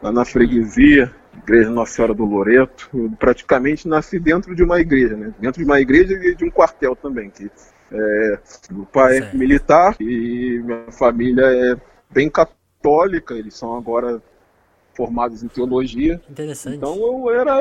Lá 0.00 0.12
na 0.12 0.24
freguesia, 0.24 1.12
igreja 1.36 1.70
Nossa 1.70 1.94
Senhora 1.94 2.14
do 2.14 2.24
Loreto. 2.24 2.88
Eu 2.94 3.10
praticamente 3.18 3.88
nasci 3.88 4.20
dentro 4.20 4.54
de 4.54 4.62
uma 4.62 4.78
igreja, 4.78 5.16
né? 5.16 5.34
Dentro 5.40 5.60
de 5.60 5.64
uma 5.64 5.80
igreja 5.80 6.14
e 6.22 6.36
de 6.36 6.44
um 6.44 6.50
quartel 6.50 6.94
também. 6.94 7.30
Que, 7.30 7.50
é, 7.90 8.38
meu 8.70 8.86
pai 8.86 9.18
é 9.18 9.34
militar 9.34 9.96
e 9.98 10.62
minha 10.64 10.92
família 10.92 11.46
é 11.46 11.93
bem 12.14 12.30
católica, 12.30 13.34
eles 13.34 13.54
são 13.54 13.76
agora 13.76 14.22
formados 14.94 15.42
em 15.42 15.48
teologia. 15.48 16.20
Interessante. 16.30 16.76
Então 16.76 16.96
eu 16.96 17.30
era. 17.30 17.60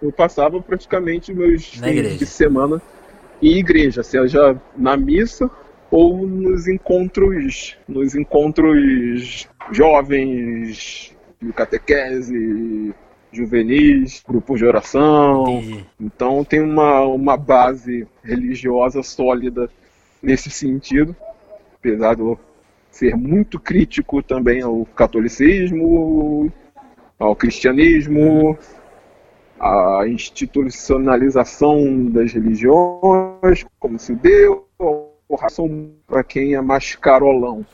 Eu 0.00 0.12
passava 0.12 0.60
praticamente 0.60 1.34
meus 1.34 1.64
fins 1.64 2.18
de 2.18 2.26
semana 2.26 2.80
em 3.42 3.56
igreja, 3.56 4.02
seja 4.02 4.56
na 4.76 4.96
missa 4.96 5.50
ou 5.90 6.26
nos 6.26 6.68
encontros, 6.68 7.76
nos 7.88 8.14
encontros 8.14 9.48
jovens 9.72 11.16
de 11.40 11.52
catequese, 11.52 12.94
juvenis, 13.32 14.22
grupos 14.28 14.58
de 14.58 14.66
oração. 14.66 15.44
Entendi. 15.48 15.86
Então 15.98 16.44
tem 16.44 16.60
uma, 16.60 17.00
uma 17.06 17.36
base 17.36 18.06
religiosa 18.22 19.02
sólida 19.02 19.68
nesse 20.22 20.50
sentido, 20.50 21.16
apesar 21.74 22.14
de 22.14 22.22
eu 22.22 22.38
ser 22.98 23.16
muito 23.16 23.60
crítico 23.60 24.20
também 24.22 24.60
ao 24.60 24.84
catolicismo, 24.84 26.52
ao 27.16 27.36
cristianismo, 27.36 28.58
à 29.60 30.02
institucionalização 30.08 32.06
das 32.06 32.32
religiões, 32.32 33.64
como 33.78 34.00
se 34.00 34.16
deu, 34.16 34.66
ração 35.38 35.92
para 36.08 36.24
quem 36.24 36.54
é 36.54 36.60
mais 36.60 36.96
carolão. 36.96 37.64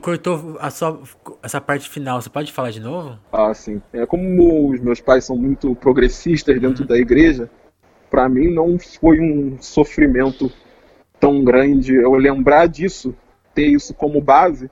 Cortou 0.00 0.56
a 0.60 0.70
sua, 0.70 0.98
essa 1.42 1.60
parte 1.60 1.90
final, 1.90 2.22
você 2.22 2.30
pode 2.30 2.50
falar 2.50 2.70
de 2.70 2.80
novo? 2.80 3.18
Ah, 3.30 3.52
sim. 3.52 3.82
É, 3.92 4.06
como 4.06 4.70
os 4.70 4.80
meus 4.80 5.00
pais 5.00 5.26
são 5.26 5.36
muito 5.36 5.74
progressistas 5.74 6.58
dentro 6.58 6.84
uhum. 6.84 6.88
da 6.88 6.96
igreja, 6.96 7.50
para 8.10 8.26
mim 8.30 8.48
não 8.54 8.78
foi 8.78 9.20
um 9.20 9.60
sofrimento 9.60 10.50
tão 11.20 11.44
grande. 11.44 11.94
Eu 11.94 12.14
lembrar 12.14 12.66
disso, 12.66 13.14
ter 13.58 13.66
isso 13.66 13.92
como 13.92 14.20
base, 14.20 14.70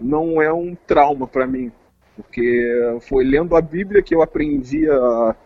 não 0.00 0.42
é 0.42 0.52
um 0.52 0.74
trauma 0.74 1.24
para 1.24 1.46
mim. 1.46 1.70
Porque 2.16 2.98
foi 3.02 3.22
lendo 3.22 3.54
a 3.54 3.60
Bíblia 3.60 4.02
que 4.02 4.12
eu 4.12 4.22
aprendi 4.22 4.90
a 4.90 5.36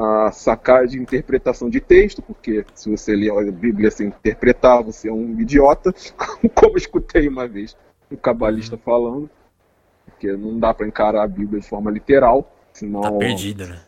a 0.00 0.30
sacar 0.30 0.86
de 0.86 0.96
interpretação 0.96 1.68
de 1.68 1.80
texto, 1.80 2.22
porque 2.22 2.64
se 2.72 2.88
você 2.88 3.16
lê 3.16 3.28
a 3.28 3.50
Bíblia 3.50 3.90
sem 3.90 4.06
interpretar, 4.06 4.80
você 4.80 5.08
é 5.08 5.12
um 5.12 5.40
idiota, 5.40 5.92
como 6.54 6.74
eu 6.74 6.76
escutei 6.76 7.26
uma 7.26 7.48
vez 7.48 7.76
um 8.08 8.14
cabalista 8.14 8.76
uhum. 8.76 8.80
falando, 8.80 9.30
porque 10.04 10.30
não 10.36 10.56
dá 10.56 10.72
para 10.72 10.86
encarar 10.86 11.24
a 11.24 11.26
Bíblia 11.26 11.60
de 11.60 11.66
forma 11.66 11.90
literal, 11.90 12.48
senão 12.72 13.00
tá 13.00 13.10
perdida, 13.10 13.66
né? 13.66 13.80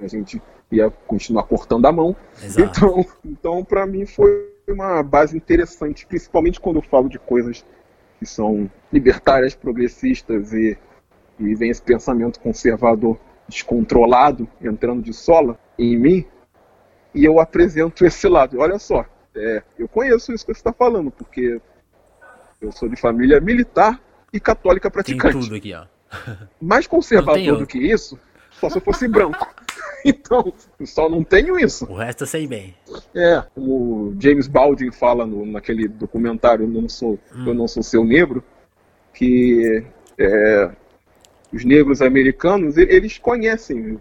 a 0.00 0.08
gente 0.08 0.42
ia 0.72 0.90
continuar 0.90 1.44
cortando 1.44 1.86
a 1.86 1.92
mão. 1.92 2.16
Exato. 2.42 2.62
Então, 2.64 3.06
então 3.24 3.64
para 3.64 3.86
mim 3.86 4.04
foi 4.04 4.51
uma 4.68 5.02
base 5.02 5.36
interessante, 5.36 6.06
principalmente 6.06 6.60
quando 6.60 6.76
eu 6.76 6.82
falo 6.82 7.08
de 7.08 7.18
coisas 7.18 7.64
que 8.18 8.26
são 8.26 8.70
libertárias, 8.92 9.54
progressistas 9.54 10.52
e, 10.52 10.78
e 11.38 11.54
vem 11.54 11.70
esse 11.70 11.82
pensamento 11.82 12.38
conservador 12.38 13.18
descontrolado, 13.48 14.48
entrando 14.60 15.02
de 15.02 15.12
sola 15.12 15.58
em 15.78 15.96
mim, 15.96 16.26
e 17.14 17.24
eu 17.24 17.40
apresento 17.40 18.04
esse 18.04 18.28
lado. 18.28 18.58
Olha 18.60 18.78
só, 18.78 19.04
é, 19.34 19.62
eu 19.78 19.88
conheço 19.88 20.32
isso 20.32 20.46
que 20.46 20.52
você 20.52 20.60
está 20.60 20.72
falando, 20.72 21.10
porque 21.10 21.60
eu 22.60 22.70
sou 22.70 22.88
de 22.88 22.96
família 22.96 23.40
militar 23.40 24.00
e 24.32 24.38
católica 24.38 24.90
praticante. 24.90 25.32
Tem 25.32 25.42
tudo 25.42 25.54
aqui, 25.56 25.74
ó. 25.74 25.86
Mais 26.60 26.86
conservador 26.86 27.58
do 27.58 27.66
que 27.66 27.78
isso, 27.78 28.18
só 28.52 28.70
se 28.70 28.78
eu 28.78 28.82
fosse 28.82 29.08
branco. 29.08 29.46
Então, 30.04 30.52
só 30.84 31.08
não 31.08 31.22
tenho 31.22 31.56
isso. 31.56 31.84
O 31.84 31.94
resto 31.94 32.24
eu 32.24 32.26
sei 32.26 32.44
bem. 32.44 32.74
É, 33.14 33.40
como 33.54 34.16
James 34.18 34.48
Baldwin 34.48 34.90
fala 34.90 35.24
no, 35.24 35.46
naquele 35.46 35.86
documentário 35.86 36.64
Eu 36.64 36.68
Não 36.68 36.88
Sou, 36.88 37.20
hum. 37.32 37.44
eu 37.46 37.54
não 37.54 37.68
sou 37.68 37.84
Seu 37.84 38.04
Negro, 38.04 38.42
que 39.14 39.84
é, 40.18 40.70
os 41.52 41.64
negros 41.64 42.02
americanos, 42.02 42.76
eles 42.76 43.18
conhecem 43.18 44.00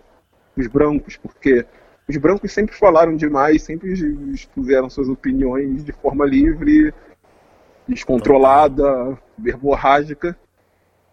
os 0.57 0.67
brancos, 0.67 1.17
porque 1.17 1.65
os 2.07 2.17
brancos 2.17 2.51
sempre 2.51 2.75
falaram 2.75 3.15
demais, 3.15 3.61
sempre 3.61 3.93
expuseram 4.33 4.89
suas 4.89 5.07
opiniões 5.07 5.83
de 5.83 5.91
forma 5.91 6.25
livre, 6.25 6.93
descontrolada, 7.87 9.17
verborrágica. 9.37 10.37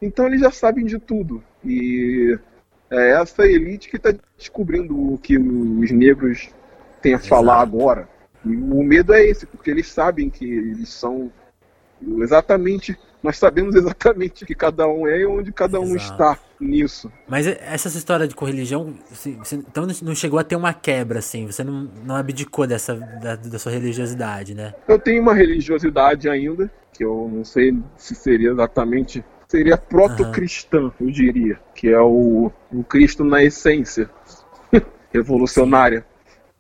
Então 0.01 0.27
eles 0.27 0.41
já 0.41 0.51
sabem 0.51 0.85
de 0.85 0.99
tudo. 0.99 1.43
E 1.65 2.39
é 2.91 3.13
essa 3.13 3.47
elite 3.47 3.89
que 3.89 3.97
está 3.97 4.15
descobrindo 4.37 5.15
o 5.15 5.19
que 5.19 5.39
os 5.39 5.91
negros 5.91 6.49
têm 7.03 7.15
a 7.15 7.19
falar 7.19 7.61
agora. 7.61 8.09
E 8.45 8.57
o 8.57 8.83
medo 8.83 9.13
é 9.13 9.25
esse, 9.25 9.47
porque 9.47 9.71
eles 9.71 9.89
sabem 9.89 10.31
que 10.31 10.45
eles 10.45 10.89
são 10.89 11.31
exatamente 12.21 12.97
nós 13.23 13.37
sabemos 13.37 13.75
exatamente 13.75 14.45
o 14.45 14.47
que 14.47 14.55
cada 14.55 14.87
um 14.87 15.07
é 15.07 15.19
e 15.19 15.27
onde 15.27 15.53
cada 15.53 15.81
um 15.81 15.97
Exato. 15.97 16.13
está 16.13 16.39
nisso. 16.61 17.11
Mas 17.27 17.47
essa 17.47 17.89
história 17.89 18.29
de 18.29 18.35
correligião, 18.35 18.95
você, 19.11 19.37
então 19.57 19.87
não 20.03 20.15
chegou 20.15 20.39
a 20.39 20.45
ter 20.45 20.57
uma 20.57 20.73
quebra, 20.73 21.19
assim, 21.19 21.47
você 21.47 21.65
não, 21.65 21.91
não 22.05 22.17
abdicou 22.17 22.67
dessa, 22.67 22.95
da, 22.95 23.37
da 23.37 23.59
sua 23.59 23.73
religiosidade, 23.73 24.55
né? 24.55 24.73
Eu 24.87 24.99
tenho 24.99 25.21
uma 25.21 25.35
religiosidade 25.35 26.29
ainda, 26.29 26.71
que 26.93 27.05
eu 27.05 27.31
não 27.33 27.45
sei 27.45 27.77
se 27.97 28.15
seria 28.15 28.51
exatamente 28.51 29.25
seria 29.49 29.79
proto-cristã, 29.79 30.93
eu 31.01 31.11
diria, 31.11 31.59
que 31.75 31.89
é 31.89 32.01
o, 32.01 32.53
o 32.71 32.85
Cristo 32.85 33.25
na 33.25 33.43
essência, 33.43 34.11
revolucionária, 35.11 36.05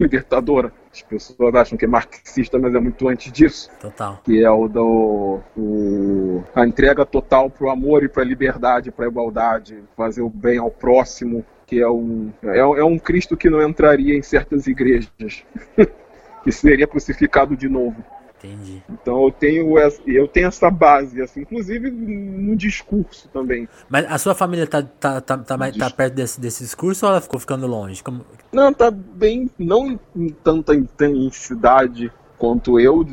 libertadora. 0.01 0.72
As 0.91 1.03
pessoas 1.03 1.55
acham 1.55 1.76
que 1.76 1.84
é 1.84 1.89
marxista, 1.89 2.59
mas 2.59 2.74
é 2.74 2.80
muito 2.80 3.07
antes 3.09 3.30
disso. 3.30 3.70
Total. 3.78 4.20
Que 4.24 4.43
é 4.43 4.51
o 4.51 4.66
do 4.66 5.41
o, 5.57 6.43
a 6.55 6.66
entrega 6.66 7.05
total 7.05 7.51
pro 7.51 7.68
amor 7.68 8.03
e 8.03 8.09
pra 8.09 8.24
liberdade, 8.24 8.91
pra 8.91 9.07
igualdade, 9.07 9.84
fazer 9.97 10.22
o 10.22 10.30
bem 10.30 10.59
ao 10.59 10.70
próximo, 10.70 11.45
que 11.66 11.80
é 11.80 11.89
um, 11.89 12.32
é, 12.43 12.59
é 12.59 12.84
um 12.84 12.99
Cristo 12.99 13.36
que 13.36 13.51
não 13.51 13.62
entraria 13.62 14.16
em 14.16 14.22
certas 14.22 14.66
igrejas, 14.66 15.45
que 16.43 16.51
seria 16.51 16.86
crucificado 16.86 17.55
de 17.55 17.68
novo. 17.68 18.03
Entendi. 18.39 18.82
Então 18.89 19.24
eu 19.24 19.32
tenho, 19.32 19.78
essa, 19.78 20.01
eu 20.07 20.28
tenho 20.28 20.47
essa 20.47 20.70
base, 20.70 21.20
assim, 21.20 21.41
inclusive 21.41 21.91
no 21.91 22.57
discurso 22.57 23.28
também. 23.28 23.68
Mas 23.89 24.07
a 24.11 24.16
sua 24.16 24.34
família 24.34 24.66
tá, 24.66 24.82
tá, 24.82 25.20
tá, 25.20 25.39
tá, 25.39 25.57
mais, 25.57 25.76
tá 25.76 25.91
perto 25.91 26.14
desse, 26.14 26.41
desse 26.41 26.62
discurso 26.62 27.05
ou 27.05 27.12
ela 27.12 27.20
ficou 27.20 27.41
ficando 27.41 27.66
longe? 27.66 28.03
Como... 28.03 28.24
Não, 28.53 28.72
tá 28.72 28.91
bem, 28.91 29.51
não 29.59 29.99
em 30.14 30.28
tanta 30.28 30.74
intensidade 30.74 32.12
quanto 32.39 32.78
eu. 32.78 33.05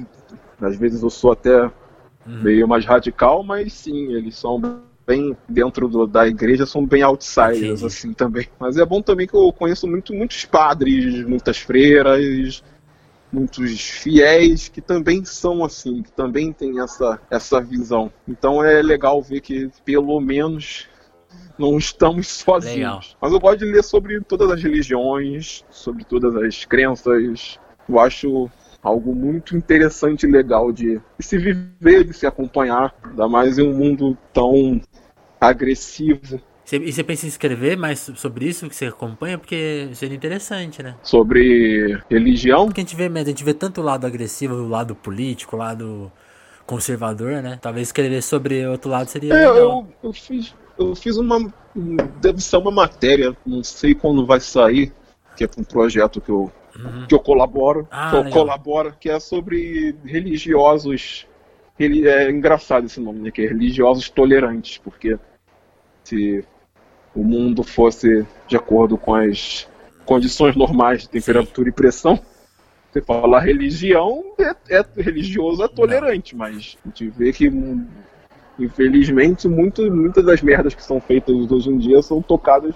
Às 0.62 0.78
vezes 0.78 1.02
eu 1.02 1.10
sou 1.10 1.32
até 1.32 1.64
uhum. 1.64 1.72
meio 2.44 2.68
mais 2.68 2.86
radical, 2.86 3.44
mas 3.44 3.74
sim, 3.74 4.14
eles 4.14 4.38
são 4.38 4.62
bem 5.06 5.36
dentro 5.48 5.88
do, 5.88 6.08
da 6.08 6.28
igreja, 6.28 6.66
são 6.66 6.86
bem 6.86 7.02
outsiders, 7.02 7.62
Entendi. 7.62 7.86
assim, 7.86 8.14
também. 8.14 8.48
Mas 8.60 8.78
é 8.78 8.86
bom 8.86 9.02
também 9.02 9.28
que 9.28 9.36
eu 9.36 9.52
conheço 9.52 9.88
muito, 9.88 10.14
muitos 10.14 10.46
padres, 10.46 11.26
muitas 11.26 11.58
freiras, 11.58 12.64
muitos 13.36 13.82
fiéis 13.82 14.70
que 14.70 14.80
também 14.80 15.26
são 15.26 15.64
assim, 15.64 16.02
que 16.02 16.12
também 16.12 16.54
têm 16.54 16.80
essa, 16.80 17.20
essa 17.30 17.60
visão. 17.60 18.12
Então 18.28 18.64
é 18.64 18.82
legal 18.82 19.22
ver 19.22 19.42
que 19.42 19.70
pelo 19.84 20.20
menos 20.22 20.88
não 21.58 21.78
estamos 21.78 22.28
sozinhos. 22.28 22.76
Legal. 22.76 23.02
Mas 23.22 23.34
eu 23.34 23.40
gosto 23.40 23.60
de 23.60 23.66
ler 23.66 23.84
sobre 23.84 24.22
todas 24.22 24.50
as 24.50 24.64
religiões, 24.64 25.66
sobre 25.70 26.06
todas 26.06 26.36
as 26.38 26.64
crenças. 26.64 27.60
Eu 27.88 28.00
acho 28.00 28.50
algo 28.82 29.14
muito 29.14 29.58
interessante 29.58 30.26
e 30.26 30.32
legal 30.32 30.72
de, 30.72 31.02
de 31.18 31.26
se 31.26 31.38
viver, 31.38 32.04
de 32.04 32.14
se 32.14 32.26
acompanhar, 32.26 32.96
ainda 33.04 33.28
mais 33.28 33.58
em 33.58 33.68
um 33.68 33.76
mundo 33.76 34.18
tão 34.32 34.80
agressivo 35.42 36.40
e 36.72 36.91
você 36.91 37.03
pensa 37.03 37.26
em 37.26 37.30
escrever 37.30 37.78
mais 37.78 38.11
sobre 38.16 38.47
isso 38.47 38.68
que 38.68 38.76
você 38.76 38.88
acompanha? 38.88 39.38
Porque 39.38 39.89
seria 39.93 40.16
interessante, 40.16 40.82
né? 40.82 40.95
Sobre 41.03 41.99
religião? 42.09 42.66
Porque 42.66 42.82
a 42.82 42.84
gente 42.84 42.95
vê, 42.95 43.05
a 43.05 43.24
gente 43.24 43.43
vê 43.43 43.53
tanto 43.53 43.82
o 43.82 43.84
lado 43.84 44.07
agressivo, 44.07 44.55
o 44.55 44.68
lado 44.68 44.95
político, 44.95 45.55
o 45.55 45.59
lado 45.59 46.11
conservador, 46.66 47.43
né? 47.43 47.59
Talvez 47.61 47.89
escrever 47.89 48.24
sobre 48.24 48.66
outro 48.66 48.89
lado 48.89 49.07
seria. 49.07 49.34
É, 49.34 49.45
eu, 49.45 49.88
eu, 50.03 50.11
fiz, 50.11 50.55
eu 50.78 50.95
fiz 50.95 51.18
uma. 51.18 51.53
Deve 52.20 52.41
ser 52.41 52.57
uma 52.57 52.72
matéria, 52.72 53.36
não 53.45 53.63
sei 53.63 53.93
quando 53.93 54.26
vai 54.26 54.39
sair, 54.39 54.91
que 55.36 55.43
é 55.43 55.49
um 55.57 55.63
projeto 55.63 56.20
que 56.20 56.30
eu, 56.30 56.51
uhum. 56.76 57.05
que 57.07 57.13
eu 57.13 57.20
colaboro. 57.20 57.88
Ah, 57.91 58.09
que 58.09 58.18
eu 58.18 58.30
colaboro, 58.32 58.95
que 58.99 59.09
é 59.09 59.20
sobre 59.20 59.95
religiosos. 60.03 61.28
É 61.78 62.32
engraçado 62.32 62.86
esse 62.86 62.99
nome, 62.99 63.20
né? 63.20 63.32
Que 63.32 63.43
é 63.43 63.47
religiosos 63.49 64.09
tolerantes, 64.09 64.78
porque 64.78 65.20
se 66.05 66.43
o 67.16 67.24
mundo 67.24 67.63
fosse 67.63 68.26
de 68.47 68.55
acordo 68.55 68.97
com 68.97 69.16
as 69.16 69.68
condições 70.05 70.55
normais 70.55 71.03
de 71.03 71.09
temperatura 71.09 71.66
Sim. 71.66 71.70
e 71.70 71.74
pressão, 71.74 72.20
você 72.91 73.01
fala 73.01 73.39
religião, 73.39 74.24
é, 74.39 74.55
é 74.78 74.86
religioso, 74.95 75.63
é 75.63 75.68
tolerante, 75.68 76.34
Não. 76.36 76.39
mas 76.39 76.78
a 76.84 76.88
gente 76.88 77.09
vê 77.09 77.34
que 77.34 77.51
infelizmente 78.57 79.47
muito, 79.47 79.91
muitas 79.91 80.24
das 80.26 80.41
merdas 80.41 80.74
que 80.74 80.84
são 80.84 81.01
feitas 81.01 81.51
hoje 81.51 81.70
em 81.70 81.78
dia 81.78 82.01
são 82.01 82.22
tocadas 82.22 82.74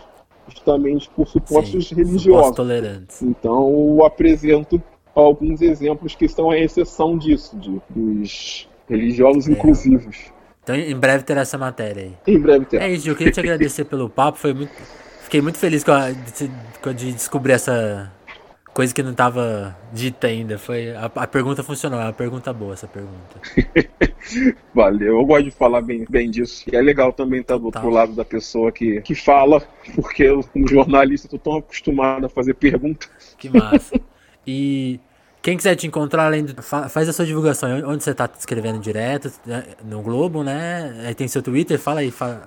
justamente 0.47 1.09
por 1.09 1.27
supostos 1.27 1.87
Sim, 1.87 1.95
religiosos. 1.95 2.55
tolerantes. 2.55 3.21
Então 3.21 3.69
eu 3.69 4.05
apresento 4.05 4.81
alguns 5.13 5.61
exemplos 5.61 6.15
que 6.15 6.27
são 6.27 6.49
a 6.49 6.57
exceção 6.57 7.17
disso, 7.17 7.57
de, 7.57 7.81
dos 7.89 8.67
religiosos 8.89 9.47
é. 9.47 9.51
inclusivos. 9.51 10.31
Então 10.63 10.75
em 10.75 10.95
breve 10.95 11.23
terá 11.23 11.41
essa 11.41 11.57
matéria 11.57 12.03
aí. 12.03 12.17
Em 12.27 12.39
breve 12.39 12.65
terá. 12.65 12.85
É 12.85 12.91
isso, 12.91 13.09
eu 13.09 13.15
queria 13.15 13.31
te 13.31 13.39
agradecer 13.39 13.85
pelo 13.85 14.09
papo, 14.09 14.37
foi 14.37 14.53
muito. 14.53 14.71
Fiquei 15.23 15.41
muito 15.41 15.57
feliz 15.59 15.83
com 15.83 15.91
a, 15.91 16.09
de, 16.11 16.49
de 16.95 17.11
descobrir 17.13 17.53
essa 17.53 18.11
coisa 18.73 18.93
que 18.93 19.03
não 19.03 19.13
tava 19.13 19.77
dita 19.93 20.27
ainda. 20.27 20.57
Foi, 20.57 20.91
a, 20.95 21.05
a 21.05 21.27
pergunta 21.27 21.63
funcionou, 21.63 21.99
é 21.99 22.05
uma 22.05 22.13
pergunta 22.13 22.51
boa 22.53 22.73
essa 22.73 22.87
pergunta. 22.87 23.39
Valeu, 24.73 25.19
eu 25.19 25.25
gosto 25.25 25.45
de 25.45 25.51
falar 25.51 25.81
bem, 25.81 26.05
bem 26.09 26.29
disso. 26.31 26.63
E 26.71 26.75
é 26.75 26.81
legal 26.81 27.11
também 27.13 27.41
estar 27.41 27.57
do 27.57 27.65
outro 27.65 27.81
Tá. 27.81 27.87
lado 27.89 28.13
da 28.13 28.25
pessoa 28.25 28.71
que, 28.71 29.01
que 29.01 29.13
fala, 29.15 29.61
porque 29.95 30.23
eu, 30.23 30.43
como 30.43 30.67
jornalista, 30.67 31.27
tô 31.27 31.37
tão 31.37 31.57
acostumado 31.57 32.25
a 32.25 32.29
fazer 32.29 32.53
perguntas. 32.55 33.35
Que 33.37 33.49
massa. 33.49 33.99
e 34.47 34.99
quem 35.41 35.55
quiser 35.57 35.75
te 35.75 35.87
encontrar, 35.87 36.25
além 36.25 36.43
do, 36.45 36.61
fa- 36.61 36.89
faz 36.89 37.07
a 37.07 37.13
sua 37.13 37.25
divulgação. 37.25 37.69
Onde 37.85 38.03
você 38.03 38.13
tá 38.13 38.29
escrevendo 38.37 38.79
direto? 38.79 39.31
né, 39.45 39.63
No 39.83 40.01
Globo, 40.01 40.43
né? 40.43 41.03
Aí 41.07 41.15
tem 41.15 41.27
seu 41.27 41.41
Twitter, 41.41 41.79
fala 41.79 42.01
aí, 42.01 42.11
fa- 42.11 42.41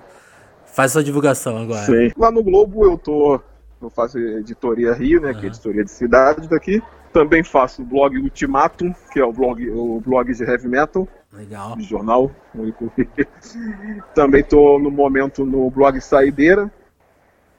faz 0.65 0.91
a 0.91 0.93
sua 0.93 1.03
divulgação 1.03 1.57
agora. 1.57 1.85
Sim. 1.85 2.11
Lá 2.17 2.31
no 2.31 2.43
Globo 2.43 2.85
eu 2.85 2.97
tô. 2.97 3.39
Eu 3.81 3.89
faço 3.89 4.17
editoria 4.17 4.93
Rio, 4.93 5.19
né? 5.19 5.33
Que 5.33 5.45
é 5.45 5.47
editoria 5.47 5.83
de 5.83 5.91
cidade 5.91 6.47
daqui. 6.47 6.81
Também 7.11 7.43
faço 7.43 7.81
o 7.81 7.85
blog 7.85 8.17
Ultimatum, 8.17 8.93
que 9.11 9.19
é 9.19 9.25
o 9.25 9.31
blog, 9.33 9.69
o 9.69 9.99
blog 9.99 10.33
de 10.33 10.43
heavy 10.43 10.67
metal, 10.67 11.07
Legal. 11.31 11.75
de 11.75 11.83
jornal. 11.83 12.31
único. 12.55 12.91
Também 14.15 14.43
tô 14.43 14.79
no 14.79 14.89
momento 14.89 15.45
no 15.45 15.69
blog 15.69 15.99
Saideira, 16.01 16.71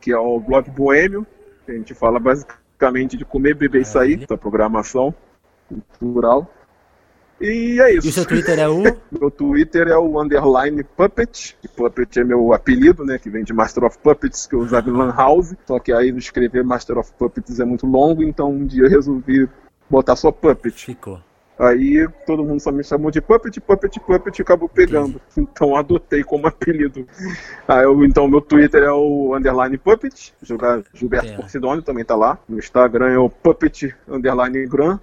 que 0.00 0.10
é 0.12 0.18
o 0.18 0.40
blog 0.40 0.70
boêmio, 0.70 1.26
que 1.64 1.72
a 1.72 1.74
gente 1.74 1.94
fala 1.94 2.18
basicamente 2.18 3.16
de 3.16 3.24
comer, 3.24 3.54
beber 3.54 3.82
e 3.82 3.84
sair, 3.84 4.26
da 4.26 4.36
programação 4.36 5.14
cultural. 5.98 6.50
E 7.40 7.80
é 7.80 7.94
isso. 7.94 8.06
E 8.06 8.10
o 8.10 8.12
seu 8.12 8.24
Twitter 8.24 8.58
é 8.58 8.68
o. 8.68 8.82
Meu 9.10 9.30
Twitter 9.30 9.88
é 9.88 9.96
o 9.96 10.20
underline 10.20 10.82
Puppet. 10.84 11.56
E 11.62 11.68
Puppet 11.68 12.20
é 12.20 12.24
meu 12.24 12.52
apelido, 12.52 13.04
né? 13.04 13.18
Que 13.18 13.28
vem 13.28 13.44
de 13.44 13.52
Master 13.52 13.84
of 13.84 13.98
Puppets, 13.98 14.46
que 14.46 14.54
eu 14.54 14.60
usava 14.60 14.88
em 14.88 14.92
Lan 14.92 15.12
House. 15.12 15.54
Só 15.66 15.78
que 15.78 15.92
aí 15.92 16.10
escrever 16.10 16.64
Master 16.64 16.98
of 16.98 17.12
Puppets 17.18 17.58
é 17.60 17.64
muito 17.64 17.86
longo, 17.86 18.22
então 18.22 18.50
um 18.50 18.64
dia 18.64 18.84
eu 18.84 18.90
resolvi 18.90 19.48
botar 19.90 20.16
só 20.16 20.30
Puppet. 20.30 20.86
Ficou. 20.86 21.20
Aí 21.58 22.08
todo 22.26 22.44
mundo 22.44 22.58
só 22.60 22.72
me 22.72 22.82
chamou 22.82 23.12
de 23.12 23.20
Puppet, 23.20 23.60
Puppet, 23.60 24.00
Puppet 24.00 24.38
e 24.38 24.42
acabou 24.42 24.68
pegando. 24.68 25.20
Então 25.36 25.76
adotei 25.76 26.22
como 26.24 26.46
apelido. 26.46 27.06
Aí 27.66 27.84
eu, 27.84 28.04
então 28.04 28.26
meu 28.28 28.40
Twitter 28.40 28.82
é 28.82 28.92
o 28.92 29.34
underline 29.36 29.76
Puppet. 29.78 30.34
Jogar 30.42 30.82
Gilberto 30.92 31.32
É. 31.32 31.36
Porcidônio 31.36 31.82
também 31.82 32.04
tá 32.04 32.16
lá. 32.16 32.38
No 32.48 32.58
Instagram 32.58 33.10
é 33.10 33.18
o 33.18 33.28
Puppet 33.28 33.94
underline 34.08 34.66
Gran. 34.66 34.98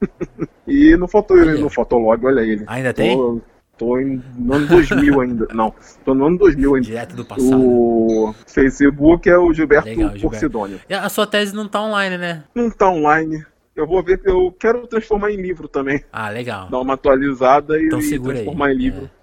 e 0.66 0.96
no, 0.96 1.08
foto, 1.08 1.34
Olha. 1.34 1.54
no 1.54 1.68
Fotolog, 1.68 2.24
olha 2.24 2.40
ele. 2.40 2.64
Ainda 2.66 2.92
tem? 2.92 3.16
Tô, 3.16 3.40
tô 3.78 3.98
em, 3.98 4.22
no 4.36 4.54
ano 4.54 4.66
2000 4.66 5.20
ainda. 5.20 5.48
Não, 5.52 5.74
tô 6.04 6.14
no 6.14 6.26
ano 6.26 6.38
2000 6.38 6.74
ainda. 6.74 6.86
Direto 6.86 7.16
do 7.16 7.24
passado. 7.24 7.60
O 7.60 8.34
Facebook 8.46 9.28
é 9.28 9.38
o 9.38 9.52
Gilberto 9.52 9.88
Legal, 9.88 10.02
Gilberto. 10.10 10.28
Porcidônio. 10.28 10.80
A 10.90 11.08
sua 11.08 11.26
tese 11.26 11.54
não 11.54 11.68
tá 11.68 11.80
online, 11.82 12.18
né? 12.18 12.44
Não 12.54 12.70
tá 12.70 12.88
online. 12.90 13.44
Eu 13.74 13.86
vou 13.86 14.02
ver, 14.02 14.20
eu 14.24 14.50
quero 14.58 14.86
transformar 14.86 15.30
em 15.30 15.36
livro 15.36 15.68
também. 15.68 16.02
Ah, 16.10 16.30
legal. 16.30 16.68
Dar 16.70 16.80
uma 16.80 16.94
atualizada 16.94 17.78
e, 17.78 17.86
Então 17.86 18.00
segura 18.00 18.32
aí. 18.32 18.36
transformar 18.44 18.72
em 18.72 18.76
livro. 18.76 19.04
É. 19.04 19.16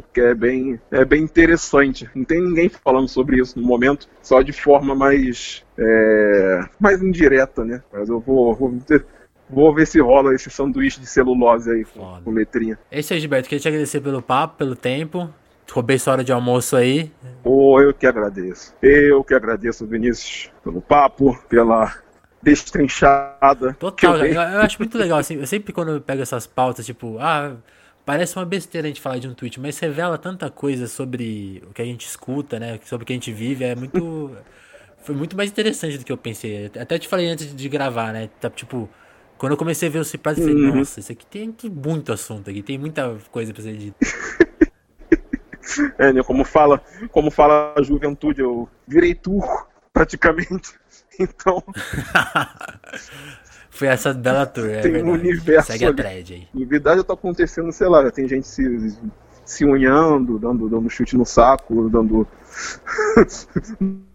Porque 0.00 0.20
é 0.20 0.32
bem, 0.34 0.80
é 0.92 1.04
bem 1.04 1.22
interessante. 1.24 2.08
Não 2.14 2.24
tem 2.24 2.40
ninguém 2.40 2.68
falando 2.68 3.08
sobre 3.08 3.40
isso 3.40 3.58
no 3.60 3.66
momento, 3.66 4.08
só 4.22 4.40
de 4.42 4.52
forma 4.52 4.94
mais, 4.94 5.64
é, 5.76 6.60
mais 6.78 7.02
indireta, 7.02 7.64
né? 7.64 7.82
Mas 7.92 8.08
eu 8.08 8.20
vou, 8.20 8.54
vou, 8.54 8.72
ter- 8.86 9.04
vou 9.48 9.74
ver 9.74 9.86
se 9.86 10.00
rola 10.00 10.34
esse 10.34 10.50
sanduíche 10.50 11.00
de 11.00 11.06
celulose 11.06 11.70
aí 11.70 11.84
com, 11.84 12.00
Foda. 12.00 12.22
com 12.24 12.30
letrinha. 12.30 12.78
É 12.90 13.00
isso 13.00 13.12
aí, 13.12 13.20
Gilberto. 13.20 13.48
Queria 13.48 13.60
te 13.60 13.68
agradecer 13.68 14.00
pelo 14.00 14.22
papo, 14.22 14.56
pelo 14.56 14.76
tempo. 14.76 15.28
Roubei 15.70 15.98
sua 15.98 16.14
hora 16.14 16.24
de 16.24 16.32
almoço 16.32 16.76
aí. 16.76 17.12
Pô, 17.42 17.80
eu 17.80 17.92
que 17.92 18.06
agradeço. 18.06 18.74
Eu 18.82 19.22
que 19.22 19.34
agradeço, 19.34 19.86
Vinícius, 19.86 20.50
pelo 20.64 20.80
papo, 20.80 21.38
pela 21.48 21.94
destrinchada. 22.42 23.74
Total, 23.74 24.16
eu, 24.24 24.34
eu 24.34 24.60
acho 24.60 24.78
muito 24.78 24.96
legal, 24.96 25.18
assim, 25.18 25.36
eu 25.36 25.46
sempre 25.46 25.72
quando 25.72 25.92
eu 25.92 26.00
pego 26.00 26.22
essas 26.22 26.46
pautas, 26.46 26.86
tipo, 26.86 27.18
ah, 27.18 27.56
parece 28.04 28.36
uma 28.36 28.44
besteira 28.44 28.86
a 28.86 28.88
gente 28.88 29.00
falar 29.00 29.18
de 29.18 29.28
um 29.28 29.34
tweet, 29.34 29.60
mas 29.60 29.78
revela 29.78 30.16
tanta 30.16 30.48
coisa 30.50 30.86
sobre 30.86 31.62
o 31.68 31.74
que 31.74 31.82
a 31.82 31.84
gente 31.84 32.06
escuta, 32.06 32.58
né, 32.58 32.78
sobre 32.84 33.02
o 33.02 33.06
que 33.06 33.12
a 33.12 33.16
gente 33.16 33.32
vive, 33.32 33.64
é 33.64 33.74
muito, 33.74 34.30
foi 35.02 35.14
muito 35.14 35.36
mais 35.36 35.50
interessante 35.50 35.98
do 35.98 36.04
que 36.04 36.12
eu 36.12 36.16
pensei, 36.16 36.70
até 36.80 36.98
te 36.98 37.08
falei 37.08 37.28
antes 37.28 37.54
de 37.54 37.68
gravar, 37.68 38.12
né, 38.12 38.30
tá, 38.40 38.48
tipo, 38.48 38.88
quando 39.38 39.52
eu 39.52 39.58
comecei 39.58 39.88
a 39.88 39.92
ver 39.92 39.98
o 40.00 40.04
Ciprado, 40.04 40.40
eu 40.40 40.48
falei, 40.48 40.64
Uhum. 40.70 40.76
nossa, 40.78 40.98
isso 41.00 41.12
aqui 41.12 41.24
tem 41.26 41.54
muito 41.70 42.12
assunto 42.12 42.50
aqui, 42.50 42.62
tem 42.62 42.78
muita 42.78 43.16
coisa 43.30 43.52
pra 43.54 43.62
ser 43.62 43.76
dita. 43.76 43.96
É, 45.98 46.12
né, 46.12 46.22
como 46.22 46.44
fala, 46.44 46.80
como 47.12 47.30
fala 47.30 47.74
a 47.76 47.82
juventude, 47.82 48.40
eu 48.40 48.68
virei 48.86 49.14
turco, 49.14 49.68
praticamente. 49.92 50.72
Então, 51.20 51.62
Foi 53.70 53.88
essa 53.88 54.14
bela 54.14 54.46
tour, 54.46 54.70
é 54.70 54.80
Tem 54.80 54.90
um 55.02 55.04
verdade. 55.04 55.18
universo 55.18 55.72
Segue 55.72 55.84
a 55.84 55.88
ali. 55.88 55.96
thread 55.96 56.34
aí. 56.34 56.48
na 56.54 56.66
verdade, 56.66 57.04
tá 57.04 57.12
acontecendo, 57.14 57.72
sei 57.72 57.88
lá, 57.88 58.08
tem 58.10 58.26
gente 58.28 58.46
se, 58.46 58.96
se 59.44 59.64
unhando, 59.64 60.38
dando, 60.38 60.68
dando 60.68 60.88
chute 60.88 61.16
no 61.16 61.26
saco, 61.26 61.90
dando 61.90 62.26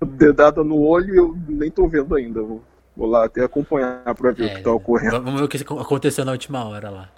dedada 0.05 0.63
no 0.63 0.79
olho 0.79 1.13
e 1.13 1.17
eu 1.17 1.37
nem 1.47 1.69
tô 1.69 1.87
vendo 1.87 2.15
ainda. 2.15 2.41
Vou, 2.41 2.63
vou 2.95 3.07
lá 3.07 3.25
até 3.25 3.43
acompanhar 3.43 4.13
pra 4.15 4.31
ver 4.31 4.45
o 4.45 4.55
que 4.55 4.61
tá 4.61 4.71
ocorrendo. 4.71 5.15
É, 5.15 5.19
Vamos 5.19 5.39
ver 5.39 5.45
o 5.45 5.47
que 5.47 5.57
aconteceu 5.57 6.23
na 6.25 6.31
última 6.31 6.63
hora 6.65 6.89
lá. 6.89 7.09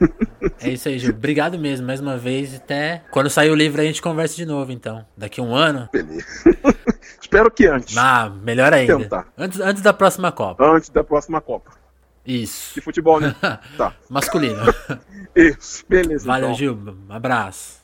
É 0.60 0.70
isso 0.70 0.88
aí, 0.88 0.98
Gil. 0.98 1.10
Obrigado 1.12 1.58
mesmo, 1.58 1.86
mais 1.86 2.00
uma 2.00 2.16
vez. 2.16 2.54
Até 2.54 3.02
quando 3.10 3.28
sair 3.30 3.50
o 3.50 3.54
livro 3.54 3.80
a 3.80 3.84
gente 3.84 4.02
conversa 4.02 4.36
de 4.36 4.44
novo, 4.46 4.72
então. 4.72 5.04
Daqui 5.16 5.40
um 5.40 5.54
ano. 5.54 5.88
Beleza. 5.92 6.26
Espero 7.20 7.50
que 7.50 7.66
antes. 7.66 7.96
Ah, 7.96 8.32
melhor 8.42 8.72
ainda. 8.72 8.96
Tentar. 8.96 9.26
Antes, 9.36 9.60
antes 9.60 9.82
da 9.82 9.92
próxima 9.92 10.32
Copa. 10.32 10.64
Antes 10.64 10.88
da 10.90 11.04
próxima 11.04 11.40
Copa. 11.40 11.72
Isso. 12.26 12.74
De 12.74 12.80
futebol, 12.80 13.20
né? 13.20 13.34
tá. 13.76 13.92
Masculino. 14.08 14.62
Isso. 15.34 15.84
Beleza. 15.88 16.26
Valeu, 16.26 16.48
então. 16.48 16.58
Gil. 16.58 16.78
Um 17.08 17.12
abraço. 17.12 17.76